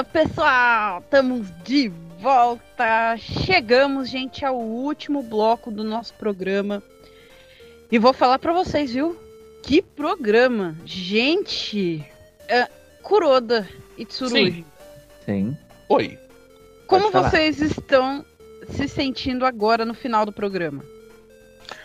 [0.00, 3.18] Então, pessoal, estamos de volta.
[3.18, 6.82] Chegamos, gente, ao último bloco do nosso programa.
[7.92, 9.14] E vou falar pra vocês, viu?
[9.62, 10.74] Que programa!
[10.86, 12.02] Gente,
[12.48, 12.66] é,
[13.02, 14.64] Kuroda e Tsurugi,
[15.26, 15.54] Sim.
[15.90, 16.18] Oi.
[16.86, 18.24] como vocês estão
[18.70, 20.82] se sentindo agora no final do programa?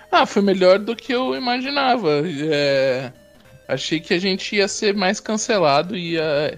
[0.09, 2.23] Ah, foi melhor do que eu imaginava.
[2.25, 3.11] É,
[3.67, 6.57] achei que a gente ia ser mais cancelado, ia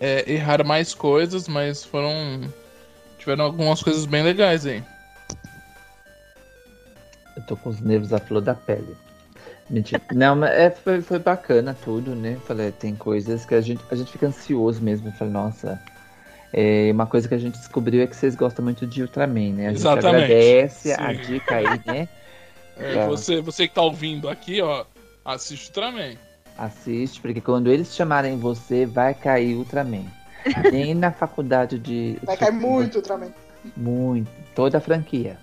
[0.00, 2.40] é, errar mais coisas, mas foram.
[3.18, 4.82] Tiveram algumas coisas bem legais aí.
[7.36, 8.96] Eu tô com os nervos à flor da pele.
[9.68, 10.00] Mentira.
[10.14, 12.38] Não, mas é, foi, foi bacana tudo, né?
[12.46, 15.10] Falei, tem coisas que a gente, a gente fica ansioso mesmo.
[15.12, 15.80] Falei, nossa.
[16.52, 19.66] É, uma coisa que a gente descobriu é que vocês gostam muito de Ultraman, né?
[19.66, 20.24] A gente Exatamente.
[20.24, 21.20] agradece a Sim.
[21.20, 22.08] dica aí, né?
[22.78, 24.84] É, Pra- você, você que tá ouvindo aqui, ó,
[25.24, 26.16] assiste também.
[26.58, 30.06] Assiste, porque quando eles chamarem você, vai cair Ultraman.
[30.72, 32.18] Nem na faculdade de.
[32.22, 33.34] Vai cair muito também.
[33.76, 34.30] Muito.
[34.54, 35.38] Toda a franquia.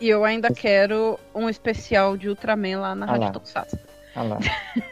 [0.00, 3.32] E eu ainda quero um especial de Ultraman lá na Ah Rádio lá.
[3.32, 3.78] Tokusatsu.
[4.16, 4.38] Olha lá.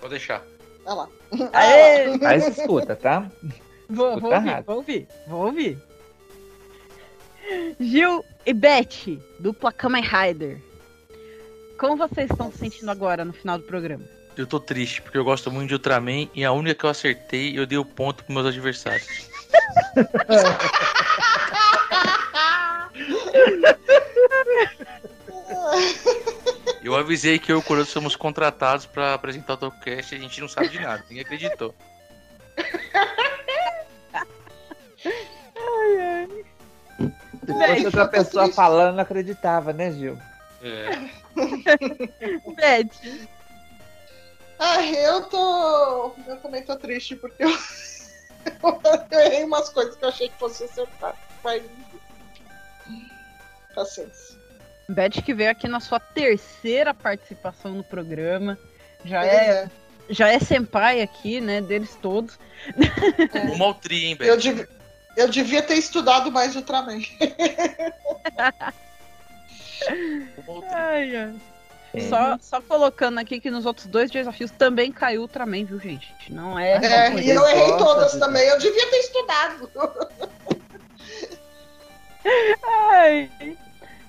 [0.00, 0.42] Vou deixar.
[0.84, 1.08] Olha lá.
[1.52, 2.26] Aê!
[2.26, 3.30] Aí se escuta, tá?
[3.88, 4.64] Vou, Escuta vou ouvir, rádio.
[4.66, 5.78] vou ouvir, vou ouvir.
[7.78, 10.60] Gil e Beth, dupla Kamen Rider.
[11.80, 14.04] Como vocês estão se sentindo agora no final do programa?
[14.36, 17.58] Eu tô triste, porque eu gosto muito de Ultraman e a única que eu acertei,
[17.58, 19.08] eu dei o ponto pros meus adversários.
[26.82, 30.20] Eu avisei que eu e o Coroto somos contratados pra apresentar o Topcast e a
[30.20, 31.74] gente não sabe de nada, ninguém acreditou.
[37.46, 40.18] Se fosse outra pessoa falando, não acreditava, né, Gil?
[40.62, 41.19] É.
[42.56, 43.28] Beth.
[44.58, 46.14] Ai, eu tô.
[46.26, 47.50] Eu também tô triste porque eu,
[49.12, 51.16] eu errei umas coisas que eu achei que fosse acertar.
[51.42, 51.62] Mas.
[53.74, 54.38] Paciência.
[54.88, 58.58] Beth que veio aqui na sua terceira participação no programa.
[59.04, 59.70] Já é, é.
[60.10, 62.38] já é senpai aqui, né, deles todos.
[63.52, 64.68] O Maltri, hein, Eu, dev-
[65.16, 67.00] eu devia ter estudado mais Ultraman.
[70.72, 71.34] Ai, ai.
[71.92, 72.00] É.
[72.08, 76.08] Só, só colocando aqui que nos outros dois desafios também caiu Ultraman, viu, gente?
[76.28, 76.74] Não é.
[76.76, 78.46] É, e eu errei todas de- também.
[78.46, 79.70] Eu devia ter estudado.
[82.90, 83.30] Ai.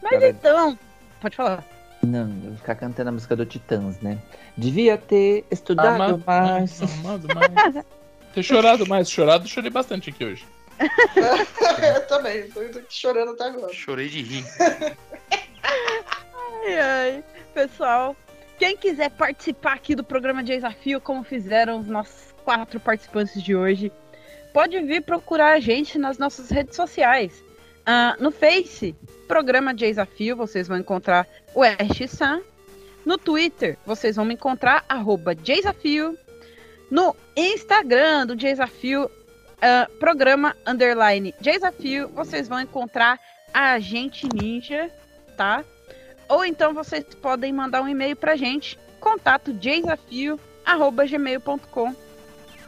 [0.01, 0.79] Mas Cara, então.
[1.19, 1.65] Pode falar.
[2.03, 4.17] Não, eu vou ficar cantando a música do Titãs, né?
[4.57, 6.81] Devia ter estudado Amado mais.
[6.99, 7.85] Amado mais.
[8.33, 10.45] Ter chorado mais, chorado, chorei bastante aqui hoje.
[10.79, 13.73] eu também, tô tô chorando até agora.
[13.73, 14.45] Chorei de rir.
[15.63, 17.23] Ai, ai.
[17.53, 18.15] Pessoal,
[18.57, 23.55] quem quiser participar aqui do programa de desafio, como fizeram os nossos quatro participantes de
[23.55, 23.91] hoje,
[24.53, 27.43] pode vir procurar a gente nas nossas redes sociais.
[27.85, 28.95] Ah, no Face,
[29.27, 32.41] programa de desafio, vocês vão encontrar o RX-San.
[33.05, 36.17] No Twitter, vocês vão me encontrar, arroba desafio.
[36.91, 39.09] No Instagram do Desafio,
[39.61, 43.19] ah, programa underline desafio, vocês vão encontrar
[43.53, 44.91] a Agente Ninja,
[45.31, 45.65] tá?
[46.29, 51.95] Ou então vocês podem mandar um e-mail pra gente, contato desafio@gmail.com.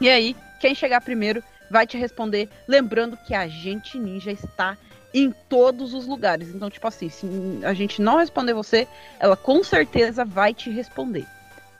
[0.00, 4.76] E aí, quem chegar primeiro vai te responder, lembrando que a gente ninja está
[5.14, 6.48] em todos os lugares.
[6.48, 7.26] Então, tipo assim, se
[7.64, 8.88] a gente não responder você,
[9.20, 11.24] ela com certeza vai te responder.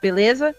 [0.01, 0.55] Beleza?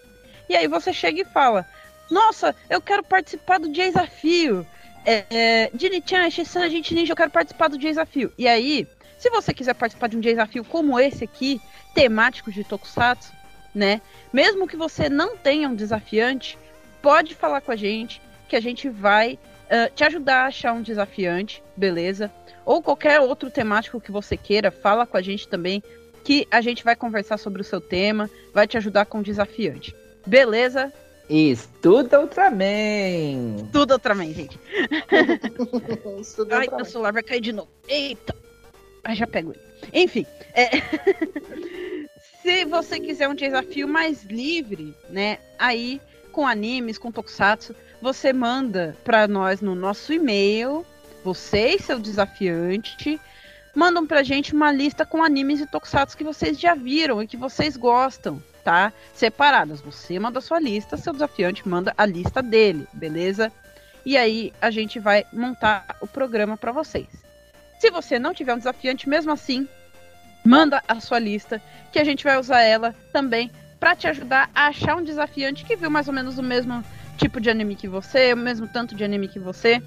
[0.47, 1.65] E aí você chega e fala:
[2.09, 4.65] Nossa, eu quero participar do desafio.
[5.03, 8.31] É, é, Dini-chan, a gente ninja, eu quero participar do desafio.
[8.37, 8.85] E aí,
[9.17, 11.61] se você quiser participar de um desafio como esse aqui,
[11.93, 13.33] temático de Tokusatsu,
[13.73, 14.01] né?
[14.31, 16.57] Mesmo que você não tenha um desafiante,
[17.01, 19.37] pode falar com a gente, que a gente vai
[19.69, 22.31] ah, te ajudar a achar um desafiante, beleza?
[22.65, 25.83] Ou qualquer outro temático que você queira, fala com a gente também,
[26.23, 29.95] que a gente vai conversar sobre o seu tema, vai te ajudar com o desafiante.
[30.25, 30.91] Beleza?
[31.29, 33.67] Estuda Ultraman!
[33.71, 34.57] Tudo Ultraman, gente.
[36.19, 36.77] Estuda Ai, Ultraman.
[36.77, 37.69] meu celular vai cair de novo.
[37.87, 38.35] Eita!
[39.07, 39.61] Ai, já pego ele.
[39.93, 40.69] Enfim, é...
[42.43, 45.39] se você quiser um desafio mais livre, né?
[45.57, 46.01] Aí,
[46.33, 50.85] com animes, com tokusatsu, você manda pra nós no nosso e-mail,
[51.23, 53.17] você e seu desafiante,
[53.73, 57.37] mandam pra gente uma lista com animes e tokusatsu que vocês já viram e que
[57.37, 58.91] vocês gostam, tá?
[59.13, 59.79] Separadas.
[59.79, 63.53] Você manda a sua lista, seu desafiante manda a lista dele, beleza?
[64.05, 67.26] E aí a gente vai montar o programa pra vocês.
[67.79, 69.67] Se você não tiver um desafiante, mesmo assim,
[70.43, 74.67] manda a sua lista, que a gente vai usar ela também pra te ajudar a
[74.67, 76.83] achar um desafiante que viu mais ou menos o mesmo
[77.17, 79.81] tipo de anime que você, o mesmo tanto de anime que você,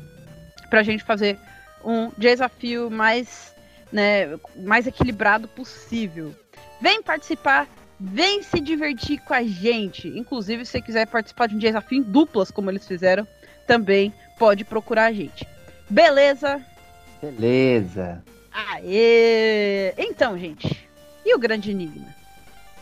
[0.69, 1.39] pra gente fazer
[1.85, 3.55] um desafio mais,
[3.93, 6.35] né, mais equilibrado possível.
[6.81, 7.67] Vem participar,
[7.99, 10.09] vem se divertir com a gente.
[10.09, 13.27] Inclusive, se você quiser participar de um desafio em duplas, como eles fizeram,
[13.67, 15.47] também pode procurar a gente.
[15.89, 16.65] Beleza?
[17.20, 18.24] Beleza.
[18.52, 19.94] Aê!
[19.97, 20.89] Então, gente,
[21.24, 22.15] e o grande enigma?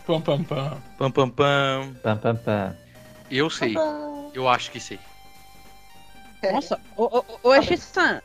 [0.06, 0.82] Pam, pam, pam.
[0.96, 1.94] Pam, pam, pam.
[2.02, 2.76] Pam, pam, pam.
[3.30, 3.74] Eu sei.
[4.32, 4.98] Eu acho que sei.
[6.52, 8.22] Nossa, ô, ô, ô Eshi-san,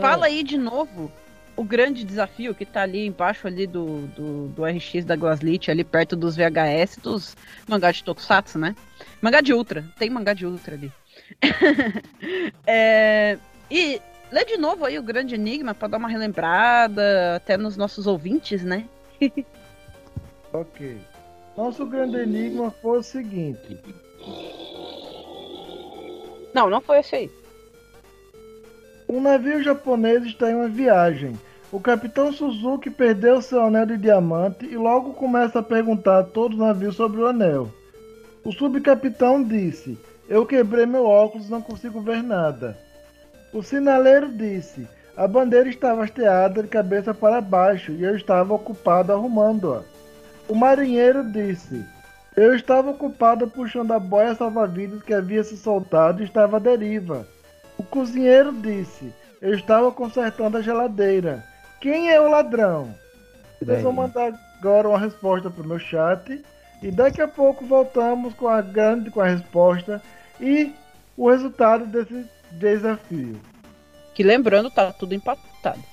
[0.00, 1.10] fala aí de novo
[1.56, 5.84] o grande desafio que tá ali embaixo ali do, do, do RX da Glaslit, ali
[5.84, 7.36] perto dos VHS dos
[7.68, 8.74] mangá de Tokusatsu, né?
[9.20, 10.90] Mangá de Ultra, tem mangá de Ultra ali.
[12.66, 13.36] É,
[13.70, 18.06] e lê de novo aí o grande enigma pra dar uma relembrada até nos nossos
[18.06, 18.86] ouvintes, né?
[20.52, 20.98] Ok.
[21.56, 23.78] Nosso grande enigma foi o seguinte.
[26.52, 27.30] Não, não foi esse aí.
[29.08, 31.38] Um navio japonês está em uma viagem.
[31.72, 36.54] O capitão Suzuki perdeu seu anel de diamante e logo começa a perguntar a todo
[36.54, 37.70] o navio sobre o anel.
[38.44, 39.96] O subcapitão disse:
[40.28, 42.76] Eu quebrei meu óculos e não consigo ver nada.
[43.52, 49.12] O sinaleiro disse: A bandeira estava hasteada de cabeça para baixo e eu estava ocupado
[49.12, 49.82] arrumando-a.
[50.48, 51.84] O marinheiro disse:
[52.36, 57.26] Eu estava ocupado puxando a boia salva-vidas que havia se soltado e estava à deriva.
[57.76, 59.12] O cozinheiro disse:
[59.42, 61.44] Eu estava consertando a geladeira.
[61.80, 62.94] Quem é o ladrão?
[63.60, 66.44] Vocês vão mandar agora uma resposta pro meu chat.
[66.82, 70.00] E daqui a pouco voltamos com a grande com a resposta
[70.40, 70.72] e
[71.14, 73.40] o resultado desse desafio.
[74.14, 75.89] Que lembrando, tá tudo empatado.「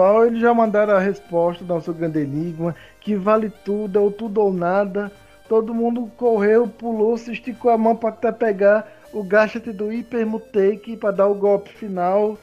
[0.00, 0.26] pessoal.
[0.26, 4.40] Eles já mandaram a resposta do nosso grande enigma, que vale tudo, é o tudo
[4.40, 5.12] ou nada.
[5.48, 10.26] Todo mundo correu, pulou, se esticou a mão para até pegar o gadget do Hyper
[10.26, 12.38] Mutake para dar o golpe final.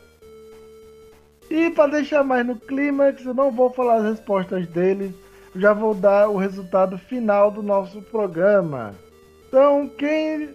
[1.49, 5.15] E para deixar mais no clímax, eu não vou falar as respostas dele,
[5.55, 8.93] eu já vou dar o resultado final do nosso programa.
[9.47, 10.49] Então, quem.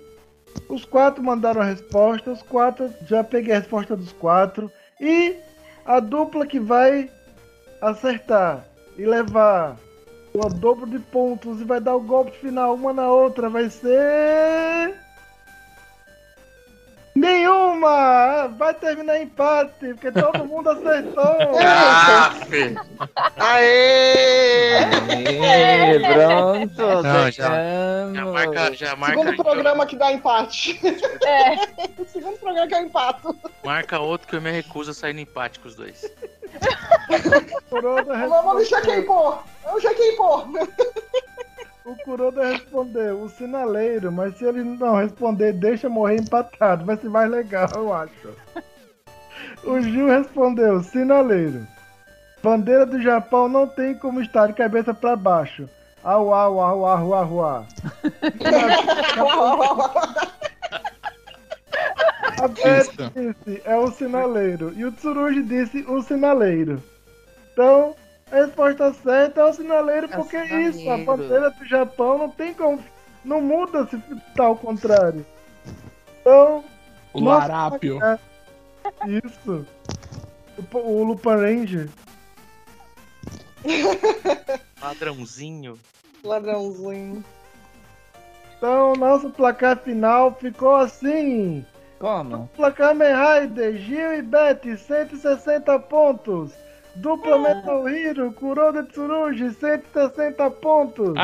[0.68, 2.90] Os quatro mandaram a resposta, os quatro.
[3.06, 4.70] Já peguei a resposta dos quatro.
[5.00, 5.34] E
[5.84, 7.10] a dupla que vai
[7.80, 8.64] acertar
[8.96, 9.76] e levar
[10.34, 15.01] o dobro de pontos e vai dar o golpe final uma na outra vai ser.
[17.14, 18.48] Nenhuma!
[18.58, 21.58] Vai terminar empate, porque todo mundo acertou!
[21.60, 22.74] Aff.
[23.36, 24.78] Aê!
[24.78, 30.80] Aê, pronto, Não, já, já marca, já marca, Segundo programa que dá empate.
[31.26, 31.56] É.
[32.12, 33.36] Segundo programa que é empato.
[33.62, 36.10] marca outro que eu me recuso a sair no empate com os dois.
[37.70, 39.38] Vamos deixar quem pôr.
[39.64, 40.46] Vamos deixar quem pôr.
[41.84, 46.84] O Kuroda respondeu o sinaleiro, mas se ele não responder, deixa morrer empatado.
[46.84, 48.36] Vai ser mais legal, eu acho.
[49.64, 51.66] O Gil respondeu sinaleiro.
[52.42, 55.68] Bandeira do Japão não tem como estar de cabeça para baixo.
[56.02, 57.66] Au, au, au, au, au, au.
[62.42, 64.72] A Beth disse é o sinaleiro.
[64.74, 66.82] E o Tsurugi disse o sinaleiro.
[67.52, 67.94] Então,
[68.36, 70.88] resposta certa é o sinaleiro, É o porque é isso.
[70.90, 72.82] A bandeira do Japão não tem como.
[73.24, 73.96] Não muda se
[74.34, 75.24] tá ao contrário.
[76.20, 76.64] Então.
[77.12, 78.02] O nossa, larápio.
[78.02, 78.18] é-
[79.06, 79.66] Isso.
[80.72, 81.88] O, o Lupin Ranger.
[84.82, 85.78] Ladrãozinho.
[86.24, 87.24] Ladrãozinho.
[88.56, 91.64] Então, nosso placar final ficou assim.
[91.98, 92.48] Como?
[92.56, 96.52] Placar Rider, Gil e Betty, 160 pontos.
[96.96, 101.14] Dupla Metal Hero, Kuroda Tsurugi, 160 pontos.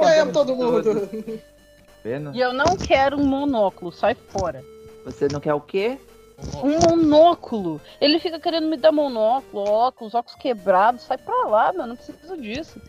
[0.00, 1.08] Ganhamos todo mundo.
[2.02, 2.34] Vendo?
[2.34, 4.64] E eu não quero um monóculo, sai fora.
[5.04, 5.98] Você não quer o quê?
[6.62, 7.80] Um monóculo.
[8.00, 11.02] Ele fica querendo me dar monóculo, óculos, óculos quebrados.
[11.02, 11.86] Sai pra lá, meu.
[11.86, 12.80] Não preciso disso.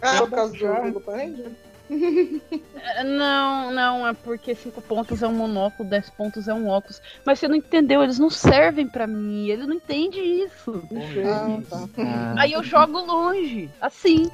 [0.00, 1.52] Ah, por causa do Ranger?
[3.04, 7.00] Não, não, é porque 5 pontos é um monóculo, 10 pontos é um óculos.
[7.24, 9.48] Mas você não entendeu, eles não servem pra mim.
[9.48, 10.82] Ele não entende isso.
[11.24, 11.88] Ah, tá.
[11.98, 14.30] Ah, Aí eu jogo longe, assim.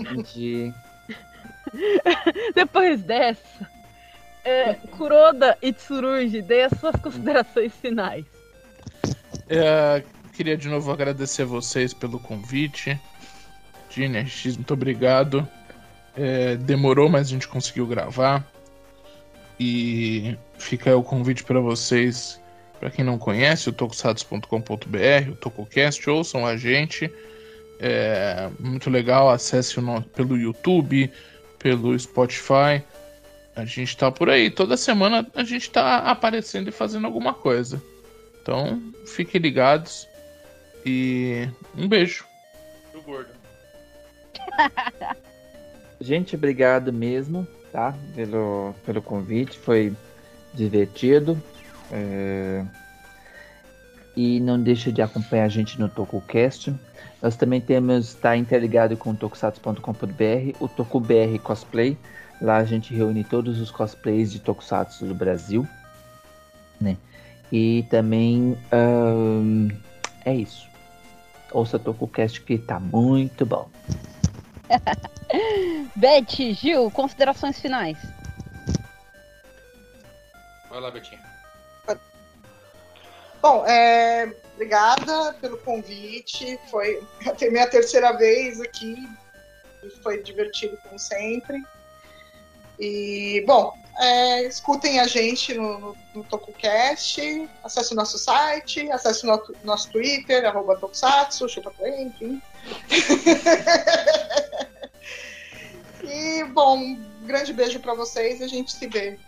[0.00, 0.72] entendi.
[2.54, 3.68] Depois dessa,
[4.44, 8.24] é, Kuroda e Tsurugi, dê as suas considerações finais.
[9.48, 10.02] É,
[10.32, 12.98] queria de novo agradecer a vocês pelo convite.
[13.94, 15.46] Gene, RX, muito obrigado.
[16.16, 18.46] É, demorou, mas a gente conseguiu gravar.
[19.58, 22.40] E fica o convite para vocês,
[22.80, 27.10] para quem não conhece, o tokusatsu.com.br, o TokuCast, ouçam a gente.
[27.78, 31.10] É muito legal, acesse o no- pelo YouTube,
[31.58, 32.82] pelo Spotify.
[33.54, 34.50] A gente tá por aí.
[34.50, 37.82] Toda semana a gente tá aparecendo e fazendo alguma coisa.
[38.40, 40.08] Então, fiquem ligados.
[40.84, 42.24] E um beijo.
[42.92, 43.30] Do gordo.
[46.00, 47.94] Gente, obrigado mesmo, tá?
[48.14, 49.94] Pelo, pelo convite, foi
[50.52, 51.40] divertido.
[51.90, 52.64] É,
[54.16, 56.74] E não deixe de acompanhar a gente no TokuCast.
[57.22, 61.96] Nós também temos, está interligado com o tokusatsu.com.br, o TokuBR Cosplay.
[62.40, 65.66] Lá a gente reúne todos os cosplays de Tokusatsu do Brasil.
[66.80, 66.96] Né?
[67.52, 68.58] E também
[70.24, 70.66] é isso.
[71.52, 73.68] Ouça TokuCast que tá muito bom.
[75.96, 77.98] Beth, Gil, considerações finais.
[80.68, 81.20] Vai lá, Betinho.
[83.42, 86.58] Bom, é, obrigada pelo convite.
[86.70, 88.96] Foi a minha terceira vez aqui.
[90.02, 91.60] Foi divertido como sempre.
[92.78, 99.24] E, bom, é, escutem a gente no, no, no TokuCast, acesse o nosso site, acesse
[99.24, 102.40] o nosso, nosso Twitter, arroba Tokusatsu, chupa enfim.
[106.02, 109.18] e, bom, um grande beijo pra vocês a gente se vê.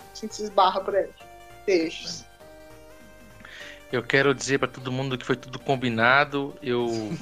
[0.00, 1.08] A gente se esbarra por aí.
[1.64, 2.26] Beijos.
[3.90, 6.54] Eu quero dizer pra todo mundo que foi tudo combinado.
[6.62, 6.88] Eu.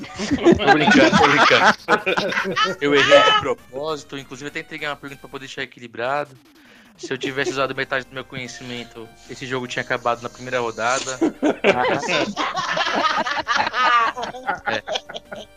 [0.57, 2.77] tô brincando, tô brincando.
[2.81, 4.19] Eu errei de propósito.
[4.19, 6.37] Inclusive, até entreguei uma pergunta pra poder deixar equilibrado.
[6.97, 11.19] Se eu tivesse usado metade do meu conhecimento, esse jogo tinha acabado na primeira rodada.
[14.67, 14.83] É.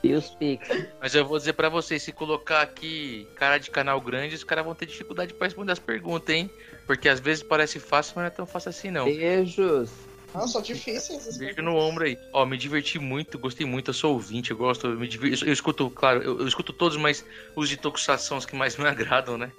[0.03, 0.67] E os Pix.
[0.99, 4.65] Mas eu vou dizer pra vocês, se colocar aqui cara de canal grande, os caras
[4.65, 6.49] vão ter dificuldade pra responder as perguntas, hein?
[6.85, 9.05] Porque às vezes parece fácil, mas não é tão fácil assim, não.
[9.05, 9.91] Beijos.
[10.33, 11.21] Não, são difíceis.
[11.21, 12.17] essas Beijo no ombro aí.
[12.33, 15.53] Ó, me diverti muito, gostei muito, eu sou ouvinte, eu gosto, eu, me diver- eu
[15.53, 18.85] escuto, claro, eu, eu escuto todos, mas os de Tokusatsu são os que mais me
[18.87, 19.51] agradam, né?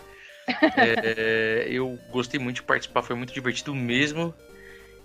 [0.77, 4.35] É, eu gostei muito de participar, foi muito divertido mesmo.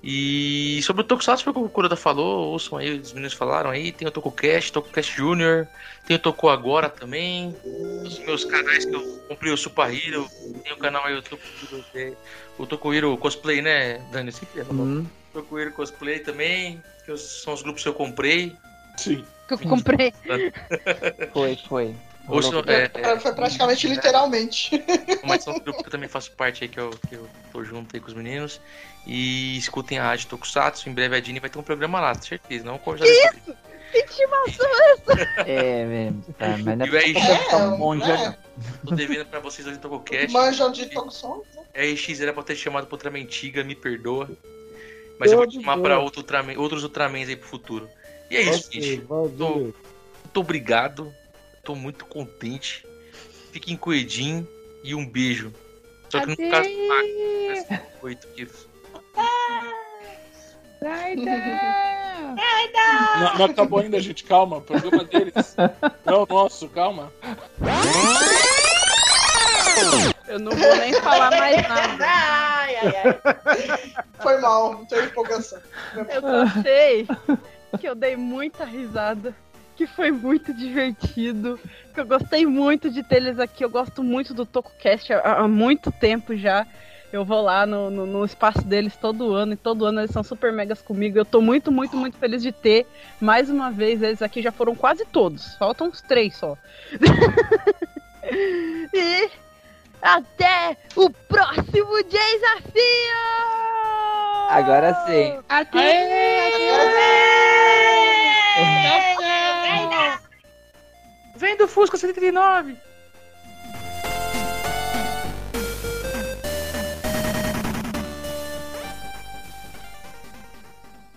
[0.08, 3.72] E sobre o Tokusatsu, foi o que o Kuroda falou, ouçam aí, os meninos falaram
[3.72, 5.68] aí, tem o TokuCast, TokuCast Junior,
[6.06, 7.56] tem o Toku Agora também,
[8.04, 10.30] os meus canais que eu comprei o Super Hero,
[10.64, 12.18] tem o canal aí, o Tokuhiro,
[12.60, 14.32] o Tokuhiro Cosplay, né, Dani?
[14.32, 14.84] Sempre ia falar.
[14.84, 15.08] Hum.
[15.34, 18.56] Tokuhiro Cosplay também, que são os grupos que eu comprei.
[18.98, 19.26] Sim.
[19.48, 20.14] Que eu comprei.
[21.34, 21.96] Foi, foi.
[22.68, 24.84] É, é, Foi praticamente literalmente.
[25.24, 27.96] mas são grupos que eu também faço parte aí, que eu, que eu tô junto
[27.96, 28.60] aí com os meninos.
[29.06, 32.66] E escutem a Rádio Tokusatsu, em breve a Dini vai ter um programa lá, certeza,
[32.66, 33.58] não como já Que isso?
[33.92, 35.44] Que intimação é essa?
[35.46, 36.24] É, mesmo.
[36.38, 38.18] Tá, mas não E o é RX, pra ficar um monte, é.
[38.18, 38.36] não.
[38.88, 40.34] tô devendo pra vocês hoje no TokuCast.
[40.34, 41.94] Manjam de Tokusons, né?
[41.94, 44.30] RX era pra ter chamado pra Ultraman Tiga, me perdoa.
[45.20, 45.82] Mas eu vou Pode chamar ser.
[45.84, 47.90] pra outro Ultraman, outros Ultramans aí pro futuro.
[48.30, 48.98] E é isso, gente.
[49.02, 49.32] valeu.
[49.38, 51.14] Tô, muito obrigado.
[51.66, 52.86] Tô muito contente.
[53.52, 54.48] Fiquem com o Edinho
[54.84, 55.52] e um beijo.
[56.10, 58.68] Só que no caso do Max, né, oito quilos.
[63.20, 64.24] Não, não acabou ainda, gente.
[64.24, 64.58] Calma.
[64.58, 65.56] O programa deles.
[66.06, 67.12] Não é o nosso, calma.
[70.28, 72.06] Eu não vou nem falar mais nada.
[72.66, 74.06] Ai, ai, ai.
[74.22, 75.60] Foi mal, não teve empolgação.
[75.96, 77.08] Eu só sei
[77.80, 79.36] que eu dei muita risada,
[79.76, 81.60] que foi muito divertido,
[81.94, 83.64] que eu gostei muito de ter eles aqui.
[83.64, 86.66] Eu gosto muito do TocoCast há, há muito tempo já.
[87.12, 90.24] Eu vou lá no, no, no espaço deles todo ano e todo ano eles são
[90.24, 91.18] super megas comigo.
[91.18, 92.86] Eu tô muito, muito, muito feliz de ter.
[93.22, 95.56] Mais uma vez, eles aqui já foram quase todos.
[95.56, 96.58] Faltam uns três só.
[98.94, 99.30] e
[100.02, 103.16] até o próximo desafio!
[104.50, 105.40] Agora sim.
[111.36, 112.78] Vem do Fusca 139!